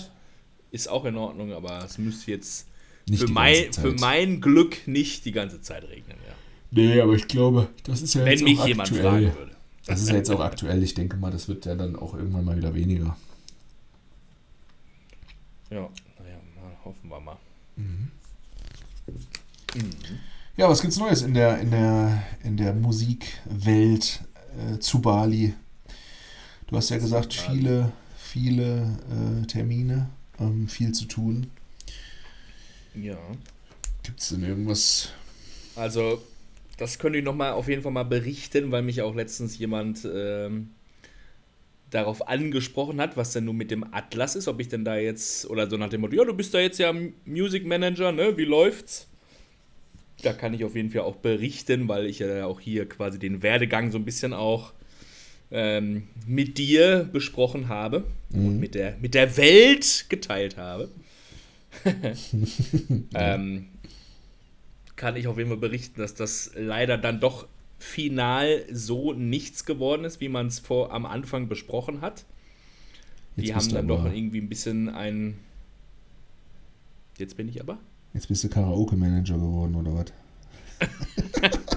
ist 0.72 0.88
auch 0.88 1.06
in 1.06 1.16
Ordnung, 1.16 1.54
aber 1.54 1.84
es 1.84 1.98
müsste 1.98 2.32
jetzt 2.32 2.68
für 3.14 3.28
mein, 3.28 3.74
für 3.74 3.92
mein 3.94 4.42
Glück 4.42 4.88
nicht 4.88 5.26
die 5.26 5.32
ganze 5.32 5.62
Zeit 5.62 5.84
regnen. 5.84 6.18
Ja. 6.28 6.34
Nee, 6.72 7.02
aber 7.02 7.14
ich 7.14 7.28
glaube, 7.28 7.70
das 7.84 8.02
ist 8.02 8.14
ja 8.14 8.24
Wenn 8.24 8.32
jetzt 8.32 8.44
mich 8.44 8.60
auch 8.60 8.68
jemand 8.68 8.90
aktuell. 8.90 9.12
fragen 9.12 9.38
würde. 9.38 9.52
Das 9.86 10.02
ist 10.02 10.10
ja 10.10 10.16
jetzt 10.16 10.30
auch 10.30 10.40
aktuell. 10.40 10.82
Ich 10.84 10.94
denke 10.94 11.18
mal, 11.18 11.32
das 11.32 11.48
wird 11.48 11.66
ja 11.66 11.76
dann 11.76 11.96
auch 11.96 12.14
irgendwann 12.14 12.46
mal 12.46 12.56
wieder 12.56 12.74
weniger. 12.74 13.18
Ja, 15.70 15.90
naja, 16.20 16.38
mal 16.56 16.76
hoffen 16.86 17.10
wir 17.10 17.20
mal. 17.20 17.38
Mhm. 17.76 18.12
Mhm. 19.76 19.90
Ja, 20.58 20.70
was 20.70 20.82
gibt's 20.82 20.98
Neues 20.98 21.22
in 21.24 21.34
der, 21.34 21.60
in 21.60 21.72
der, 21.72 22.24
in 22.44 22.58
der 22.58 22.74
Musikwelt 22.74 24.22
äh, 24.58 24.80
zu 24.80 25.02
Bali? 25.02 25.54
Du 26.68 26.78
hast 26.78 26.90
ja 26.90 26.98
gesagt, 26.98 27.34
viele, 27.34 27.92
viele 28.18 28.98
äh, 29.10 29.46
Termine, 29.48 30.10
ähm, 30.40 30.68
viel 30.68 30.92
zu 30.94 31.06
tun. 31.06 31.48
Ja. 32.94 33.18
Gibt 34.04 34.20
es 34.20 34.30
denn 34.30 34.44
irgendwas? 34.44 35.10
Also, 35.76 36.22
das 36.78 37.00
könnte 37.00 37.20
ich 37.20 37.26
nochmal 37.26 37.52
auf 37.52 37.68
jeden 37.68 37.82
Fall 37.82 37.92
mal 37.92 38.04
berichten, 38.04 38.72
weil 38.72 38.82
mich 38.82 39.02
auch 39.02 39.16
letztens 39.16 39.58
jemand 39.58 40.08
ähm, 40.12 40.72
darauf 41.90 42.28
angesprochen 42.28 43.00
hat, 43.00 43.18
was 43.18 43.34
denn 43.34 43.46
nun 43.46 43.58
mit 43.58 43.70
dem 43.70 43.86
Atlas 43.94 44.36
ist, 44.36 44.48
ob 44.48 44.60
ich 44.60 44.70
denn 44.70 44.86
da 44.86 44.98
jetzt, 44.98 45.46
oder 45.50 45.70
so 45.70 45.78
nach 45.78 45.90
dem 45.90 46.02
Motto, 46.02 46.16
ja, 46.16 46.24
du 46.24 46.34
bist 46.34 46.54
da 46.54 46.60
jetzt 46.60 46.80
ja 46.80 46.94
Music 47.26 47.66
Manager, 47.66 48.12
ne, 48.12 48.36
wie 48.38 48.46
läuft's? 48.46 49.08
Da 50.24 50.34
kann 50.34 50.54
ich 50.54 50.64
auf 50.64 50.76
jeden 50.76 50.92
Fall 50.92 51.02
auch 51.02 51.18
berichten, 51.18 51.88
weil 51.88 52.06
ich 52.06 52.20
ja 52.20 52.46
auch 52.46 52.60
hier 52.60 52.88
quasi 52.88 53.20
den 53.20 53.44
Werdegang 53.44 53.92
so 53.92 53.98
ein 53.98 54.06
bisschen 54.06 54.34
auch 54.34 54.72
ähm, 55.52 56.08
mit 56.26 56.58
dir 56.58 57.10
besprochen 57.12 57.68
habe 57.68 58.06
mhm. 58.30 58.46
und 58.46 58.60
mit 58.60 58.76
der, 58.76 58.96
mit 59.02 59.14
der 59.14 59.36
Welt 59.38 60.06
geteilt 60.10 60.58
habe. 60.58 60.90
ähm, 63.14 63.68
kann 65.02 65.16
ich 65.16 65.26
auf 65.28 65.40
jeden 65.40 65.50
Fall 65.50 65.58
berichten, 65.58 66.00
dass 66.00 66.14
das 66.14 66.52
leider 66.56 66.96
dann 66.96 67.20
doch 67.20 67.48
final 67.80 68.64
so 68.72 69.14
nichts 69.14 69.66
geworden 69.66 70.06
ist, 70.06 70.22
wie 70.22 70.30
man 70.30 70.46
es 70.46 70.60
vor 70.60 70.94
am 70.94 71.08
Anfang 71.08 71.48
besprochen 71.48 72.02
hat. 72.02 72.24
Jetzt 73.36 73.48
die 73.48 73.56
haben 73.56 73.70
dann 73.70 73.88
doch 73.88 74.06
irgendwie 74.06 74.40
ein 74.40 74.48
bisschen 74.48 74.90
ein. 74.90 75.40
Jetzt 77.18 77.36
bin 77.36 77.50
ich 77.50 77.60
aber. 77.60 77.80
Jetzt 78.14 78.28
bist 78.28 78.44
du 78.44 78.50
Karaoke-Manager 78.50 79.40
geworden, 79.40 79.76
oder 79.76 79.96
was? 79.96 80.06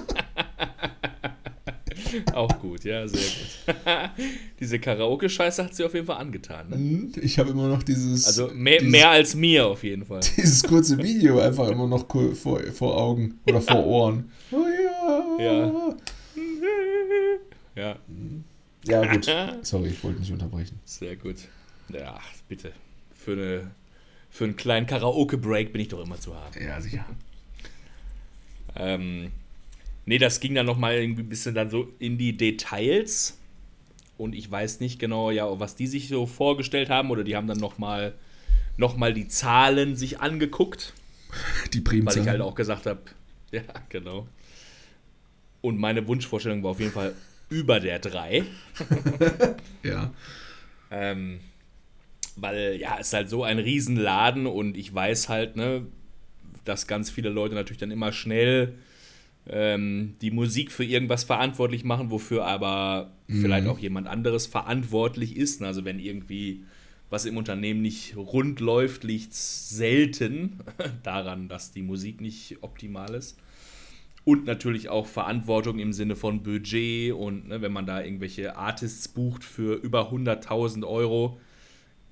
Auch 2.33 2.59
gut, 2.59 2.83
ja, 2.83 3.07
sehr 3.07 3.19
gut. 3.19 3.75
Diese 4.59 4.79
Karaoke-Scheiße 4.79 5.63
hat 5.63 5.75
sie 5.75 5.83
auf 5.83 5.93
jeden 5.93 6.05
Fall 6.05 6.17
angetan. 6.17 6.69
Ne? 6.69 6.77
Mhm, 6.77 7.11
ich 7.21 7.39
habe 7.39 7.51
immer 7.51 7.67
noch 7.67 7.83
dieses. 7.83 8.25
Also 8.25 8.49
mehr, 8.53 8.79
dieses, 8.79 8.91
mehr 8.91 9.09
als 9.09 9.35
mir 9.35 9.67
auf 9.67 9.83
jeden 9.83 10.05
Fall. 10.05 10.21
Dieses 10.37 10.63
kurze 10.63 10.97
Video 10.97 11.39
einfach 11.39 11.67
immer 11.69 11.87
noch 11.87 12.05
vor, 12.35 12.59
vor 12.63 12.97
Augen 12.97 13.39
oder 13.47 13.61
vor 13.61 13.85
Ohren. 13.85 14.31
Oh 14.51 14.65
ja. 15.39 15.43
Ja. 15.43 15.97
Ja. 17.75 17.95
Ja, 18.87 19.13
gut. 19.13 19.29
Sorry, 19.63 19.89
ich 19.89 20.03
wollte 20.03 20.19
nicht 20.19 20.31
unterbrechen. 20.31 20.79
Sehr 20.85 21.15
gut. 21.15 21.35
Ja, 21.89 22.19
bitte. 22.47 22.71
Für, 23.13 23.31
eine, 23.33 23.71
für 24.29 24.43
einen 24.45 24.55
kleinen 24.55 24.85
Karaoke-Break 24.87 25.73
bin 25.73 25.81
ich 25.81 25.87
doch 25.89 26.03
immer 26.03 26.19
zu 26.19 26.35
haben. 26.35 26.53
Ja, 26.63 26.79
sicher. 26.79 27.05
ähm, 28.75 29.31
Nee, 30.05 30.17
das 30.17 30.39
ging 30.39 30.53
dann 30.55 30.65
nochmal 30.65 30.95
irgendwie 30.95 31.23
ein 31.23 31.29
bisschen 31.29 31.55
dann 31.55 31.69
so 31.69 31.89
in 31.99 32.17
die 32.17 32.37
Details. 32.37 33.37
Und 34.17 34.35
ich 34.35 34.49
weiß 34.49 34.79
nicht 34.79 34.99
genau, 34.99 35.31
ja, 35.31 35.59
was 35.59 35.75
die 35.75 35.87
sich 35.87 36.07
so 36.07 36.25
vorgestellt 36.25 36.89
haben. 36.89 37.09
Oder 37.11 37.23
die 37.23 37.35
haben 37.35 37.47
dann 37.47 37.57
nochmal 37.57 38.13
noch 38.77 38.97
mal 38.97 39.13
die 39.13 39.27
Zahlen 39.27 39.95
sich 39.95 40.19
angeguckt. 40.19 40.93
Die 41.73 41.81
Primzahlen. 41.81 42.17
Weil 42.17 42.23
ich 42.23 42.29
halt 42.29 42.41
auch 42.41 42.55
gesagt 42.55 42.85
habe, 42.85 43.01
ja, 43.51 43.63
genau. 43.89 44.27
Und 45.61 45.79
meine 45.79 46.07
Wunschvorstellung 46.07 46.63
war 46.63 46.71
auf 46.71 46.79
jeden 46.79 46.91
Fall 46.91 47.13
über 47.49 47.79
der 47.79 47.99
3. 47.99 48.43
ja. 49.83 50.13
Ähm, 50.91 51.39
weil 52.35 52.77
ja, 52.79 52.97
es 52.99 53.07
ist 53.07 53.13
halt 53.13 53.29
so 53.29 53.43
ein 53.43 53.59
Riesenladen 53.59 54.45
und 54.45 54.77
ich 54.77 54.93
weiß 54.93 55.29
halt, 55.29 55.55
ne, 55.55 55.85
dass 56.65 56.87
ganz 56.87 57.09
viele 57.09 57.29
Leute 57.29 57.55
natürlich 57.55 57.79
dann 57.79 57.91
immer 57.91 58.11
schnell 58.11 58.75
ähm, 59.47 60.13
die 60.21 60.31
Musik 60.31 60.71
für 60.71 60.83
irgendwas 60.83 61.23
verantwortlich 61.23 61.83
machen, 61.83 62.11
wofür 62.11 62.45
aber 62.45 63.11
mhm. 63.27 63.41
vielleicht 63.41 63.67
auch 63.67 63.79
jemand 63.79 64.07
anderes 64.07 64.47
verantwortlich 64.47 65.35
ist. 65.35 65.61
Also 65.61 65.85
wenn 65.85 65.99
irgendwie 65.99 66.63
was 67.09 67.25
im 67.25 67.37
Unternehmen 67.37 67.81
nicht 67.81 68.15
rund 68.17 68.59
läuft, 68.59 69.03
liegt 69.03 69.33
es 69.33 69.69
selten 69.69 70.59
daran, 71.03 71.47
dass 71.47 71.71
die 71.71 71.83
Musik 71.83 72.21
nicht 72.21 72.57
optimal 72.61 73.13
ist. 73.13 73.37
Und 74.23 74.45
natürlich 74.45 74.89
auch 74.89 75.05
Verantwortung 75.05 75.77
im 75.77 75.93
Sinne 75.93 76.15
von 76.15 76.41
Budget 76.41 77.13
und 77.13 77.47
ne, 77.47 77.61
wenn 77.61 77.71
man 77.71 77.85
da 77.85 78.01
irgendwelche 78.01 78.55
Artists 78.55 79.07
bucht 79.07 79.43
für 79.43 79.75
über 79.75 80.11
100.000 80.11 80.83
Euro, 80.83 81.39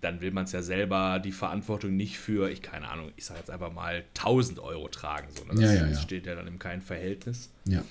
dann 0.04 0.22
will 0.22 0.32
man 0.32 0.44
es 0.44 0.52
ja 0.52 0.62
selber 0.62 1.20
die 1.20 1.32
Verantwortung 1.32 1.96
nicht 1.96 2.18
für, 2.18 2.50
ich 2.50 2.62
keine 2.62 2.89
Ahnung, 2.89 3.12
ich 3.16 3.26
sage 3.26 3.39
jetzt 3.39 3.50
einfach 3.50 3.72
mal 3.72 4.04
1000 4.18 4.60
Euro 4.60 4.89
tragen. 4.89 5.28
So, 5.34 5.46
ne? 5.46 5.52
Das, 5.54 5.62
ja, 5.62 5.74
ja, 5.74 5.88
ja. 5.88 5.98
steht 5.98 6.26
ja 6.26 6.36
dann 6.36 6.48
in 6.48 6.60
keinem 6.60 6.82
Verhältnis. 6.82 7.50
Ja. 7.66 7.84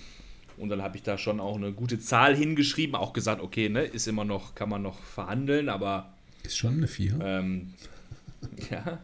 Und 0.58 0.68
dann 0.68 0.82
habe 0.82 0.96
ich 0.96 1.02
da 1.02 1.16
schon 1.16 1.40
auch 1.40 1.56
eine 1.56 1.72
gute 1.72 1.98
Zahl 1.98 2.36
hingeschrieben, 2.36 2.94
auch 2.94 3.14
gesagt, 3.14 3.40
okay, 3.42 3.68
ne, 3.68 3.82
ist 3.82 4.06
immer 4.06 4.24
noch, 4.24 4.54
kann 4.54 4.68
man 4.68 4.82
noch 4.82 5.02
verhandeln, 5.02 5.68
aber. 5.68 6.12
Ist 6.42 6.56
schon 6.56 6.74
eine 6.74 6.88
4. 6.88 7.18
Ähm, 7.22 7.74
ja. 8.70 8.98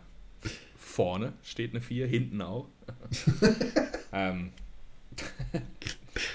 Vorne 0.77 1.33
steht 1.43 1.71
eine 1.71 1.81
4, 1.81 2.07
hinten 2.07 2.43
auch. 2.43 2.69
ähm, 4.13 4.51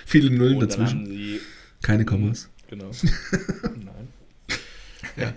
Viele 0.06 0.32
Nullen 0.32 0.60
dazwischen. 0.60 1.40
Keine 1.82 2.06
Kommas. 2.06 2.50
Genau. 2.70 2.90
Nein. 3.76 4.08
Ja. 5.18 5.34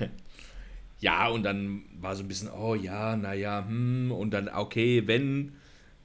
Ja, 0.98 1.28
und 1.28 1.42
dann 1.42 1.82
war 2.00 2.16
so 2.16 2.22
ein 2.22 2.28
bisschen, 2.28 2.50
oh 2.50 2.74
ja, 2.74 3.16
naja, 3.16 3.64
hm, 3.66 4.12
und 4.12 4.30
dann, 4.30 4.48
okay, 4.48 5.06
wenn, 5.06 5.52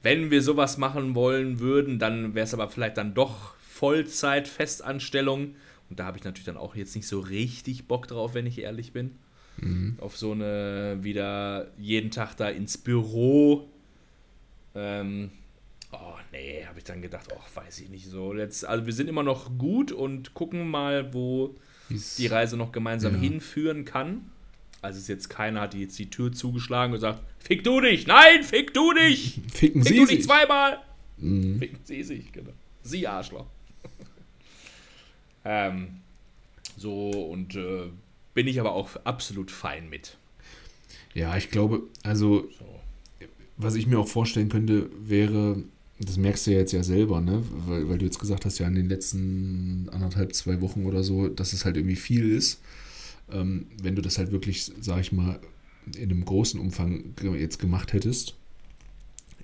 wenn 0.02 0.30
wir 0.30 0.42
sowas 0.42 0.76
machen 0.78 1.14
wollen 1.14 1.60
würden, 1.60 1.98
dann 1.98 2.34
wäre 2.34 2.44
es 2.44 2.54
aber 2.54 2.68
vielleicht 2.68 2.98
dann 2.98 3.14
doch 3.14 3.54
Vollzeit-Festanstellung. 3.68 5.54
Und 5.88 5.98
da 5.98 6.04
habe 6.04 6.18
ich 6.18 6.24
natürlich 6.24 6.46
dann 6.46 6.56
auch 6.56 6.74
jetzt 6.76 6.94
nicht 6.94 7.06
so 7.06 7.20
richtig 7.20 7.88
Bock 7.88 8.06
drauf, 8.06 8.34
wenn 8.34 8.46
ich 8.46 8.58
ehrlich 8.58 8.92
bin. 8.92 9.12
Mhm. 9.58 9.96
Auf 10.00 10.16
so 10.16 10.32
eine 10.32 10.98
wieder 11.00 11.70
jeden 11.78 12.10
Tag 12.10 12.36
da 12.36 12.48
ins 12.48 12.78
Büro. 12.78 13.68
Ähm, 14.74 15.30
oh 15.92 16.14
nee, 16.32 16.64
habe 16.66 16.78
ich 16.78 16.84
dann 16.84 17.02
gedacht, 17.02 17.28
oh, 17.34 17.56
weiß 17.58 17.80
ich 17.80 17.88
nicht 17.88 18.08
so. 18.08 18.34
Jetzt, 18.34 18.66
also 18.66 18.86
wir 18.86 18.92
sind 18.92 19.08
immer 19.08 19.22
noch 19.22 19.58
gut 19.58 19.92
und 19.92 20.34
gucken 20.34 20.68
mal, 20.68 21.12
wo 21.12 21.54
die 21.90 22.26
Reise 22.26 22.56
noch 22.56 22.72
gemeinsam 22.72 23.14
ja. 23.14 23.20
hinführen 23.20 23.84
kann. 23.84 24.30
Also 24.82 24.96
es 24.96 25.02
ist 25.04 25.08
jetzt 25.08 25.30
keiner 25.30 25.60
hat 25.60 25.74
jetzt 25.74 25.96
die 26.00 26.10
Tür 26.10 26.32
zugeschlagen 26.32 26.92
und 26.92 26.96
gesagt, 26.96 27.22
fick 27.38 27.62
du 27.62 27.80
dich, 27.80 28.08
nein, 28.08 28.42
fick 28.42 28.74
du 28.74 28.92
dich, 28.92 29.40
Ficken 29.52 29.84
fick 29.84 29.92
Sie 29.92 29.98
du 30.00 30.06
dich 30.06 30.24
zweimal. 30.24 30.80
Mhm. 31.18 31.60
Ficken 31.60 31.78
Sie 31.84 32.02
sich, 32.02 32.32
genau. 32.32 32.50
Sie 32.82 33.06
Arschloch. 33.06 33.46
ähm, 35.44 36.00
so 36.76 37.10
und 37.10 37.54
äh, 37.54 37.84
bin 38.34 38.48
ich 38.48 38.58
aber 38.58 38.72
auch 38.72 38.90
absolut 39.04 39.52
fein 39.52 39.88
mit. 39.88 40.16
Ja, 41.14 41.36
ich 41.36 41.50
glaube, 41.50 41.82
also 42.02 42.48
so. 42.58 42.80
was 43.56 43.76
ich 43.76 43.86
mir 43.86 44.00
auch 44.00 44.08
vorstellen 44.08 44.48
könnte, 44.48 44.90
wäre, 44.98 45.62
das 46.00 46.16
merkst 46.16 46.48
du 46.48 46.52
ja 46.52 46.58
jetzt 46.58 46.72
ja 46.72 46.82
selber, 46.82 47.20
ne? 47.20 47.44
Weil, 47.66 47.88
weil 47.88 47.98
du 47.98 48.04
jetzt 48.04 48.18
gesagt 48.18 48.46
hast, 48.46 48.58
ja 48.58 48.66
in 48.66 48.74
den 48.74 48.88
letzten 48.88 49.88
anderthalb, 49.92 50.34
zwei 50.34 50.60
Wochen 50.60 50.86
oder 50.86 51.04
so, 51.04 51.28
dass 51.28 51.52
es 51.52 51.64
halt 51.64 51.76
irgendwie 51.76 51.94
viel 51.94 52.28
ist 52.28 52.60
ähm, 53.30 53.66
wenn 53.82 53.94
du 53.94 54.02
das 54.02 54.18
halt 54.18 54.32
wirklich, 54.32 54.70
sag 54.80 55.00
ich 55.00 55.12
mal, 55.12 55.40
in 55.96 56.10
einem 56.10 56.24
großen 56.24 56.60
Umfang 56.60 57.14
jetzt 57.38 57.58
gemacht 57.58 57.92
hättest, 57.92 58.34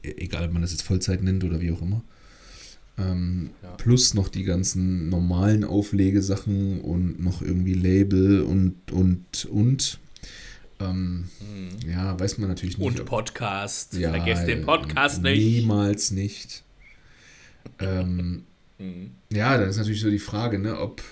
e-, 0.02 0.14
egal 0.18 0.46
ob 0.46 0.52
man 0.52 0.62
das 0.62 0.72
jetzt 0.72 0.82
Vollzeit 0.82 1.22
nennt 1.22 1.44
oder 1.44 1.60
wie 1.60 1.72
auch 1.72 1.82
immer, 1.82 2.02
ähm, 2.98 3.50
ja. 3.62 3.70
plus 3.72 4.14
noch 4.14 4.28
die 4.28 4.44
ganzen 4.44 5.08
normalen 5.08 5.64
Auflegesachen 5.64 6.80
und 6.80 7.22
noch 7.22 7.42
irgendwie 7.42 7.74
Label 7.74 8.42
und, 8.42 8.90
und, 8.90 9.44
und. 9.46 9.98
Ähm, 10.80 11.28
mhm. 11.40 11.90
Ja, 11.90 12.18
weiß 12.18 12.38
man 12.38 12.48
natürlich 12.48 12.78
nicht. 12.78 12.86
Und 12.86 13.04
Podcast. 13.04 13.94
Ja, 13.94 14.10
Vergesst 14.10 14.46
den 14.46 14.64
Podcast 14.64 15.22
nicht. 15.22 15.38
Niemals 15.38 16.10
nicht. 16.10 16.64
ähm, 17.78 18.44
mhm. 18.78 19.12
Ja, 19.30 19.58
dann 19.58 19.68
ist 19.68 19.76
natürlich 19.76 20.00
so 20.00 20.10
die 20.10 20.18
Frage, 20.18 20.58
ne, 20.58 20.78
ob 20.78 21.02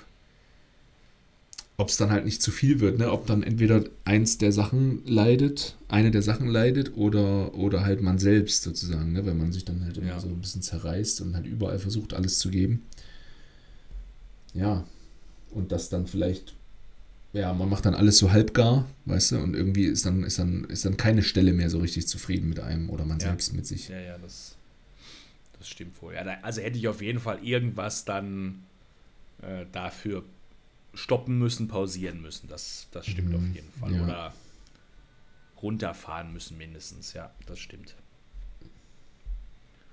ob 1.79 1.91
es 1.91 1.97
dann 1.97 2.11
halt 2.11 2.25
nicht 2.25 2.43
zu 2.43 2.51
viel 2.51 2.81
wird, 2.81 2.99
ne? 2.99 3.13
Ob 3.13 3.27
dann 3.27 3.43
entweder 3.43 3.85
eins 4.05 4.39
der 4.39 4.51
Sachen 4.51 5.05
leidet, 5.07 5.77
eine 5.89 6.11
der 6.11 6.23
Sachen 6.23 6.49
leidet 6.49 6.97
oder, 6.97 7.55
oder 7.55 7.85
halt 7.85 8.01
man 8.01 8.19
selbst 8.19 8.63
sozusagen, 8.63 9.13
ne? 9.13 9.27
Wenn 9.27 9.37
man 9.37 9.53
sich 9.53 9.65
dann 9.65 9.85
halt 9.85 9.99
immer 9.99 10.09
ja. 10.09 10.21
so 10.21 10.29
ein 10.29 10.41
bisschen 10.41 10.63
zerreißt 10.63 11.21
und 11.21 11.35
halt 11.35 11.47
überall 11.47 11.79
versucht, 11.79 12.15
alles 12.15 12.39
zu 12.39 12.51
geben. 12.51 12.83
Ja. 14.55 14.85
Und 15.51 15.71
das 15.71 15.91
dann 15.91 16.07
vielleicht, 16.07 16.55
ja, 17.35 17.53
man 17.53 17.69
macht 17.69 17.85
dann 17.85 17.95
alles 17.95 18.19
so 18.19 18.33
halbgar, 18.33 18.89
weißt 19.05 19.33
du, 19.33 19.39
und 19.39 19.55
irgendwie 19.55 19.85
ist 19.85 20.07
dann, 20.07 20.23
ist 20.23 20.39
dann, 20.39 20.65
ist 20.65 20.85
dann 20.87 20.97
keine 20.97 21.23
Stelle 21.23 21.53
mehr 21.53 21.69
so 21.69 21.79
richtig 21.79 22.09
zufrieden 22.09 22.49
mit 22.49 22.61
einem 22.61 22.89
oder 22.89 23.05
man 23.05 23.19
ja. 23.19 23.27
selbst 23.27 23.53
mit 23.53 23.67
sich. 23.67 23.89
Ja, 23.89 24.01
ja, 24.01 24.19
das, 24.19 24.57
das 25.59 25.69
stimmt 25.69 26.01
wohl. 26.01 26.15
Ja, 26.15 26.23
also 26.41 26.63
hätte 26.63 26.79
ich 26.79 26.89
auf 26.89 27.03
jeden 27.03 27.21
Fall 27.21 27.39
irgendwas 27.45 28.07
dann 28.07 28.63
äh, 29.43 29.67
dafür 29.73 30.25
stoppen 30.97 31.39
müssen, 31.39 31.69
pausieren 31.69 32.21
müssen. 32.21 32.49
Das, 32.49 32.89
das 32.91 33.07
stimmt 33.07 33.31
mhm. 33.31 33.37
auf 33.37 33.55
jeden 33.55 33.73
Fall. 33.73 33.95
Ja. 33.95 34.03
Oder 34.03 34.35
runterfahren 35.63 36.33
müssen 36.33 36.59
mindestens. 36.59 37.13
Ja, 37.13 37.31
das 37.47 37.59
stimmt. 37.59 37.95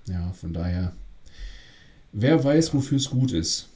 Ja, 0.06 0.32
von 0.32 0.52
daher, 0.52 0.92
wer 2.12 2.42
weiß, 2.42 2.68
ja. 2.68 2.74
wofür 2.74 2.96
es 2.96 3.08
gut 3.08 3.32
ist. 3.32 3.68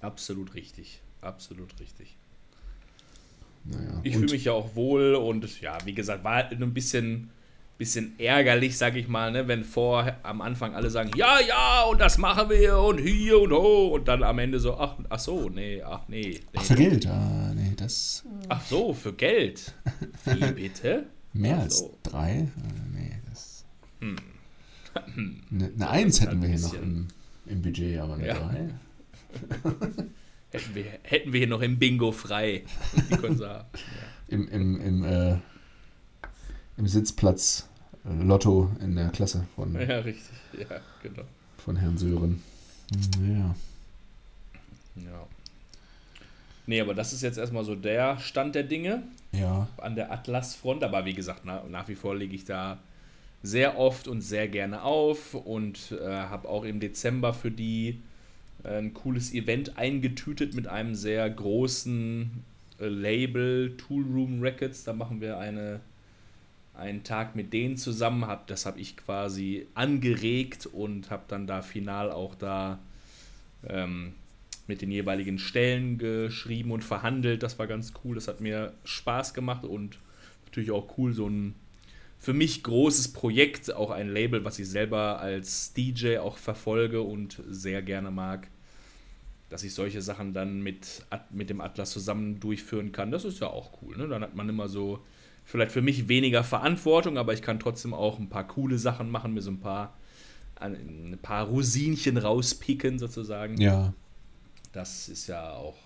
Absolut 0.00 0.54
richtig. 0.54 1.00
Absolut 1.20 1.78
richtig. 1.80 2.16
Naja, 3.64 4.00
ich 4.02 4.14
fühle 4.14 4.30
mich 4.30 4.44
ja 4.44 4.52
auch 4.52 4.74
wohl 4.74 5.14
und 5.14 5.60
ja, 5.62 5.78
wie 5.86 5.94
gesagt, 5.94 6.22
war 6.22 6.34
halt 6.34 6.52
ein 6.52 6.74
bisschen 6.74 7.30
bisschen 7.78 8.18
ärgerlich, 8.18 8.78
sag 8.78 8.96
ich 8.96 9.08
mal, 9.08 9.32
ne, 9.32 9.48
wenn 9.48 9.64
vor 9.64 10.16
am 10.22 10.40
Anfang 10.40 10.74
alle 10.74 10.90
sagen, 10.90 11.10
ja, 11.16 11.40
ja, 11.40 11.82
und 11.84 12.00
das 12.00 12.18
machen 12.18 12.48
wir 12.50 12.78
und 12.78 12.98
hier 12.98 13.40
und 13.40 13.52
ho 13.52 13.88
und 13.88 14.06
dann 14.06 14.22
am 14.22 14.38
Ende 14.38 14.60
so, 14.60 14.76
ach, 14.76 14.96
ach 15.08 15.18
so, 15.18 15.48
nee, 15.48 15.82
ach 15.82 16.02
nee. 16.08 16.20
nee 16.22 16.40
ach, 16.54 16.62
für 16.62 16.74
Geld, 16.74 17.06
ah, 17.06 17.52
nee, 17.54 17.72
das. 17.76 18.24
Ach 18.48 18.64
so, 18.64 18.92
für 18.92 19.12
Geld. 19.12 19.74
Wie 20.24 20.52
bitte? 20.54 21.06
Mehr 21.32 21.58
als 21.58 21.80
so. 21.80 21.98
drei? 22.02 22.30
Äh, 22.32 22.48
nee, 22.92 23.12
das. 23.28 23.64
Hm. 24.00 24.16
Eine, 25.50 25.72
eine 25.74 25.90
Eins 25.90 26.20
hätten 26.20 26.40
wir 26.40 26.48
hier 26.48 26.60
noch 26.60 26.74
im, 26.74 27.08
im 27.46 27.62
Budget, 27.62 27.98
aber 27.98 28.14
eine 28.14 28.26
ja. 28.26 28.34
drei. 28.34 28.68
hätten, 30.50 30.74
wir, 30.74 30.84
hätten 31.02 31.32
wir 31.32 31.38
hier 31.38 31.48
noch 31.48 31.60
im 31.60 31.78
Bingo 31.78 32.12
frei. 32.12 32.62
Die 33.10 33.40
ja. 33.40 33.66
Im, 34.28 34.48
im, 34.48 34.80
im 34.80 35.04
äh, 35.04 35.36
im 36.76 36.86
Sitzplatz 36.86 37.68
äh, 38.04 38.22
Lotto 38.22 38.70
in 38.80 38.96
der 38.96 39.08
Klasse 39.10 39.46
von. 39.54 39.74
Ja, 39.80 39.98
richtig. 40.00 40.36
Ja, 40.58 40.80
genau. 41.02 41.22
Von 41.58 41.76
Herrn 41.76 41.96
Sören. 41.98 42.42
Ja. 43.20 43.54
Ja. 45.02 45.26
Nee, 46.66 46.80
aber 46.80 46.94
das 46.94 47.12
ist 47.12 47.22
jetzt 47.22 47.38
erstmal 47.38 47.64
so 47.64 47.74
der 47.74 48.18
Stand 48.18 48.54
der 48.54 48.62
Dinge. 48.62 49.02
Ja. 49.32 49.68
An 49.76 49.96
der 49.96 50.12
Atlas-Front. 50.12 50.84
Aber 50.84 51.04
wie 51.04 51.14
gesagt, 51.14 51.42
na, 51.44 51.62
nach 51.70 51.88
wie 51.88 51.94
vor 51.94 52.14
lege 52.16 52.34
ich 52.34 52.44
da 52.44 52.78
sehr 53.42 53.78
oft 53.78 54.08
und 54.08 54.22
sehr 54.22 54.48
gerne 54.48 54.82
auf 54.82 55.34
und 55.34 55.92
äh, 55.92 56.06
habe 56.06 56.48
auch 56.48 56.64
im 56.64 56.80
Dezember 56.80 57.34
für 57.34 57.50
die 57.50 58.00
äh, 58.62 58.78
ein 58.78 58.94
cooles 58.94 59.34
Event 59.34 59.76
eingetütet 59.76 60.54
mit 60.54 60.66
einem 60.66 60.94
sehr 60.94 61.28
großen 61.28 62.42
äh, 62.80 62.86
Label, 62.86 63.76
Toolroom 63.76 64.40
Records. 64.40 64.84
Da 64.84 64.94
machen 64.94 65.20
wir 65.20 65.38
eine 65.38 65.80
einen 66.74 67.04
Tag 67.04 67.36
mit 67.36 67.52
denen 67.52 67.76
zusammen 67.76 68.26
habe. 68.26 68.42
Das 68.46 68.66
habe 68.66 68.80
ich 68.80 68.96
quasi 68.96 69.66
angeregt 69.74 70.66
und 70.66 71.10
habe 71.10 71.24
dann 71.28 71.46
da 71.46 71.62
final 71.62 72.10
auch 72.10 72.34
da 72.34 72.78
ähm, 73.68 74.14
mit 74.66 74.82
den 74.82 74.90
jeweiligen 74.90 75.38
Stellen 75.38 75.98
geschrieben 75.98 76.72
und 76.72 76.82
verhandelt. 76.82 77.42
Das 77.42 77.58
war 77.58 77.66
ganz 77.66 77.92
cool. 78.02 78.14
Das 78.14 78.28
hat 78.28 78.40
mir 78.40 78.72
Spaß 78.84 79.34
gemacht 79.34 79.64
und 79.64 79.98
natürlich 80.46 80.70
auch 80.70 80.98
cool, 80.98 81.12
so 81.12 81.28
ein 81.28 81.54
für 82.18 82.32
mich 82.32 82.62
großes 82.62 83.12
Projekt, 83.12 83.74
auch 83.74 83.90
ein 83.90 84.08
Label, 84.08 84.46
was 84.46 84.58
ich 84.58 84.66
selber 84.66 85.20
als 85.20 85.74
DJ 85.74 86.16
auch 86.18 86.38
verfolge 86.38 87.02
und 87.02 87.42
sehr 87.50 87.82
gerne 87.82 88.10
mag, 88.10 88.48
dass 89.50 89.62
ich 89.62 89.74
solche 89.74 90.00
Sachen 90.00 90.32
dann 90.32 90.62
mit, 90.62 91.04
mit 91.28 91.50
dem 91.50 91.60
Atlas 91.60 91.90
zusammen 91.90 92.40
durchführen 92.40 92.92
kann. 92.92 93.10
Das 93.10 93.26
ist 93.26 93.40
ja 93.40 93.48
auch 93.48 93.82
cool. 93.82 93.98
Ne? 93.98 94.08
Dann 94.08 94.22
hat 94.22 94.34
man 94.34 94.48
immer 94.48 94.68
so 94.68 95.04
vielleicht 95.44 95.72
für 95.72 95.82
mich 95.82 96.08
weniger 96.08 96.42
Verantwortung, 96.42 97.18
aber 97.18 97.34
ich 97.34 97.42
kann 97.42 97.60
trotzdem 97.60 97.94
auch 97.94 98.18
ein 98.18 98.28
paar 98.28 98.46
coole 98.46 98.78
Sachen 98.78 99.10
machen, 99.10 99.34
mir 99.34 99.42
so 99.42 99.50
ein 99.50 99.60
paar, 99.60 99.94
ein 100.56 101.18
paar 101.22 101.46
Rosinchen 101.46 102.16
rauspicken 102.16 102.98
sozusagen. 102.98 103.60
Ja. 103.60 103.92
Das 104.72 105.08
ist 105.08 105.26
ja 105.26 105.52
auch, 105.52 105.76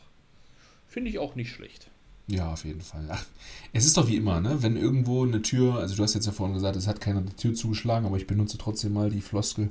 finde 0.86 1.10
ich 1.10 1.18
auch 1.18 1.34
nicht 1.34 1.52
schlecht. 1.52 1.90
Ja, 2.28 2.52
auf 2.52 2.64
jeden 2.64 2.82
Fall. 2.82 3.06
Ach, 3.08 3.24
es 3.72 3.86
ist 3.86 3.96
doch 3.96 4.06
wie 4.06 4.16
immer, 4.16 4.40
ne? 4.40 4.62
Wenn 4.62 4.76
irgendwo 4.76 5.24
eine 5.24 5.40
Tür, 5.40 5.76
also 5.76 5.96
du 5.96 6.02
hast 6.02 6.14
jetzt 6.14 6.26
ja 6.26 6.32
vorhin 6.32 6.54
gesagt, 6.54 6.76
es 6.76 6.86
hat 6.86 7.00
keiner 7.00 7.22
die 7.22 7.34
Tür 7.34 7.54
zugeschlagen, 7.54 8.06
aber 8.06 8.18
ich 8.18 8.26
benutze 8.26 8.58
trotzdem 8.58 8.92
mal 8.92 9.10
die 9.10 9.22
Floskel. 9.22 9.70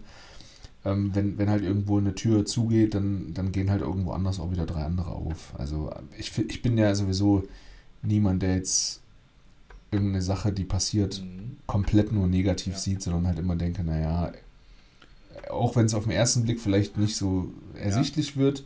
Ähm, 0.83 1.13
wenn, 1.13 1.37
wenn 1.37 1.49
halt 1.49 1.63
irgendwo 1.63 1.99
eine 1.99 2.15
Tür 2.15 2.45
zugeht, 2.45 2.95
dann, 2.95 3.33
dann 3.33 3.51
gehen 3.51 3.69
halt 3.69 3.81
irgendwo 3.81 4.11
anders 4.11 4.39
auch 4.39 4.51
wieder 4.51 4.65
drei 4.65 4.83
andere 4.83 5.11
auf. 5.11 5.53
Also 5.57 5.91
ich, 6.17 6.35
ich 6.37 6.63
bin 6.63 6.77
ja 6.79 6.95
sowieso 6.95 7.43
niemand, 8.01 8.41
der 8.41 8.55
jetzt 8.55 9.01
irgendeine 9.91 10.21
Sache, 10.21 10.51
die 10.51 10.63
passiert, 10.65 11.21
Mhm. 11.21 11.57
komplett 11.65 12.11
nur 12.11 12.27
negativ 12.27 12.73
Ja. 12.73 12.79
sieht, 12.79 13.01
sondern 13.01 13.27
halt 13.27 13.39
immer 13.39 13.55
denke, 13.55 13.83
naja, 13.83 14.31
auch 15.49 15.75
wenn 15.75 15.85
es 15.85 15.93
auf 15.93 16.03
den 16.03 16.11
ersten 16.11 16.43
Blick 16.43 16.59
vielleicht 16.59 16.97
nicht 16.97 17.15
so 17.15 17.51
ersichtlich 17.75 18.35
wird, 18.37 18.65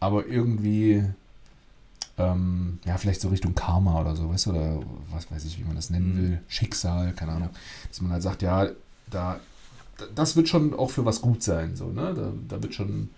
aber 0.00 0.26
irgendwie, 0.26 1.04
ähm, 2.18 2.78
ja, 2.84 2.96
vielleicht 2.98 3.20
so 3.20 3.28
Richtung 3.28 3.54
Karma 3.54 4.00
oder 4.00 4.14
so, 4.14 4.28
weißt 4.28 4.46
du, 4.46 4.50
oder 4.50 4.80
was 5.10 5.30
weiß 5.30 5.44
ich, 5.46 5.58
wie 5.58 5.64
man 5.64 5.76
das 5.76 5.90
nennen 5.90 6.12
Mhm. 6.14 6.18
will, 6.18 6.40
Schicksal, 6.48 7.12
keine 7.12 7.32
Ahnung, 7.32 7.50
dass 7.88 8.00
man 8.00 8.12
halt 8.12 8.22
sagt, 8.22 8.42
ja, 8.42 8.68
da, 9.10 9.40
das 10.14 10.36
wird 10.36 10.48
schon 10.48 10.74
auch 10.74 10.90
für 10.90 11.04
was 11.04 11.20
gut 11.20 11.42
sein, 11.42 11.74
so, 11.76 11.86
ne, 11.90 12.12
da, 12.14 12.32
da 12.48 12.62
wird 12.62 12.74
schon 12.74 13.10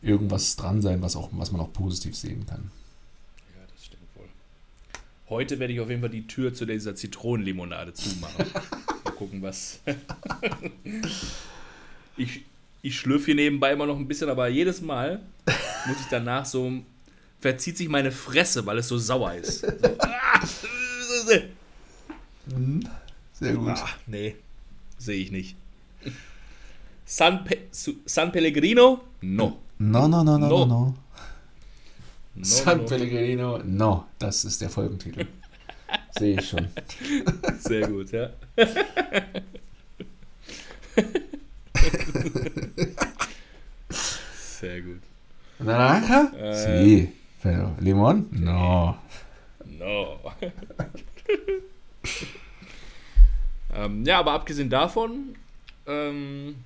irgendwas 0.00 0.56
dran 0.56 0.80
sein, 0.80 1.02
was, 1.02 1.16
auch, 1.16 1.28
was 1.32 1.50
man 1.52 1.60
auch 1.60 1.72
positiv 1.72 2.16
sehen 2.16 2.46
kann. 2.46 2.70
Ja, 3.54 3.62
das 3.74 3.84
stimmt 3.84 4.02
wohl. 4.14 4.28
Heute 5.28 5.58
werde 5.58 5.74
ich 5.74 5.80
auf 5.80 5.90
jeden 5.90 6.00
Fall 6.00 6.10
die 6.10 6.26
Tür 6.26 6.54
zu 6.54 6.64
dieser 6.64 6.94
Zitronenlimonade 6.94 7.92
zumachen. 7.92 8.46
Mal 9.04 9.10
gucken, 9.12 9.42
was. 9.42 9.80
ich, 12.16 12.44
ich 12.82 12.98
schlürfe 12.98 13.26
hier 13.26 13.34
nebenbei 13.34 13.72
immer 13.72 13.86
noch 13.86 13.98
ein 13.98 14.08
bisschen, 14.08 14.30
aber 14.30 14.48
jedes 14.48 14.80
Mal 14.80 15.20
muss 15.86 16.00
ich 16.00 16.06
danach 16.10 16.44
so. 16.44 16.72
Verzieht 17.40 17.76
sich 17.76 17.88
meine 17.88 18.10
Fresse, 18.10 18.66
weil 18.66 18.78
es 18.78 18.88
so 18.88 18.98
sauer 18.98 19.34
ist. 19.34 19.60
So, 19.60 19.68
ah, 20.00 20.40
Sehr 23.32 23.54
gut. 23.54 23.68
ah, 23.68 23.88
nee, 24.08 24.34
sehe 24.98 25.22
ich 25.22 25.30
nicht. 25.30 25.54
San, 27.04 27.44
Pe 27.44 27.58
San 27.70 28.32
Pellegrino? 28.32 29.02
No. 29.20 29.58
No, 29.78 30.08
no, 30.08 30.24
no, 30.24 30.36
no, 30.36 30.38
no, 30.38 30.48
No. 30.48 30.66
no. 30.66 30.94
No, 32.38 32.44
San 32.44 32.78
no. 32.78 32.84
Pellegrino, 32.84 33.58
no, 33.64 34.06
das 34.18 34.44
ist 34.44 34.60
der 34.60 34.70
Folgentitel. 34.70 35.26
Sehe 36.18 36.38
ich 36.38 36.48
schon. 36.48 36.68
Sehr 37.58 37.88
gut, 37.88 38.12
ja. 38.12 38.30
Sehr 43.90 44.80
gut. 44.82 45.00
Naranja? 45.58 46.32
Äh. 46.36 46.54
Sí. 46.54 47.12
Pero, 47.42 47.74
Limon? 47.80 48.26
No. 48.30 48.96
No. 49.64 50.18
ähm, 53.74 54.04
ja, 54.04 54.18
aber 54.18 54.32
abgesehen 54.32 54.70
davon 54.70 55.36
ähm, 55.86 56.56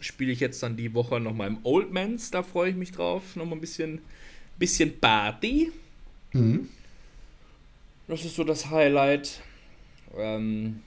spiele 0.00 0.32
ich 0.32 0.40
jetzt 0.40 0.62
dann 0.62 0.76
die 0.76 0.94
Woche 0.94 1.20
nochmal 1.20 1.48
im 1.48 1.58
Old 1.62 1.92
Mans, 1.92 2.30
da 2.30 2.42
freue 2.42 2.70
ich 2.70 2.76
mich 2.76 2.92
drauf. 2.92 3.36
Nochmal 3.36 3.58
ein 3.58 3.60
bisschen, 3.60 4.00
bisschen 4.58 4.98
Party. 5.00 5.70
Mhm. 6.32 6.68
Das 8.08 8.24
ist 8.24 8.36
so 8.36 8.44
das 8.44 8.70
Highlight. 8.70 9.40
Ähm, 10.16 10.80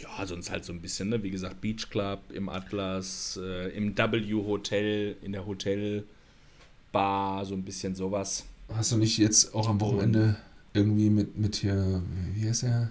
ja, 0.00 0.26
sonst 0.26 0.50
halt 0.50 0.64
so 0.64 0.72
ein 0.72 0.80
bisschen, 0.80 1.08
ne? 1.10 1.22
wie 1.22 1.30
gesagt, 1.30 1.60
Beach 1.60 1.88
Club 1.90 2.20
im 2.32 2.48
Atlas, 2.48 3.38
äh, 3.42 3.68
im 3.76 3.96
W 3.96 4.32
Hotel, 4.34 5.16
in 5.22 5.32
der 5.32 5.46
Hotelbar, 5.46 7.44
so 7.44 7.54
ein 7.54 7.62
bisschen 7.62 7.94
sowas. 7.94 8.44
Hast 8.74 8.92
du 8.92 8.96
nicht 8.96 9.18
jetzt 9.18 9.54
auch 9.54 9.68
am 9.68 9.80
Wochenende 9.80 10.36
irgendwie 10.72 11.10
mit, 11.10 11.36
mit 11.36 11.56
hier, 11.56 12.02
wie 12.34 12.48
heißt 12.48 12.62
der? 12.64 12.90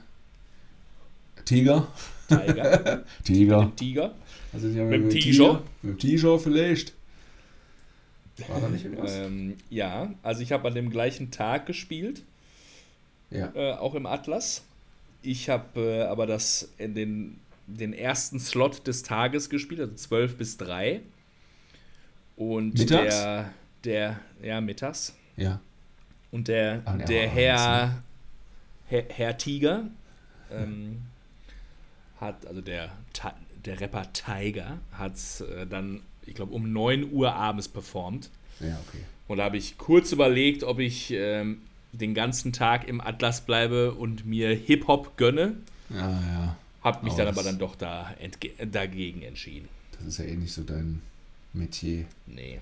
Tiger? 1.46 1.88
Tiger, 2.30 3.04
Tiger. 3.24 3.72
Tiger. 3.76 4.16
Also, 4.54 4.68
Mit 4.68 4.78
dem 4.94 5.10
Tiger- 5.10 5.22
Tiger? 5.32 5.64
Mit 5.82 5.94
dem 5.94 6.00
Tiger 6.00 6.40
vielleicht. 6.40 6.94
War 8.48 8.62
da 8.62 8.70
nicht 8.70 8.86
irgendwas? 8.86 9.14
Ähm, 9.14 9.58
ja, 9.70 10.14
also 10.24 10.42
ich 10.42 10.52
habe 10.52 10.68
an 10.68 10.76
dem 10.76 10.90
gleichen 10.90 11.32
Tag 11.32 11.66
gespielt, 11.66 12.24
ja. 13.30 13.52
äh, 13.56 13.74
auch 13.74 13.96
im 13.96 14.06
Atlas. 14.06 14.64
Ich 15.22 15.50
habe 15.50 15.80
äh, 15.80 16.02
aber 16.04 16.26
das 16.26 16.70
in 16.78 16.96
den, 16.96 17.40
den 17.68 17.94
ersten 17.94 18.40
Slot 18.40 18.88
des 18.88 19.04
Tages 19.04 19.50
gespielt, 19.50 19.80
also 19.82 19.94
12 19.94 20.38
bis 20.38 20.58
3. 20.58 21.02
Und 22.36 22.78
Mittags? 22.78 23.22
der, 23.22 23.54
der, 23.84 24.20
ja, 24.42 24.60
mittags. 24.62 25.16
Ja. 25.38 25.60
Und 26.32 26.48
der, 26.48 26.82
Ah, 26.86 26.98
der 26.98 27.06
der 27.06 27.30
Herr, 27.30 28.04
Herr, 28.88 29.04
Herr 29.10 29.38
Tiger 29.38 29.88
ähm, 30.52 31.02
hat, 32.20 32.46
also 32.48 32.62
der, 32.62 32.90
der 33.64 33.80
Rapper 33.80 34.12
Tiger, 34.14 34.80
hat 34.92 35.14
äh, 35.42 35.68
dann, 35.68 36.02
ich 36.26 36.36
glaube, 36.36 36.54
um 36.54 36.72
9 36.72 37.12
Uhr 37.12 37.34
abends 37.34 37.68
performt. 37.68 38.30
Ja, 38.60 38.80
okay. 38.88 39.04
Und 39.28 39.38
da 39.38 39.46
habe 39.46 39.58
ich 39.58 39.78
kurz 39.78 40.12
überlegt, 40.12 40.64
ob 40.64 40.80
ich 40.80 41.12
ähm, 41.12 41.62
den 41.92 42.14
ganzen 42.14 42.54
Tag 42.54 42.88
im 42.88 43.02
Atlas 43.02 43.42
bleibe 43.42 43.94
und 43.94 44.26
mir 44.26 44.50
Hip-Hop 44.50 45.18
gönne. 45.18 45.56
Ja, 45.90 46.10
ja. 46.12 46.58
Hab 46.84 47.04
mich 47.04 47.14
Oh, 47.14 47.18
dann 47.18 47.28
aber 47.28 47.44
dann 47.44 47.60
doch 47.60 47.76
da 47.76 48.14
dagegen 48.72 49.22
entschieden. 49.22 49.70
Das 49.98 50.08
ist 50.08 50.18
ja 50.20 50.26
eh 50.26 50.36
nicht 50.36 50.52
so 50.52 50.64
dein 50.64 51.02
Metier. 51.54 52.06
Nee. 52.28 52.60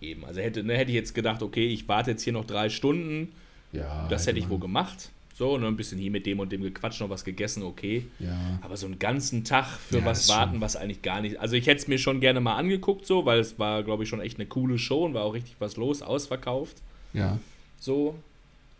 Eben. 0.00 0.24
Also 0.24 0.40
hätte, 0.40 0.64
ne, 0.64 0.76
hätte 0.76 0.90
ich 0.90 0.96
jetzt 0.96 1.14
gedacht, 1.14 1.42
okay, 1.42 1.66
ich 1.66 1.86
warte 1.86 2.10
jetzt 2.10 2.22
hier 2.22 2.32
noch 2.32 2.44
drei 2.44 2.68
Stunden. 2.68 3.32
Ja. 3.72 4.08
Das 4.08 4.26
hätte 4.26 4.38
ich 4.38 4.48
wohl 4.48 4.58
gemacht. 4.58 5.10
So, 5.38 5.58
ne, 5.58 5.66
ein 5.66 5.76
bisschen 5.76 5.98
hier 5.98 6.10
mit 6.10 6.24
dem 6.24 6.40
und 6.40 6.50
dem 6.50 6.62
gequatscht, 6.62 7.02
noch 7.02 7.10
was 7.10 7.22
gegessen, 7.22 7.62
okay. 7.62 8.06
Ja. 8.18 8.58
Aber 8.62 8.74
so 8.78 8.86
einen 8.86 8.98
ganzen 8.98 9.44
Tag 9.44 9.66
für 9.66 9.98
Ja, 9.98 10.04
was 10.06 10.30
warten, 10.30 10.52
schon- 10.52 10.60
was 10.62 10.76
eigentlich 10.76 11.02
gar 11.02 11.20
nicht. 11.20 11.38
Also 11.38 11.56
ich 11.56 11.66
hätte 11.66 11.76
es 11.82 11.88
mir 11.88 11.98
schon 11.98 12.20
gerne 12.20 12.40
mal 12.40 12.56
angeguckt, 12.56 13.04
so, 13.04 13.26
weil 13.26 13.40
es 13.40 13.58
war, 13.58 13.82
glaube 13.82 14.04
ich, 14.04 14.08
schon 14.08 14.22
echt 14.22 14.38
eine 14.38 14.46
coole 14.46 14.78
Show 14.78 15.04
und 15.04 15.12
war 15.12 15.24
auch 15.24 15.34
richtig 15.34 15.56
was 15.58 15.76
los, 15.76 16.00
ausverkauft. 16.00 16.78
Ja. 17.12 17.38
So. 17.78 18.14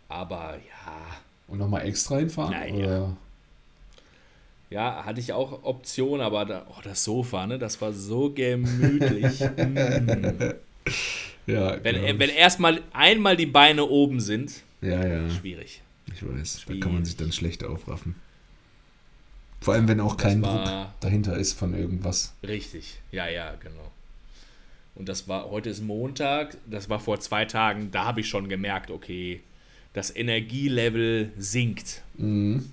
Aber 0.09 0.55
ja, 0.55 0.97
Und 1.47 1.59
nochmal 1.59 1.85
extra 1.85 2.17
hinfahren? 2.17 2.51
Naja. 2.51 2.75
Oder? 2.75 3.17
Ja, 4.71 5.05
hatte 5.05 5.19
ich 5.19 5.33
auch 5.33 5.63
Option, 5.63 6.21
aber 6.21 6.43
da, 6.45 6.65
oh, 6.69 6.81
das 6.83 7.03
Sofa, 7.03 7.45
ne, 7.45 7.59
das 7.59 7.79
war 7.81 7.93
so 7.93 8.31
gemütlich. 8.31 9.39
mm. 9.57 10.53
Ja, 11.45 11.81
Wenn, 11.83 12.17
wenn 12.19 12.29
erstmal 12.31 12.81
einmal 12.93 13.37
die 13.37 13.45
Beine 13.45 13.85
oben 13.85 14.19
sind, 14.19 14.63
ja, 14.81 15.05
ja. 15.05 15.29
schwierig. 15.29 15.81
Ich 16.13 16.23
weiß, 16.23 16.53
da 16.53 16.59
Schwierig. 16.61 16.81
kann 16.81 16.93
man 16.93 17.05
sich 17.05 17.17
dann 17.17 17.31
schlecht 17.31 17.63
aufraffen. 17.63 18.15
Vor 19.61 19.73
allem, 19.73 19.87
wenn 19.87 19.99
auch 19.99 20.17
kein 20.17 20.41
Druck 20.41 20.69
dahinter 20.99 21.35
ist 21.37 21.53
von 21.53 21.73
irgendwas. 21.73 22.33
Richtig, 22.43 22.99
ja, 23.11 23.27
ja, 23.27 23.55
genau. 23.55 23.91
Und 24.95 25.09
das 25.09 25.27
war, 25.27 25.49
heute 25.49 25.69
ist 25.69 25.81
Montag, 25.83 26.57
das 26.65 26.89
war 26.89 26.99
vor 26.99 27.19
zwei 27.19 27.45
Tagen, 27.45 27.91
da 27.91 28.05
habe 28.05 28.21
ich 28.21 28.29
schon 28.29 28.49
gemerkt, 28.49 28.89
okay, 28.89 29.41
das 29.93 30.15
Energielevel 30.15 31.31
sinkt. 31.37 32.01
Mhm. 32.17 32.65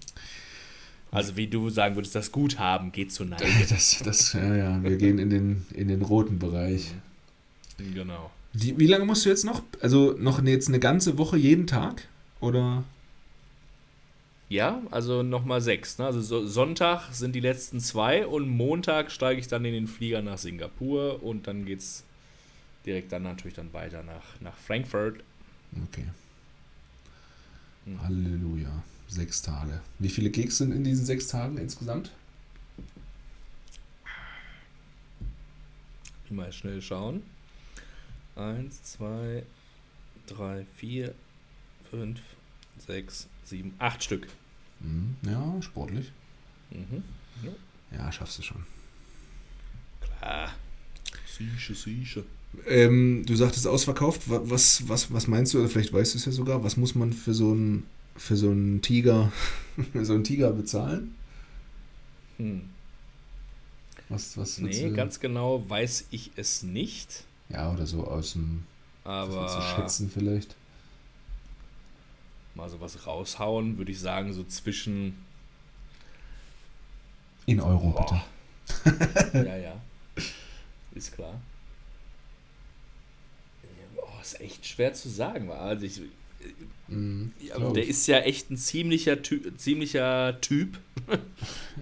Also 1.11 1.37
wie 1.37 1.47
du 1.47 1.70
sagen 1.70 1.95
würdest, 1.97 2.14
das 2.14 2.32
Guthaben 2.32 2.93
geht 2.93 3.12
zu 3.12 3.24
Neige. 3.26 3.45
Das, 3.68 4.01
das, 4.05 4.32
ja, 4.32 4.57
ja, 4.57 4.82
wir 4.82 4.97
gehen 4.97 5.18
in 5.18 5.30
den, 5.30 5.66
in 5.74 5.89
den 5.89 6.03
roten 6.03 6.39
Bereich. 6.39 6.93
genau. 7.78 8.30
Die, 8.53 8.78
wie 8.78 8.87
lange 8.87 9.05
musst 9.05 9.24
du 9.24 9.30
jetzt 9.30 9.45
noch? 9.45 9.62
Also 9.80 10.14
noch 10.18 10.43
jetzt 10.45 10.68
eine 10.68 10.78
ganze 10.78 11.18
Woche 11.18 11.37
jeden 11.37 11.66
Tag? 11.66 12.09
Oder? 12.41 12.85
Ja, 14.55 14.81
also 14.93 15.25
nochmal 15.25 15.61
sechs. 15.61 15.99
Ne? 15.99 16.07
Also 16.07 16.21
so, 16.21 16.47
Sonntag 16.47 17.13
sind 17.13 17.35
die 17.35 17.41
letzten 17.41 17.81
zwei 17.81 18.25
und 18.25 18.49
Montag 18.49 19.11
steige 19.11 19.41
ich 19.41 19.49
dann 19.49 19.65
in 19.65 19.73
den 19.73 19.89
Flieger 19.89 20.23
nach 20.23 20.39
Singapur 20.39 21.25
und 21.25 21.49
dann 21.49 21.65
geht 21.65 21.81
es 21.81 22.05
direkt 22.87 23.11
dann 23.11 23.25
natürlich 23.25 23.57
dann 23.57 23.73
weiter 23.73 24.05
nach, 24.05 24.41
nach 24.41 24.57
Frankfurt. 24.57 25.25
Okay. 25.89 26.05
Mhm. 27.85 28.01
Halleluja. 28.01 28.85
Sechs 29.09 29.43
Tage. 29.43 29.81
Wie 29.99 30.09
viele 30.09 30.31
Gigs 30.31 30.59
sind 30.59 30.71
in 30.71 30.85
diesen 30.85 31.05
sechs 31.05 31.27
Tagen 31.27 31.59
insgesamt? 31.59 32.13
Mal 36.31 36.53
schnell 36.53 36.81
schauen. 36.81 37.25
Eins, 38.37 38.85
zwei, 38.85 39.43
drei, 40.29 40.65
vier, 40.77 41.13
fünf, 41.91 42.21
sechs, 42.79 43.27
sieben, 43.43 43.75
acht 43.81 44.05
Stück. 44.05 44.29
Mhm. 44.85 45.16
Ja, 45.30 45.62
sportlich. 45.62 46.12
Mhm. 46.70 47.03
Ja, 47.93 48.11
schaffst 48.12 48.39
du 48.39 48.43
schon. 48.43 48.64
Klar. 50.01 50.53
Sicher, 51.26 51.74
sicher. 51.74 52.22
Ähm, 52.66 53.24
du 53.26 53.35
sagtest 53.35 53.66
ausverkauft. 53.66 54.28
Wa- 54.30 54.43
Was, 54.45 54.89
was, 54.89 55.12
was 55.12 55.26
meinst 55.26 55.55
du, 55.55 55.59
oder 55.59 55.68
vielleicht 55.68 55.93
weißt 55.93 56.14
du 56.14 56.18
es 56.18 56.24
ja 56.24 56.32
sogar, 56.32 56.62
was 56.62 56.76
muss 56.76 56.95
man 56.95 57.12
für 57.12 57.35
so 57.35 57.51
einen 57.53 57.87
für 58.16 58.37
so 58.37 58.51
einen 58.51 58.80
Tiger, 58.80 59.32
für 59.93 60.05
so 60.05 60.14
einen 60.14 60.22
Tiger 60.24 60.53
bezahlen? 60.53 61.14
Hm. 62.37 62.62
Was, 64.09 64.37
was 64.37 64.59
Nee, 64.59 64.91
ganz 64.91 65.18
genau 65.18 65.68
weiß 65.68 66.07
ich 66.11 66.30
es 66.37 66.62
nicht. 66.62 67.24
Ja, 67.49 67.72
oder 67.72 67.87
so 67.87 68.07
aus 68.07 68.32
dem 68.35 68.64
Aber 69.03 69.74
schätzen 69.76 70.11
vielleicht. 70.12 70.55
Mal 72.55 72.69
sowas 72.69 73.07
raushauen, 73.07 73.79
würde 73.79 73.93
ich 73.93 74.01
sagen, 74.01 74.33
so 74.33 74.45
zwischen. 74.45 75.17
In 77.47 77.61
Euro, 77.61 77.91
Boah. 77.91 78.23
bitte. 78.87 79.47
ja, 79.47 79.57
ja. 79.57 79.81
Ist 80.95 81.13
klar. 81.15 81.41
Oh, 83.97 84.21
ist 84.23 84.41
echt 84.41 84.67
schwer 84.67 84.93
zu 84.95 85.09
sagen. 85.09 85.51
Also 85.51 85.85
ich, 85.87 86.01
Mhm, 86.89 87.33
ja, 87.41 87.59
der 87.73 87.87
ist 87.87 88.07
ja 88.07 88.19
echt 88.19 88.51
ein 88.51 88.59
ziemlicher, 88.59 89.23
Ty 89.23 89.57
ziemlicher 89.57 90.39
Typ. 90.43 90.79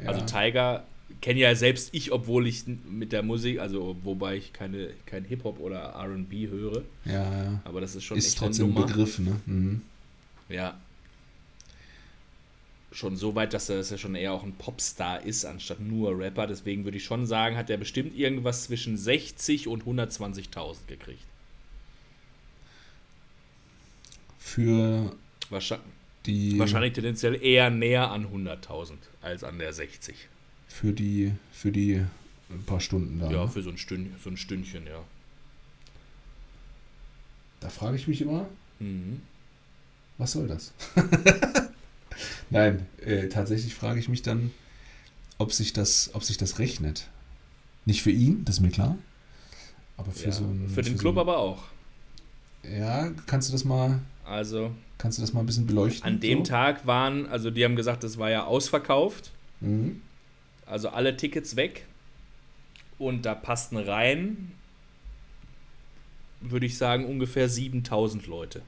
Also 0.06 0.20
Ja. 0.20 0.26
Tiger 0.26 0.84
kenne 1.20 1.40
ja 1.40 1.54
selbst 1.56 1.90
ich, 1.92 2.12
obwohl 2.12 2.46
ich 2.46 2.64
mit 2.88 3.10
der 3.12 3.22
Musik, 3.24 3.58
also 3.60 3.96
wobei 4.04 4.36
ich 4.36 4.52
keine, 4.52 4.90
kein 5.06 5.24
Hip-Hop 5.24 5.58
oder 5.60 5.94
RB 5.96 6.48
höre, 6.50 6.82
Ja, 7.04 7.12
ja. 7.44 7.60
aber 7.64 7.80
das 7.80 7.94
ist 7.96 8.04
schon 8.04 8.16
Ist 8.18 8.28
echt 8.28 8.38
trotzdem 8.38 8.68
ein. 8.68 8.74
Begriff, 8.74 9.18
ne? 9.18 9.40
Mhm. 9.46 9.82
Ja. 10.52 10.78
Schon 12.92 13.16
so 13.16 13.34
weit, 13.34 13.54
dass 13.54 13.70
er, 13.70 13.78
dass 13.78 13.90
er 13.90 13.96
schon 13.96 14.14
eher 14.14 14.34
auch 14.34 14.42
ein 14.42 14.52
Popstar 14.52 15.22
ist, 15.22 15.46
anstatt 15.46 15.80
nur 15.80 16.18
Rapper. 16.18 16.46
Deswegen 16.46 16.84
würde 16.84 16.98
ich 16.98 17.04
schon 17.04 17.26
sagen, 17.26 17.56
hat 17.56 17.70
er 17.70 17.78
bestimmt 17.78 18.14
irgendwas 18.16 18.64
zwischen 18.64 18.98
60 18.98 19.66
und 19.66 19.84
120.000 19.84 20.76
gekriegt. 20.86 21.24
Für 24.38 25.16
Wahrscheinlich, 25.48 25.86
die, 26.26 26.58
wahrscheinlich 26.58 26.92
tendenziell 26.92 27.42
eher 27.42 27.70
näher 27.70 28.10
an 28.10 28.26
100.000 28.26 28.92
als 29.22 29.42
an 29.42 29.58
der 29.58 29.72
60. 29.72 30.14
für 30.68 30.92
die, 30.92 31.32
für 31.50 31.72
die 31.72 32.04
ein 32.50 32.64
paar 32.66 32.80
Stunden 32.80 33.18
da. 33.20 33.30
Ja, 33.30 33.44
ne? 33.44 33.48
für 33.48 33.62
so 33.62 33.70
ein, 33.70 33.78
Stünd, 33.78 34.20
so 34.22 34.28
ein 34.28 34.36
Stündchen, 34.36 34.86
ja. 34.86 35.02
Da 37.60 37.70
frage 37.70 37.96
ich 37.96 38.06
mich 38.06 38.20
immer, 38.20 38.46
Mhm. 38.82 39.22
Was 40.22 40.32
soll 40.32 40.46
das? 40.46 40.72
Nein, 42.50 42.86
äh, 43.04 43.28
tatsächlich 43.28 43.74
frage 43.74 43.98
ich 43.98 44.08
mich 44.08 44.22
dann, 44.22 44.52
ob 45.38 45.52
sich 45.52 45.72
das, 45.72 46.10
ob 46.14 46.22
sich 46.22 46.36
das 46.36 46.58
rechnet. 46.60 47.08
Nicht 47.84 48.02
für 48.02 48.12
ihn, 48.12 48.44
das 48.44 48.56
ist 48.56 48.60
mir 48.60 48.70
klar. 48.70 48.96
Aber 49.96 50.12
für 50.12 50.26
ja. 50.26 50.32
so 50.32 50.44
ein, 50.44 50.68
für 50.68 50.82
den 50.82 50.96
so 50.96 51.00
Club 51.00 51.16
ein, 51.16 51.20
aber 51.20 51.38
auch. 51.38 51.64
Ja, 52.62 53.10
kannst 53.26 53.48
du 53.48 53.52
das 53.52 53.64
mal, 53.64 54.00
Also 54.24 54.70
kannst 54.98 55.18
du 55.18 55.22
das 55.22 55.32
mal 55.32 55.40
ein 55.40 55.46
bisschen 55.46 55.66
beleuchten? 55.66 56.06
an 56.06 56.20
dem 56.20 56.38
so? 56.38 56.44
Tag 56.44 56.86
waren, 56.86 57.26
also 57.26 57.50
die 57.50 57.64
haben 57.64 57.74
gesagt, 57.74 58.04
das 58.04 58.18
war 58.18 58.30
ja 58.30 58.44
ausverkauft. 58.44 59.32
Mhm. 59.60 60.00
Also 60.66 60.90
alle 60.90 61.16
Tickets 61.16 61.56
weg. 61.56 61.86
Und 62.98 63.26
da 63.26 63.34
passten 63.34 63.76
rein, 63.76 64.52
würde 66.40 66.66
ich 66.66 66.78
sagen, 66.78 67.06
ungefähr 67.06 67.48
7000 67.48 68.28
Leute. 68.28 68.62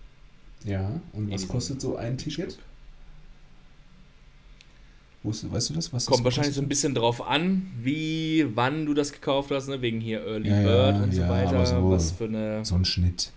Ja, 0.64 1.00
und 1.12 1.30
was 1.30 1.46
kostet 1.46 1.80
so 1.80 1.96
ein 1.96 2.16
Ticket? 2.18 2.58
Weißt 5.22 5.44
du 5.44 5.48
das? 5.48 5.70
Was 5.72 5.90
das 5.90 6.06
Kommt 6.06 6.24
wahrscheinlich 6.24 6.54
so 6.54 6.60
ein 6.60 6.68
bisschen 6.68 6.94
drauf 6.94 7.26
an, 7.26 7.70
wie, 7.80 8.44
wann 8.54 8.84
du 8.84 8.92
das 8.92 9.10
gekauft 9.10 9.50
hast, 9.52 9.68
ne? 9.68 9.80
wegen 9.80 10.00
hier 10.00 10.20
Early 10.26 10.50
Ja, 10.50 10.56
ja, 10.60 10.62
Bird 10.90 11.02
und 11.04 11.12
so 11.14 11.20
ja, 11.22 11.28
weiter. 11.30 11.48
aber 11.56 11.66
so- 11.66 11.90
was 11.90 12.12
für 12.12 12.24
eine. 12.24 12.62
So 12.64 12.74
ein 12.74 12.84
Schnitt. 12.84 13.30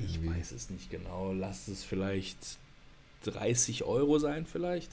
Ich 0.00 0.16
irgendwie. 0.16 0.36
weiß 0.36 0.50
es 0.50 0.70
nicht 0.70 0.90
genau. 0.90 1.32
Lass 1.32 1.68
es 1.68 1.84
vielleicht 1.84 2.36
30 3.24 3.84
Euro 3.84 4.18
sein, 4.18 4.46
vielleicht. 4.46 4.90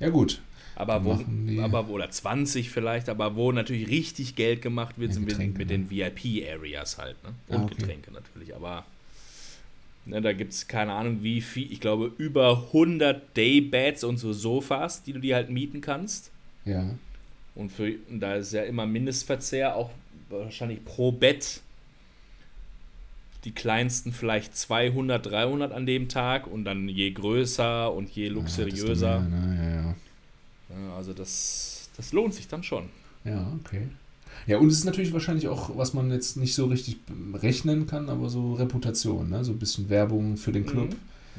Ja, 0.00 0.10
gut. 0.10 0.42
Aber 0.76 1.02
wo, 1.04 1.18
aber 1.62 1.88
wo, 1.88 1.92
oder 1.94 2.10
20 2.10 2.70
vielleicht, 2.70 3.08
aber 3.08 3.34
wo 3.36 3.52
natürlich 3.52 3.88
richtig 3.88 4.36
Geld 4.36 4.60
gemacht 4.62 4.98
wird, 4.98 5.10
Ja, 5.10 5.14
sind 5.14 5.26
wir 5.26 5.32
Getränke, 5.32 5.58
mit 5.58 5.68
ne? 5.70 5.78
den 5.78 5.90
VIP-Areas 5.90 6.98
halt. 6.98 7.16
Ne? 7.24 7.34
Und 7.48 7.56
Ah, 7.56 7.64
okay. 7.64 7.74
Getränke 7.74 8.12
natürlich. 8.12 8.54
Aber 8.54 8.84
ne, 10.10 10.20
da 10.20 10.32
gibt 10.32 10.52
es 10.52 10.68
keine 10.68 10.92
Ahnung, 10.92 11.22
wie 11.22 11.40
viel, 11.40 11.70
ich 11.72 11.80
glaube, 11.80 12.12
über 12.18 12.66
100 12.68 13.36
Daybeds 13.36 14.04
und 14.04 14.18
so 14.18 14.32
Sofas, 14.32 15.02
die 15.02 15.12
du 15.12 15.18
dir 15.20 15.34
halt 15.36 15.50
mieten 15.50 15.80
kannst. 15.80 16.30
Ja. 16.64 16.84
Und 17.54 17.70
für, 17.72 17.94
und 18.08 18.20
da 18.20 18.34
ist 18.36 18.52
ja 18.52 18.62
immer 18.62 18.86
Mindestverzehr, 18.86 19.74
auch 19.76 19.90
wahrscheinlich 20.28 20.84
pro 20.84 21.10
Bett. 21.12 21.60
Die 23.44 23.52
kleinsten 23.52 24.12
vielleicht 24.12 24.54
200, 24.56 25.24
300 25.24 25.72
an 25.72 25.86
dem 25.86 26.08
Tag 26.08 26.46
und 26.46 26.64
dann 26.64 26.88
je 26.88 27.10
größer 27.10 27.92
und 27.92 28.10
je 28.10 28.28
Ja, 28.28 28.34
das 28.34 28.58
luxuriöser. 28.58 29.20
ne? 29.20 29.56
ja, 29.56 29.70
ja. 29.82 29.96
Ja, 30.88 30.96
also 30.96 31.12
das, 31.14 31.88
das 31.96 32.12
lohnt 32.12 32.34
sich 32.34 32.46
dann 32.48 32.62
schon. 32.62 32.90
Ja, 33.24 33.52
okay. 33.60 33.88
Ja, 34.46 34.58
und 34.58 34.68
es 34.68 34.78
ist 34.78 34.84
natürlich 34.84 35.12
wahrscheinlich 35.12 35.48
auch, 35.48 35.76
was 35.76 35.92
man 35.94 36.10
jetzt 36.10 36.36
nicht 36.36 36.54
so 36.54 36.66
richtig 36.66 36.96
rechnen 37.34 37.86
kann, 37.86 38.08
aber 38.08 38.28
so 38.30 38.54
Reputation, 38.54 39.28
ne? 39.30 39.44
So 39.44 39.52
ein 39.52 39.58
bisschen 39.58 39.88
Werbung 39.88 40.36
für 40.36 40.52
den 40.52 40.66
Club, 40.66 40.94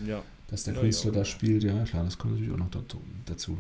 Ja. 0.06 0.22
dass 0.50 0.64
der 0.64 0.74
Ja, 0.76 0.80
Künstler 0.82 1.12
ja. 1.12 1.20
da 1.20 1.26
spielt, 1.26 1.64
ja, 1.64 1.84
klar, 1.84 2.04
das 2.04 2.18
kommt 2.18 2.34
natürlich 2.36 2.54
auch 2.54 2.58
noch 2.60 2.70
dazu. 3.26 3.58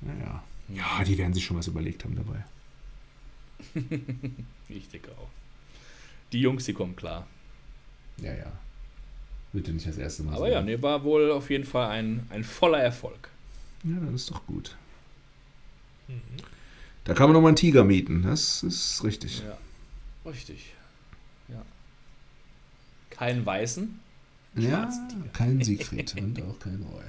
Naja. 0.00 0.42
Ja, 0.68 1.04
die 1.04 1.16
werden 1.16 1.32
sich 1.32 1.44
schon 1.44 1.56
was 1.56 1.68
überlegt 1.68 2.04
haben 2.04 2.16
dabei. 2.16 2.44
Ich 4.68 4.88
denke 4.88 5.12
auch. 5.12 5.28
Die 6.32 6.40
Jungs, 6.40 6.64
die 6.64 6.72
kommen 6.72 6.96
klar. 6.96 7.26
Ja, 8.20 8.34
ja. 8.34 8.52
Wird 9.52 9.68
ja 9.68 9.72
nicht 9.74 9.86
das 9.86 9.96
erste 9.96 10.24
Mal 10.24 10.34
Aber 10.34 10.50
ja, 10.50 10.60
nee, 10.60 10.82
war 10.82 11.04
wohl 11.04 11.30
auf 11.30 11.50
jeden 11.50 11.64
Fall 11.64 11.88
ein, 11.90 12.26
ein 12.30 12.42
voller 12.42 12.78
Erfolg. 12.82 13.30
Ja, 13.84 13.94
das 14.00 14.22
ist 14.22 14.30
doch 14.32 14.44
gut. 14.46 14.76
Da 17.04 17.14
kann 17.14 17.26
man 17.28 17.34
noch 17.34 17.40
mal 17.40 17.48
einen 17.48 17.56
Tiger 17.56 17.84
mieten, 17.84 18.22
das 18.22 18.62
ist 18.62 19.04
richtig. 19.04 19.42
Ja. 19.46 19.56
Richtig. 20.30 20.72
Ja. 21.48 21.62
Keinen 23.10 23.46
Weißen. 23.46 24.00
Ja, 24.56 24.70
Schwarzen 24.70 25.08
Tiger. 25.08 25.28
kein 25.32 25.62
Siegfried 25.64 26.16
und 26.16 26.42
auch 26.42 26.58
kein 26.58 26.82
Roy. 26.82 27.04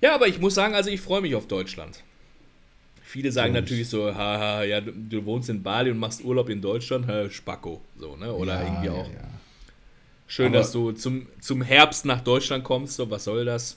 Ja, 0.00 0.14
aber 0.14 0.26
ich 0.26 0.40
muss 0.40 0.54
sagen, 0.54 0.74
also 0.74 0.90
ich 0.90 1.00
freue 1.00 1.20
mich 1.20 1.34
auf 1.34 1.46
Deutschland. 1.46 2.02
Viele 3.02 3.30
sagen 3.32 3.54
ich. 3.54 3.60
natürlich 3.60 3.88
so, 3.88 4.14
haha, 4.14 4.62
ja, 4.64 4.80
du, 4.80 4.92
du 4.92 5.24
wohnst 5.24 5.48
in 5.48 5.62
Bali 5.62 5.90
und 5.90 5.98
machst 5.98 6.24
Urlaub 6.24 6.48
in 6.48 6.62
Deutschland, 6.62 7.06
ha, 7.06 7.28
Spacko, 7.28 7.80
so, 7.98 8.16
ne? 8.16 8.32
Oder 8.32 8.54
ja, 8.54 8.62
irgendwie 8.62 8.86
ja, 8.86 8.92
auch. 8.92 9.12
Ja. 9.12 9.39
Schön, 10.32 10.46
Aber- 10.46 10.58
dass 10.58 10.70
du 10.70 10.92
zum, 10.92 11.26
zum 11.40 11.60
Herbst 11.60 12.04
nach 12.04 12.20
Deutschland 12.20 12.62
kommst, 12.62 12.94
so, 12.94 13.10
was 13.10 13.24
soll 13.24 13.44
das? 13.44 13.76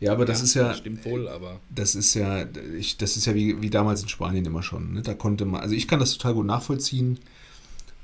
ja, 0.00 0.10
aber 0.12 0.24
das 0.24 0.42
ist 0.42 0.54
ja, 0.54 0.74
Stimmt 0.74 1.04
wohl, 1.04 1.28
aber. 1.28 1.60
das 1.72 1.94
ist 1.94 2.14
ja, 2.14 2.44
ich, 2.76 2.96
das 2.96 3.16
ist 3.16 3.26
ja 3.26 3.34
wie, 3.34 3.60
wie 3.62 3.70
damals 3.70 4.02
in 4.02 4.08
Spanien 4.08 4.44
immer 4.46 4.62
schon. 4.64 4.94
Ne? 4.94 5.02
Da 5.02 5.14
konnte 5.14 5.44
man, 5.44 5.60
also 5.60 5.74
ich 5.76 5.86
kann 5.86 6.00
das 6.00 6.12
total 6.16 6.34
gut 6.34 6.46
nachvollziehen, 6.46 7.18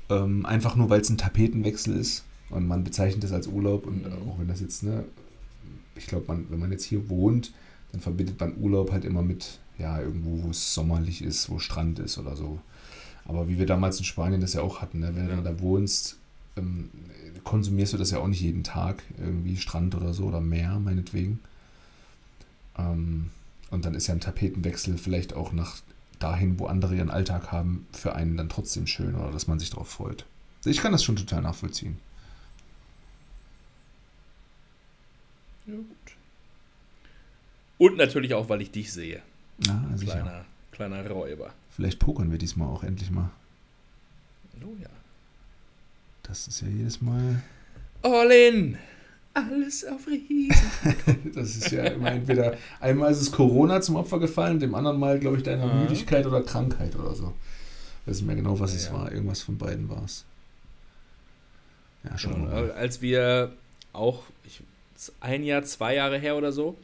ähm, 0.09 0.45
einfach 0.45 0.75
nur 0.75 0.89
weil 0.89 1.01
es 1.01 1.09
ein 1.09 1.17
Tapetenwechsel 1.17 1.95
ist 1.97 2.23
und 2.51 2.67
man 2.67 2.83
bezeichnet 2.85 3.23
das 3.23 3.31
als 3.33 3.47
Urlaub 3.47 3.85
und 3.85 4.05
Mhm. 4.05 4.29
auch 4.29 4.39
wenn 4.39 4.47
das 4.47 4.61
jetzt, 4.61 4.83
ne, 4.83 5.03
ich 5.95 6.05
glaube, 6.07 6.25
man, 6.27 6.45
wenn 6.49 6.59
man 6.59 6.71
jetzt 6.71 6.85
hier 6.85 7.09
wohnt, 7.09 7.51
dann 7.91 7.99
verbindet 7.99 8.39
man 8.39 8.55
Urlaub 8.61 8.91
halt 8.91 9.03
immer 9.03 9.23
mit, 9.23 9.59
ja, 9.77 9.99
irgendwo, 9.99 10.43
wo 10.43 10.51
es 10.51 10.73
sommerlich 10.73 11.21
ist, 11.21 11.49
wo 11.49 11.59
Strand 11.59 11.99
ist 11.99 12.17
oder 12.17 12.35
so. 12.37 12.59
Aber 13.25 13.49
wie 13.49 13.57
wir 13.59 13.65
damals 13.65 13.97
in 13.99 14.05
Spanien 14.05 14.39
das 14.39 14.53
ja 14.53 14.61
auch 14.61 14.81
hatten, 14.81 14.99
ne? 14.99 15.07
wenn 15.15 15.25
du 15.25 15.31
Ja. 15.31 15.41
dann 15.41 15.43
da 15.43 15.59
wohnst, 15.59 16.17
ähm, 16.57 16.89
konsumierst 17.43 17.93
du 17.93 17.97
das 17.97 18.11
ja 18.11 18.19
auch 18.19 18.27
nicht 18.27 18.41
jeden 18.41 18.63
Tag, 18.63 19.03
irgendwie 19.17 19.57
Strand 19.57 19.95
oder 19.95 20.13
so 20.13 20.25
oder 20.25 20.41
Meer, 20.41 20.79
meinetwegen. 20.79 21.39
Ähm, 22.77 23.31
und 23.69 23.85
dann 23.85 23.95
ist 23.95 24.07
ja 24.07 24.13
ein 24.13 24.19
Tapetenwechsel 24.19 24.97
vielleicht 24.97 25.33
auch 25.33 25.51
nach 25.51 25.77
dahin, 26.19 26.59
wo 26.59 26.65
andere 26.65 26.95
ihren 26.95 27.09
Alltag 27.09 27.51
haben, 27.51 27.87
für 27.91 28.15
einen 28.15 28.37
dann 28.37 28.49
trotzdem 28.49 28.87
schön 28.87 29.15
oder 29.15 29.31
dass 29.31 29.47
man 29.47 29.59
sich 29.59 29.69
darauf 29.69 29.89
freut. 29.89 30.25
Ich 30.65 30.81
kann 30.81 30.91
das 30.91 31.03
schon 31.03 31.15
total 31.15 31.41
nachvollziehen. 31.41 31.97
Ja, 35.65 35.75
gut. 35.75 35.85
Und 37.77 37.97
natürlich 37.97 38.33
auch, 38.33 38.49
weil 38.49 38.61
ich 38.61 38.71
dich 38.71 38.91
sehe. 38.91 39.21
Sicher. 39.95 40.13
Kleiner, 40.13 40.45
kleiner 40.71 41.09
Räuber. 41.09 41.53
Vielleicht 41.75 41.99
pokern 41.99 42.31
wir 42.31 42.37
diesmal 42.37 42.67
auch 42.69 42.83
endlich 42.83 43.11
mal. 43.11 43.29
Oh 44.63 44.75
ja. 44.81 44.89
Das 46.27 46.47
ist 46.47 46.61
ja 46.61 46.67
jedes 46.67 47.01
Mal. 47.01 47.41
All 48.01 48.31
in! 48.31 48.77
Alles 49.33 49.85
auf 49.85 50.07
Riesen. 50.07 50.55
Das 51.35 51.55
ist 51.55 51.71
ja 51.71 51.83
immer 51.83 52.11
entweder 52.11 52.55
einmal 52.79 53.11
ist 53.11 53.21
es 53.21 53.31
Corona 53.31 53.81
zum 53.81 53.95
Opfer 53.95 54.19
gefallen, 54.19 54.59
dem 54.59 54.73
anderen 54.73 54.99
Mal, 54.99 55.19
glaube 55.19 55.37
ich, 55.37 55.43
deiner 55.43 55.65
Aha. 55.65 55.81
Müdigkeit 55.83 56.25
oder 56.25 56.41
Krankheit 56.41 56.95
oder 56.95 57.13
so. 57.13 57.33
Ich 58.01 58.07
weiß 58.09 58.17
nicht 58.17 58.27
mehr 58.27 58.35
genau, 58.35 58.59
was 58.59 58.71
Ja, 58.71 58.77
es 58.77 58.85
ja. 58.87 58.93
war. 58.93 59.11
Irgendwas 59.11 59.41
von 59.43 59.57
beiden 59.57 59.89
war 59.89 60.03
es. 60.03 60.25
Ja, 62.03 62.17
schon. 62.17 62.47
Und, 62.47 62.71
als 62.71 63.01
wir 63.01 63.51
auch 63.93 64.23
ich, 64.45 64.61
ein 65.19 65.43
Jahr, 65.43 65.63
zwei 65.63 65.93
Jahre 65.95 66.17
her 66.17 66.35
oder 66.35 66.51
so 66.51 66.75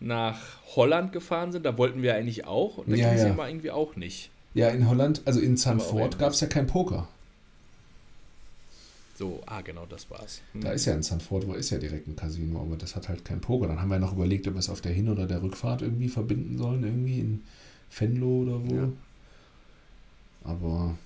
nach 0.00 0.38
Holland 0.74 1.12
gefahren 1.12 1.52
sind, 1.52 1.64
da 1.66 1.76
wollten 1.78 2.02
wir 2.02 2.14
eigentlich 2.14 2.44
auch. 2.46 2.78
Und 2.78 2.90
da 2.90 2.96
Ja, 2.96 3.08
ging 3.08 3.18
es 3.18 3.24
ja. 3.24 3.30
immer 3.30 3.48
irgendwie 3.48 3.70
auch 3.70 3.94
nicht. 3.96 4.30
Ja, 4.54 4.68
in 4.68 4.88
Holland, 4.88 5.22
also 5.26 5.38
in 5.40 5.56
Zandvoort, 5.56 6.18
gab 6.18 6.32
es 6.32 6.40
ja 6.40 6.46
kein 6.48 6.66
Poker. 6.66 7.06
So, 9.18 9.42
ah, 9.46 9.62
genau, 9.62 9.84
das 9.86 10.08
war's. 10.12 10.40
Hm. 10.52 10.60
Da 10.60 10.70
ist 10.70 10.84
ja 10.84 10.94
in 10.94 11.02
Zandvoort, 11.02 11.44
wo 11.48 11.54
ist 11.54 11.70
ja 11.70 11.78
direkt 11.78 12.06
ein 12.06 12.14
Casino, 12.14 12.60
aber 12.62 12.76
das 12.76 12.94
hat 12.94 13.08
halt 13.08 13.24
kein 13.24 13.40
Poker. 13.40 13.66
Dann 13.66 13.80
haben 13.80 13.90
wir 13.90 13.98
noch 13.98 14.12
überlegt, 14.12 14.46
ob 14.46 14.54
wir 14.54 14.60
es 14.60 14.70
auf 14.70 14.80
der 14.80 14.92
Hin- 14.92 15.08
oder 15.08 15.26
der 15.26 15.42
Rückfahrt 15.42 15.82
irgendwie 15.82 16.08
verbinden 16.08 16.56
sollen, 16.56 16.84
irgendwie 16.84 17.18
in 17.18 17.42
Venlo 17.90 18.42
oder 18.42 18.64
wo. 18.64 18.74
Ja. 18.74 18.88
Aber 20.44 20.96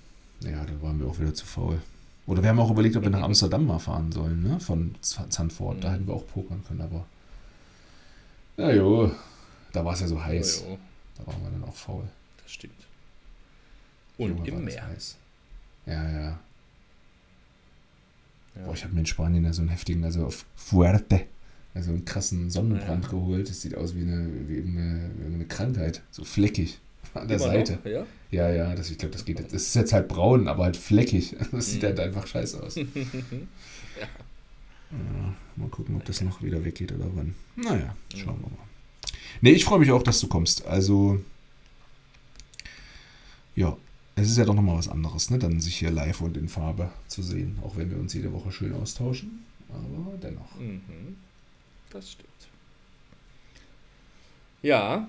ja, 0.41 0.63
da 0.63 0.81
waren 0.83 0.99
wir 0.99 1.07
auch 1.07 1.19
wieder 1.19 1.33
zu 1.33 1.45
faul. 1.45 1.81
Oder 2.27 2.43
wir 2.43 2.49
haben 2.49 2.59
auch 2.59 2.69
überlegt, 2.71 2.95
ob 2.95 3.03
wir 3.03 3.09
nach 3.09 3.23
Amsterdam 3.23 3.65
mal 3.65 3.79
fahren 3.79 4.11
sollen, 4.11 4.43
ne? 4.43 4.59
Von 4.59 4.95
Zandvoort. 5.01 5.83
Da 5.83 5.89
Mhm. 5.89 5.93
hätten 5.93 6.07
wir 6.07 6.13
auch 6.13 6.27
pokern 6.27 6.63
können, 6.67 6.81
aber. 6.81 7.05
Na 8.57 8.71
jo, 8.71 9.11
da 9.71 9.83
war 9.83 9.93
es 9.93 10.01
ja 10.01 10.07
so 10.07 10.23
heiß. 10.23 10.65
Ja, 10.69 10.77
Da 11.17 11.27
waren 11.27 11.41
wir 11.43 11.49
dann 11.49 11.63
auch 11.63 11.75
faul. 11.75 12.03
das 12.43 12.51
stimmt. 12.51 12.75
Und 14.19 14.37
Junge, 14.45 14.49
im 14.59 14.65
Meer. 14.65 14.87
heiß. 14.87 15.17
Ja, 15.87 16.09
ja. 16.11 16.39
Ja. 18.55 18.65
Boah, 18.65 18.73
ich 18.73 18.83
habe 18.83 18.93
mir 18.93 18.99
in 19.01 19.05
Spanien 19.05 19.43
ja 19.43 19.53
so 19.53 19.61
einen 19.61 19.69
heftigen, 19.69 20.03
also 20.03 20.25
auf 20.25 20.45
Fuerte, 20.55 21.21
also 21.73 21.89
einen 21.91 22.05
krassen 22.05 22.49
Sonnenbrand 22.49 23.09
geholt. 23.09 23.49
Das 23.49 23.61
sieht 23.61 23.75
aus 23.75 23.95
wie 23.95 24.01
eine, 24.01 24.27
wie 24.47 24.59
eine, 24.59 25.09
wie 25.17 25.33
eine 25.33 25.45
Krankheit. 25.45 26.03
So 26.11 26.23
fleckig 26.23 26.79
an 27.15 27.27
der 27.27 27.37
Immer 27.37 27.45
Seite. 27.47 27.73
Noch? 27.73 27.85
Ja? 27.85 28.05
Ja, 28.31 28.49
ja, 28.51 28.75
das, 28.75 28.89
ich 28.91 28.97
glaube, 28.97 29.13
das 29.13 29.25
geht. 29.25 29.39
Das 29.39 29.51
ist 29.53 29.75
jetzt 29.75 29.93
halt 29.93 30.07
braun, 30.07 30.47
aber 30.47 30.63
halt 30.65 30.77
fleckig. 30.77 31.35
Das 31.51 31.71
sieht 31.71 31.81
Mhm. 31.81 31.87
halt 31.87 31.99
einfach 31.99 32.25
scheiße 32.27 32.61
aus. 32.61 32.75
ja. 32.75 32.85
Mal 35.55 35.69
gucken, 35.69 35.95
ob 35.95 36.05
das 36.05 36.21
noch 36.21 36.41
wieder 36.43 36.63
weggeht 36.63 36.91
oder 36.91 37.05
wann. 37.15 37.33
Naja, 37.55 37.95
schauen 38.15 38.39
wir 38.41 38.49
mal. 38.49 38.57
Nee, 39.41 39.51
ich 39.51 39.65
freue 39.65 39.79
mich 39.79 39.91
auch, 39.91 40.03
dass 40.03 40.19
du 40.19 40.27
kommst. 40.27 40.65
Also, 40.67 41.19
ja, 43.55 43.75
es 44.15 44.29
ist 44.29 44.37
ja 44.37 44.45
doch 44.45 44.53
nochmal 44.53 44.77
was 44.77 44.87
anderes, 44.89 45.29
ne? 45.31 45.39
Dann 45.39 45.59
sich 45.59 45.77
hier 45.77 45.89
live 45.91 46.21
und 46.21 46.37
in 46.37 46.47
Farbe 46.47 46.91
zu 47.07 47.23
sehen. 47.23 47.57
Auch 47.63 47.75
wenn 47.77 47.89
wir 47.89 47.97
uns 47.97 48.13
jede 48.13 48.31
Woche 48.31 48.51
schön 48.51 48.73
austauschen. 48.73 49.43
Aber 49.69 50.17
dennoch. 50.21 50.55
Mhm. 50.59 51.17
Das 51.89 52.11
stimmt. 52.11 52.29
Ja, 54.61 55.07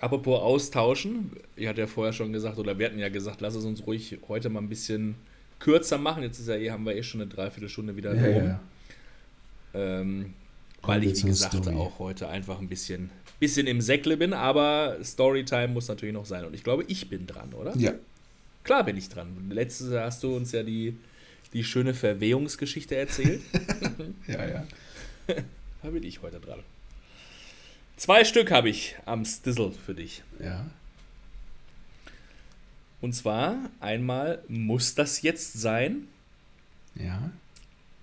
apropos 0.00 0.40
austauschen, 0.40 1.30
ich 1.54 1.68
hatte 1.68 1.82
ja 1.82 1.86
vorher 1.86 2.12
schon 2.12 2.32
gesagt, 2.32 2.58
oder 2.58 2.78
wir 2.78 2.86
hatten 2.86 2.98
ja 2.98 3.08
gesagt, 3.08 3.40
lass 3.40 3.54
es 3.54 3.64
uns 3.64 3.86
ruhig 3.86 4.18
heute 4.28 4.48
mal 4.48 4.60
ein 4.60 4.68
bisschen 4.68 5.14
kürzer 5.58 5.98
machen. 5.98 6.22
Jetzt 6.22 6.38
ist 6.40 6.48
ja 6.48 6.56
eh, 6.56 6.70
haben 6.70 6.84
wir 6.84 6.96
eh 6.96 7.02
schon 7.02 7.20
eine 7.20 7.30
Dreiviertelstunde 7.30 7.94
wieder 7.96 8.14
Ja, 8.14 8.36
rum. 8.38 8.46
ja. 8.48 8.60
Ähm, 9.74 10.34
weil 10.82 11.04
ich, 11.04 11.22
wie 11.24 11.28
gesagt, 11.28 11.54
Story. 11.54 11.76
auch 11.76 11.98
heute 11.98 12.28
einfach 12.28 12.58
ein 12.58 12.68
bisschen, 12.68 13.10
bisschen 13.40 13.66
im 13.66 13.80
Säckle 13.80 14.16
bin, 14.16 14.32
aber 14.32 14.96
Storytime 15.02 15.68
muss 15.68 15.88
natürlich 15.88 16.14
noch 16.14 16.26
sein. 16.26 16.44
Und 16.44 16.54
ich 16.54 16.62
glaube, 16.64 16.84
ich 16.88 17.08
bin 17.08 17.26
dran, 17.26 17.54
oder? 17.54 17.76
Ja, 17.76 17.92
Klar 18.64 18.84
bin 18.84 18.96
ich 18.96 19.08
dran. 19.08 19.50
Letztes 19.50 19.92
Jahr 19.92 20.06
hast 20.06 20.22
du 20.22 20.34
uns 20.36 20.52
ja 20.52 20.62
die, 20.62 20.96
die 21.52 21.62
schöne 21.64 21.94
Verwehungsgeschichte 21.94 22.96
erzählt. 22.96 23.42
ja, 24.26 24.46
ja. 24.46 24.66
Da 25.82 25.90
bin 25.90 26.02
ich 26.02 26.22
heute 26.22 26.40
dran. 26.40 26.60
Zwei 27.98 28.24
Stück 28.24 28.50
habe 28.50 28.70
ich 28.70 28.96
am 29.04 29.24
Stizzle 29.26 29.70
für 29.72 29.94
dich. 29.94 30.22
Ja. 30.42 30.64
Und 33.02 33.12
zwar 33.14 33.58
einmal 33.80 34.42
muss 34.48 34.94
das 34.94 35.20
jetzt 35.20 35.52
sein 35.60 36.08
Ja. 36.94 37.30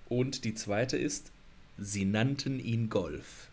und 0.08 0.44
die 0.44 0.54
zweite 0.54 0.96
ist, 0.96 1.32
sie 1.76 2.04
nannten 2.04 2.60
ihn 2.60 2.88
Golf. 2.88 3.48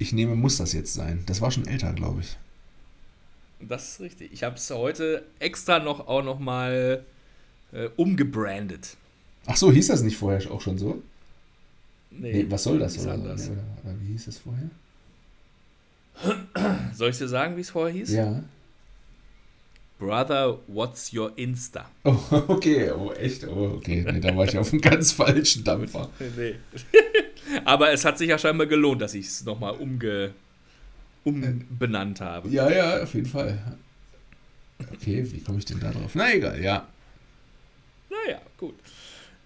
Ich 0.00 0.14
nehme, 0.14 0.34
muss 0.34 0.56
das 0.56 0.72
jetzt 0.72 0.94
sein. 0.94 1.22
Das 1.26 1.42
war 1.42 1.50
schon 1.50 1.66
älter, 1.66 1.92
glaube 1.92 2.22
ich. 2.22 2.38
Das 3.60 3.90
ist 3.92 4.00
richtig. 4.00 4.32
Ich 4.32 4.42
habe 4.42 4.56
es 4.56 4.70
heute 4.70 5.24
extra 5.38 5.78
noch 5.78 6.08
auch 6.08 6.22
noch 6.24 6.38
mal 6.38 7.04
äh, 7.72 7.90
umgebrandet. 7.96 8.96
Ach 9.44 9.58
so, 9.58 9.70
hieß 9.70 9.88
das 9.88 10.00
nicht 10.02 10.16
vorher 10.16 10.50
auch 10.50 10.62
schon 10.62 10.78
so? 10.78 11.02
Nee, 12.10 12.32
Nee, 12.32 12.46
was 12.48 12.62
soll 12.64 12.78
das? 12.78 12.98
Oder, 12.98 13.12
anders. 13.12 13.50
oder, 13.50 13.62
oder 13.84 13.94
wie 14.00 14.12
hieß 14.12 14.24
das 14.24 14.38
vorher? 14.38 14.70
Soll 16.94 17.10
ich 17.10 17.18
dir 17.18 17.28
sagen, 17.28 17.56
wie 17.56 17.60
es 17.60 17.70
vorher 17.70 17.94
hieß? 17.94 18.10
Ja. 18.12 18.42
Brother, 19.98 20.58
what's 20.66 21.12
your 21.12 21.32
Insta? 21.36 21.90
Oh, 22.04 22.16
okay. 22.48 22.90
Oh, 22.90 23.12
echt? 23.12 23.46
Oh, 23.46 23.74
okay. 23.76 24.04
Nee, 24.10 24.20
da 24.20 24.34
war 24.34 24.46
ich 24.46 24.56
auf 24.56 24.72
einem 24.72 24.80
ganz 24.80 25.12
falschen 25.12 25.62
Dampfer. 25.62 26.08
Nee. 26.36 26.54
Aber 27.64 27.92
es 27.92 28.04
hat 28.04 28.18
sich 28.18 28.28
ja 28.28 28.38
scheinbar 28.38 28.66
gelohnt, 28.66 29.02
dass 29.02 29.14
ich 29.14 29.26
es 29.26 29.44
nochmal 29.44 29.74
umge 29.74 30.32
umbenannt 31.24 32.20
habe. 32.20 32.48
Ja, 32.48 32.70
ja, 32.70 33.02
auf 33.02 33.14
jeden 33.14 33.26
Fall. 33.26 33.58
Okay, 34.92 35.26
wie 35.30 35.40
komme 35.40 35.58
ich 35.58 35.66
denn 35.66 35.80
da 35.80 35.90
drauf? 35.90 36.12
Na 36.14 36.32
egal, 36.32 36.62
ja. 36.62 36.88
Naja, 38.08 38.40
gut. 38.56 38.74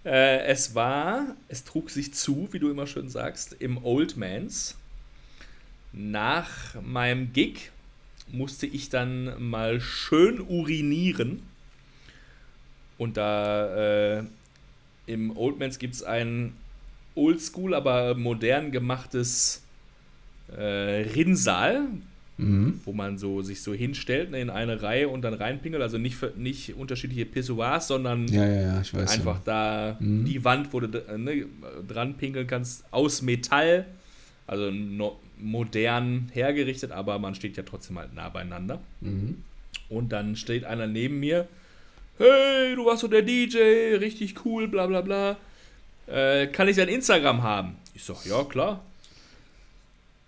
Äh, 0.05 0.45
es 0.45 0.75
war, 0.75 1.35
es 1.47 1.63
trug 1.63 1.89
sich 1.89 2.13
zu, 2.13 2.47
wie 2.51 2.59
du 2.59 2.69
immer 2.69 2.87
schön 2.87 3.09
sagst, 3.09 3.53
im 3.59 3.83
Old 3.83 4.17
Mans. 4.17 4.75
Nach 5.91 6.75
meinem 6.81 7.33
Gig 7.33 7.71
musste 8.27 8.65
ich 8.65 8.89
dann 8.89 9.49
mal 9.49 9.81
schön 9.81 10.41
urinieren. 10.41 11.43
Und 12.97 13.17
da 13.17 14.19
äh, 14.19 14.23
im 15.07 15.35
Old 15.35 15.59
Mans 15.59 15.79
gibt 15.79 15.95
es 15.95 16.03
ein 16.03 16.53
oldschool, 17.15 17.73
aber 17.73 18.15
modern 18.15 18.71
gemachtes 18.71 19.63
äh, 20.55 20.61
Rinnsal, 21.15 21.87
Mhm. 22.37 22.81
wo 22.83 22.91
man 22.91 23.17
so 23.17 23.41
sich 23.41 23.61
so 23.61 23.73
hinstellt 23.73 24.31
ne, 24.31 24.41
in 24.41 24.49
eine 24.49 24.81
Reihe 24.81 25.07
und 25.07 25.21
dann 25.21 25.33
reinpinkelt. 25.33 25.81
Also 25.81 25.97
nicht, 25.97 26.17
für, 26.17 26.33
nicht 26.35 26.75
unterschiedliche 26.75 27.25
Pissoirs, 27.25 27.87
sondern 27.87 28.27
Ja, 28.27 28.45
ja, 28.45 28.61
ja, 28.83 28.83
einfach 29.07 29.35
ja. 29.37 29.41
da 29.45 29.97
Mhm. 30.01 30.25
die 30.25 30.43
Wand, 30.43 30.73
wo 30.73 30.81
du 30.81 30.87
d- 30.87 31.17
ne, 31.17 31.45
dran 31.87 32.15
pinkeln 32.17 32.45
kannst, 32.45 32.83
aus 32.91 33.21
Metall. 33.21 33.85
Also 34.47 34.69
no, 34.69 35.17
modern 35.39 36.29
hergerichtet, 36.33 36.91
aber 36.91 37.19
man 37.19 37.35
steht 37.35 37.55
ja 37.55 37.63
trotzdem 37.63 37.97
halt 37.97 38.13
nah 38.13 38.27
beieinander. 38.27 38.81
Mhm. 38.99 39.37
Und 39.87 40.11
dann 40.11 40.35
steht 40.35 40.65
einer 40.65 40.87
neben 40.87 41.21
mir. 41.21 41.47
Hey, 42.17 42.75
du 42.75 42.85
warst 42.85 42.99
so 43.01 43.07
der 43.07 43.21
DJ, 43.21 43.95
richtig 43.99 44.43
cool, 44.45 44.67
bla 44.67 44.87
bla 44.87 44.99
bla. 44.99 45.37
Äh, 46.07 46.47
kann 46.47 46.67
ich 46.67 46.75
dein 46.75 46.89
Instagram 46.89 47.43
haben? 47.43 47.77
Ich 47.93 48.03
sag, 48.03 48.25
ja, 48.25 48.43
klar. 48.43 48.83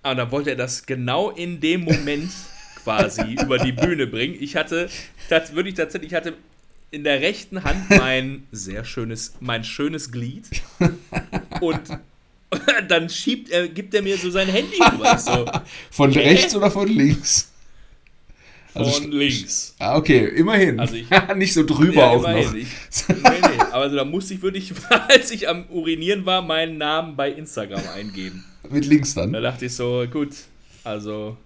Und 0.03 0.17
dann 0.17 0.31
wollte 0.31 0.51
er 0.51 0.55
das 0.55 0.85
genau 0.85 1.31
in 1.31 1.59
dem 1.59 1.81
Moment 1.81 2.31
quasi 2.83 3.33
über 3.41 3.57
die 3.57 3.73
Bühne 3.73 4.07
bringen. 4.07 4.35
Ich 4.39 4.55
hatte 4.55 4.89
tats 5.29 5.53
wirklich 5.53 5.75
tatsächlich, 5.75 6.11
ich 6.11 6.15
hatte 6.15 6.33
in 6.91 7.03
der 7.03 7.21
rechten 7.21 7.63
Hand 7.63 7.89
mein 7.89 8.47
sehr 8.51 8.85
schönes, 8.85 9.35
mein 9.39 9.63
schönes 9.63 10.11
Glied. 10.11 10.45
Und 11.59 11.81
dann 12.87 13.09
schiebt 13.09 13.49
er, 13.49 13.67
gibt 13.67 13.93
er 13.93 14.01
mir 14.01 14.17
so 14.17 14.29
sein 14.31 14.47
Handy 14.47 14.77
rüber. 14.91 15.13
Ich 15.13 15.19
so, 15.19 15.45
Von 15.91 16.11
rechts 16.13 16.55
oder 16.55 16.71
von 16.71 16.87
links? 16.87 17.51
Von 18.77 18.85
Also 18.85 19.01
st- 19.01 19.09
links. 19.17 19.75
Ah, 19.79 19.97
okay, 19.97 20.25
immerhin. 20.35 20.79
Also 20.79 20.95
ich- 20.95 21.07
Nicht 21.35 21.53
so 21.53 21.63
drüber 21.65 21.93
Ja, 21.95 22.07
auch 22.09 22.21
noch. 22.21 22.53
Ich, 22.53 22.67
nee, 23.09 23.15
nee. 23.19 23.59
Aber 23.71 23.83
also 23.83 23.95
da 23.95 24.05
musste 24.05 24.33
ich 24.33 24.41
wirklich, 24.41 24.71
als 25.09 25.31
ich 25.31 25.47
am 25.49 25.65
Urinieren 25.69 26.25
war, 26.25 26.41
meinen 26.41 26.77
Namen 26.77 27.15
bei 27.15 27.31
Instagram 27.31 27.81
eingeben. 27.95 28.43
Mit 28.69 28.85
links 28.85 29.13
Da 29.13 29.25
dann. 29.25 29.41
dachte 29.43 29.65
ich 29.65 29.73
so, 29.73 30.05
gut, 30.11 30.29
also 30.83 31.37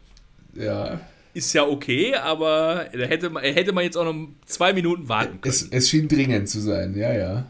Ja. 0.56 1.00
ist 1.34 1.54
ja 1.54 1.64
okay, 1.66 2.16
aber 2.16 2.88
da 2.94 3.00
hätte 3.06 3.30
man, 3.30 3.44
hätte 3.44 3.74
man 3.74 3.84
jetzt 3.84 3.98
auch 3.98 4.06
noch 4.06 4.28
zwei 4.46 4.74
Minuten 4.74 5.08
warten 5.10 5.40
können. 5.42 5.52
Es, 5.54 5.68
es 5.70 5.90
schien 5.90 6.08
dringend 6.08 6.50
zu 6.50 6.60
sein, 6.60 6.96
ja, 6.98 7.14
ja. 7.14 7.46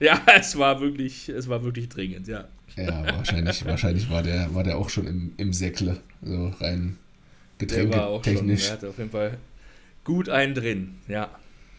ja, 0.00 0.20
es 0.38 0.56
war 0.58 0.80
wirklich, 0.80 1.28
es 1.28 1.48
war 1.48 1.62
wirklich 1.64 1.88
dringend, 1.88 2.28
ja. 2.28 2.44
Ja, 2.76 3.04
wahrscheinlich, 3.16 3.64
wahrscheinlich 3.64 4.10
war 4.10 4.22
der, 4.22 4.54
war 4.54 4.62
der 4.62 4.76
auch 4.76 4.90
schon 4.90 5.06
im, 5.06 5.32
im 5.38 5.52
Säckle. 5.54 5.96
So 6.22 6.52
rein 6.60 6.98
Der 7.60 7.90
war 7.90 8.08
auch 8.08 8.24
schon, 8.24 8.34
getränketechnisch. 8.34 8.64
der 8.64 8.72
hatte 8.72 8.88
auf 8.88 8.98
jeden 8.98 9.10
Fall 9.10 9.38
gut 10.04 10.28
einen 10.28 10.54
drin, 10.54 10.94
ja. 11.08 11.30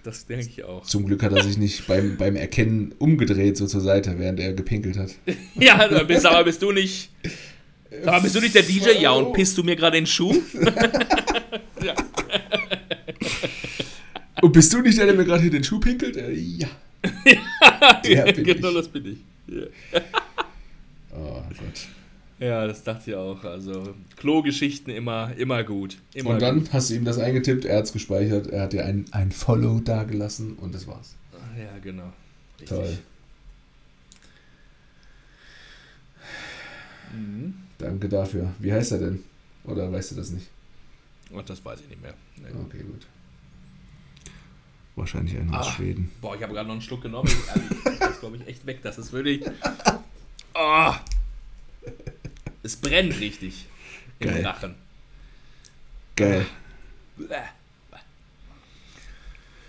Das 0.03 0.25
denke 0.25 0.47
ich 0.47 0.63
auch. 0.63 0.85
Zum 0.85 1.05
Glück 1.05 1.21
hat 1.21 1.33
er 1.33 1.43
sich 1.43 1.57
nicht 1.57 1.85
beim, 1.85 2.15
beim 2.17 2.37
Erkennen 2.37 2.95
umgedreht, 2.97 3.57
so 3.57 3.67
zur 3.67 3.81
Seite, 3.81 4.17
während 4.17 4.39
er 4.39 4.53
gepinkelt 4.53 4.97
hat. 4.97 5.11
Ja, 5.55 5.83
aber 5.83 6.05
bist, 6.05 6.25
aber 6.25 6.45
bist 6.45 6.61
du 6.61 6.71
nicht. 6.71 7.09
Aber 8.05 8.21
bist 8.21 8.35
du 8.35 8.39
nicht 8.39 8.55
der 8.55 8.63
DJ? 8.63 9.01
Ja, 9.01 9.11
und 9.11 9.33
pisst 9.33 9.57
du 9.57 9.63
mir 9.63 9.75
gerade 9.75 9.97
den 9.97 10.05
Schuh? 10.05 10.33
Und 14.41 14.51
bist 14.53 14.71
du 14.71 14.81
nicht 14.81 14.97
der, 14.97 15.07
der 15.07 15.15
mir 15.15 15.25
gerade 15.25 15.41
hier 15.41 15.51
den 15.51 15.63
Schuh 15.63 15.79
pinkelt? 15.79 16.15
Äh, 16.15 16.31
ja. 16.33 16.67
Bin 18.03 18.43
genau 18.43 18.69
ich. 18.69 18.75
das 18.75 18.87
bin 18.87 19.05
ich. 19.05 19.55
Ja. 19.55 20.01
Oh 21.15 21.41
Gott. 21.49 21.87
Ja, 22.39 22.67
das 22.67 22.83
dachte 22.83 23.09
ich 23.11 23.15
auch. 23.17 23.43
Also 23.43 23.95
Klogeschichten 24.15 24.93
immer, 24.93 25.33
immer 25.37 25.63
gut. 25.63 25.97
Immer 26.13 26.31
Und 26.31 26.41
dann 26.41 26.59
gut. 26.59 26.73
hast 26.73 26.89
du 26.89 26.93
ihm 26.95 27.03
das 27.05 27.17
eingetippt, 27.17 27.65
er 27.65 27.77
hat 27.77 27.85
es 27.85 27.93
gespeichert, 27.93 28.47
er 28.47 28.61
hat 28.63 28.73
dir 28.73 28.85
ein, 28.85 29.05
ein 29.11 29.31
Follow 29.31 29.79
dagelassen 29.79 30.53
und 30.53 30.75
das 30.75 30.85
war's. 30.87 31.15
Ja, 31.57 31.77
genau. 31.79 32.13
Richtig. 32.59 32.69
Toll. 32.77 32.97
Mhm. 37.13 37.53
Danke 37.77 38.09
dafür. 38.09 38.51
Wie 38.59 38.71
heißt 38.73 38.91
er 38.91 38.99
denn? 38.99 39.23
Oder 39.63 39.91
weißt 39.91 40.11
du 40.11 40.15
das 40.15 40.29
nicht? 40.31 40.47
Und 41.31 41.49
das 41.49 41.63
weiß 41.63 41.79
ich 41.81 41.89
nicht 41.89 42.01
mehr. 42.01 42.13
Nee. 42.37 42.47
Okay, 42.65 42.83
gut. 42.83 43.05
Wahrscheinlich 44.95 45.37
einer 45.37 45.59
aus 45.59 45.67
Ah. 45.67 45.71
Schweden. 45.71 46.11
Boah, 46.21 46.35
ich 46.35 46.41
habe 46.43 46.53
gerade 46.53 46.67
noch 46.67 46.73
einen 46.73 46.81
Schluck 46.81 47.01
genommen. 47.01 47.29
Ich- 47.29 47.47
ehrlich, 47.49 47.99
Das 47.99 48.11
ist, 48.11 48.19
glaube 48.19 48.37
ich, 48.37 48.47
echt 48.47 48.65
weg. 48.65 48.79
Das 48.81 48.97
ist 48.97 49.11
wirklich. 49.13 49.43
Oh. 50.55 50.93
Es 52.63 52.75
brennt 52.75 53.19
richtig 53.19 53.65
im 54.19 54.29
Geil. 54.29 54.45
Rachen. 54.45 54.75
Geil. 56.15 56.45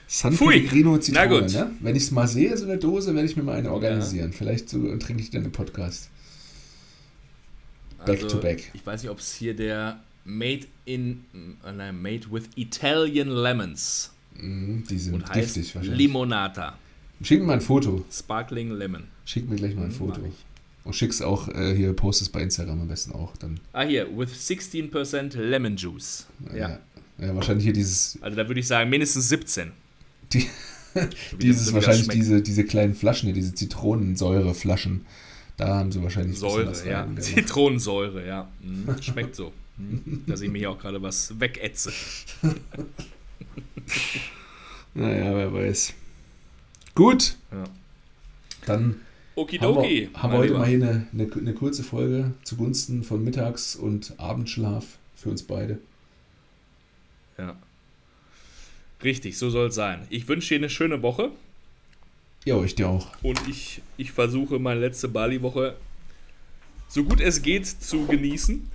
San 0.06 0.32
Pfui. 0.32 0.60
Pellegrino 0.60 0.92
Na 0.94 1.00
Zitrone, 1.00 1.28
gut. 1.42 1.52
ne? 1.52 1.70
Wenn 1.80 1.94
ich 1.96 2.04
es 2.04 2.10
mal 2.10 2.26
sehe, 2.26 2.56
so 2.56 2.64
eine 2.64 2.78
Dose, 2.78 3.14
werde 3.14 3.28
ich 3.28 3.36
mir 3.36 3.42
mal 3.42 3.56
eine 3.56 3.70
organisieren. 3.70 4.32
Vielleicht 4.32 4.68
so 4.70 4.96
trinke 4.96 5.22
ich 5.22 5.30
dann 5.30 5.42
einen 5.42 5.52
Podcast. 5.52 6.08
Back 8.06 8.26
to 8.28 8.40
back. 8.40 8.70
Ich 8.72 8.86
weiß 8.86 9.02
nicht, 9.02 9.10
ob 9.10 9.18
es 9.18 9.34
hier 9.34 9.54
der 9.54 10.00
Made 10.24 10.66
in, 10.86 11.24
äh, 11.66 11.72
nein, 11.72 12.00
Made 12.00 12.30
with 12.30 12.44
Italian 12.56 13.28
Lemons 13.28 14.12
Mhm, 14.40 14.84
die 14.88 14.98
sind 14.98 15.14
und 15.14 15.32
giftig 15.32 15.74
wahrscheinlich. 15.74 15.98
Limonata. 15.98 16.78
Schick 17.22 17.40
mir 17.40 17.46
mal 17.46 17.52
ein 17.54 17.60
Foto. 17.60 18.04
Sparkling 18.10 18.70
Lemon. 18.70 19.04
Schick 19.24 19.48
mir 19.50 19.56
gleich 19.56 19.74
mal 19.74 19.82
ein 19.82 19.88
Mhm, 19.88 19.92
Foto. 19.92 20.20
Und 20.84 20.94
schick's 20.94 21.20
auch 21.20 21.48
äh, 21.48 21.74
hier, 21.74 21.92
post 21.92 22.22
es 22.22 22.28
bei 22.30 22.40
Instagram 22.42 22.80
am 22.80 22.88
besten 22.88 23.12
auch. 23.12 23.36
Dann, 23.36 23.60
Ah, 23.72 23.82
hier, 23.82 24.06
with 24.16 24.30
16% 24.32 25.36
Lemon 25.38 25.76
Juice. 25.76 26.26
Ja. 26.50 26.56
ja. 26.56 26.78
ja, 27.18 27.34
wahrscheinlich 27.34 27.64
hier 27.64 27.72
dieses, 27.74 28.18
Also 28.22 28.36
da 28.36 28.46
würde 28.48 28.60
ich 28.60 28.66
sagen, 28.66 28.88
mindestens 28.88 29.28
17. 29.28 29.72
die, 30.32 30.46
dieses 31.40 31.72
wahrscheinlich 31.74 32.08
diese, 32.08 32.40
diese 32.40 32.64
kleinen 32.64 32.94
Flaschen 32.94 33.26
hier, 33.26 33.34
diese 33.34 33.54
Zitronensäureflaschen. 33.54 35.04
Da 35.58 35.68
haben 35.78 35.92
sie 35.92 36.02
wahrscheinlich 36.02 36.38
Säure, 36.38 36.68
was 36.68 36.84
ja. 36.84 37.00
rein. 37.02 37.20
Zitronensäure, 37.20 38.26
ja. 38.26 38.48
Mhm. 38.62 39.02
Schmeckt 39.02 39.34
so. 39.34 39.52
Mhm. 39.76 40.22
Dass 40.26 40.40
ich 40.40 40.50
mir 40.50 40.58
hier 40.58 40.70
auch 40.70 40.78
gerade 40.78 41.02
was 41.02 41.38
wegätze. 41.38 41.92
Naja, 44.94 45.34
wer 45.36 45.52
weiß. 45.52 45.94
Gut, 46.94 47.36
Ja. 47.52 47.64
dann 48.66 49.00
haben 49.38 49.42
Okidoki. 49.42 50.08
wir, 50.12 50.22
haben 50.22 50.32
wir 50.32 50.38
heute 50.38 50.46
Lieber. 50.48 50.58
mal 50.60 50.68
hier 50.68 50.76
eine, 50.82 51.06
eine, 51.12 51.32
eine 51.32 51.54
kurze 51.54 51.82
Folge 51.82 52.32
zugunsten 52.44 53.02
von 53.04 53.22
Mittags- 53.24 53.76
und 53.76 54.14
Abendschlaf 54.18 54.84
für 55.16 55.30
uns 55.30 55.42
beide. 55.42 55.78
Ja. 57.38 57.56
Richtig, 59.02 59.38
so 59.38 59.48
soll 59.50 59.68
es 59.68 59.74
sein. 59.74 60.06
Ich 60.10 60.26
wünsche 60.28 60.48
dir 60.54 60.60
eine 60.60 60.70
schöne 60.70 61.02
Woche 61.02 61.30
Ja, 62.44 62.60
ich 62.64 62.74
dir 62.74 62.88
auch. 62.88 63.08
und 63.22 63.40
ich, 63.48 63.80
ich 63.96 64.10
versuche 64.12 64.58
meine 64.58 64.80
letzte 64.80 65.08
Bali-Woche 65.08 65.76
so 66.88 67.04
gut 67.04 67.20
es 67.20 67.42
geht 67.42 67.66
zu 67.66 68.06
genießen. 68.06 68.66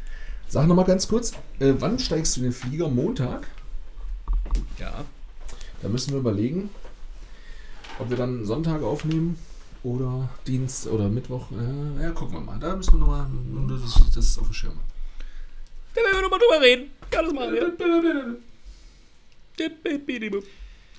Sag 0.47 0.67
nochmal 0.67 0.85
ganz 0.85 1.07
kurz, 1.07 1.31
äh, 1.59 1.73
wann 1.79 1.97
steigst 1.97 2.35
du 2.37 2.41
in 2.41 2.45
den 2.47 2.53
Flieger? 2.53 2.87
Montag? 2.87 3.47
Ja. 4.79 5.03
Da 5.81 5.89
müssen 5.89 6.11
wir 6.11 6.19
überlegen, 6.19 6.69
ob 7.99 8.09
wir 8.09 8.17
dann 8.17 8.45
Sonntag 8.45 8.83
aufnehmen 8.83 9.35
oder 9.83 10.29
Dienst 10.47 10.87
oder 10.87 11.09
Mittwoch. 11.09 11.51
Äh, 11.51 12.03
ja, 12.03 12.11
gucken 12.11 12.35
wir 12.35 12.41
mal. 12.41 12.59
Da 12.59 12.75
müssen 12.75 12.93
wir 12.93 12.99
nochmal 12.99 13.27
das, 13.67 14.11
das 14.13 14.37
auf 14.37 14.47
dem 14.47 14.53
Schirm. 14.53 14.79
Da 15.93 16.01
werden 16.01 16.15
wir 16.15 16.21
nochmal 16.21 16.39
drüber 16.39 16.61
reden. 16.61 16.91
Ja, 17.11 17.21
das 17.21 17.33
machen 17.33 17.53
wir. 17.53 18.37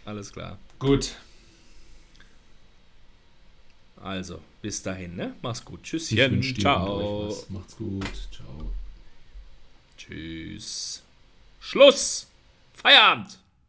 Alles 0.04 0.32
klar. 0.32 0.58
Gut. 0.78 1.16
Also, 3.96 4.40
bis 4.60 4.82
dahin, 4.82 5.16
ne? 5.16 5.34
Mach's 5.40 5.64
gut. 5.64 5.80
Ich 5.82 5.90
Tschüsschen. 5.90 6.42
Ciao. 6.60 7.34
Macht's 7.48 7.76
gut. 7.76 8.28
Ciao. 8.30 8.70
Tschüss. 9.96 11.02
Schluss. 11.58 12.26
Feierabend. 12.74 13.38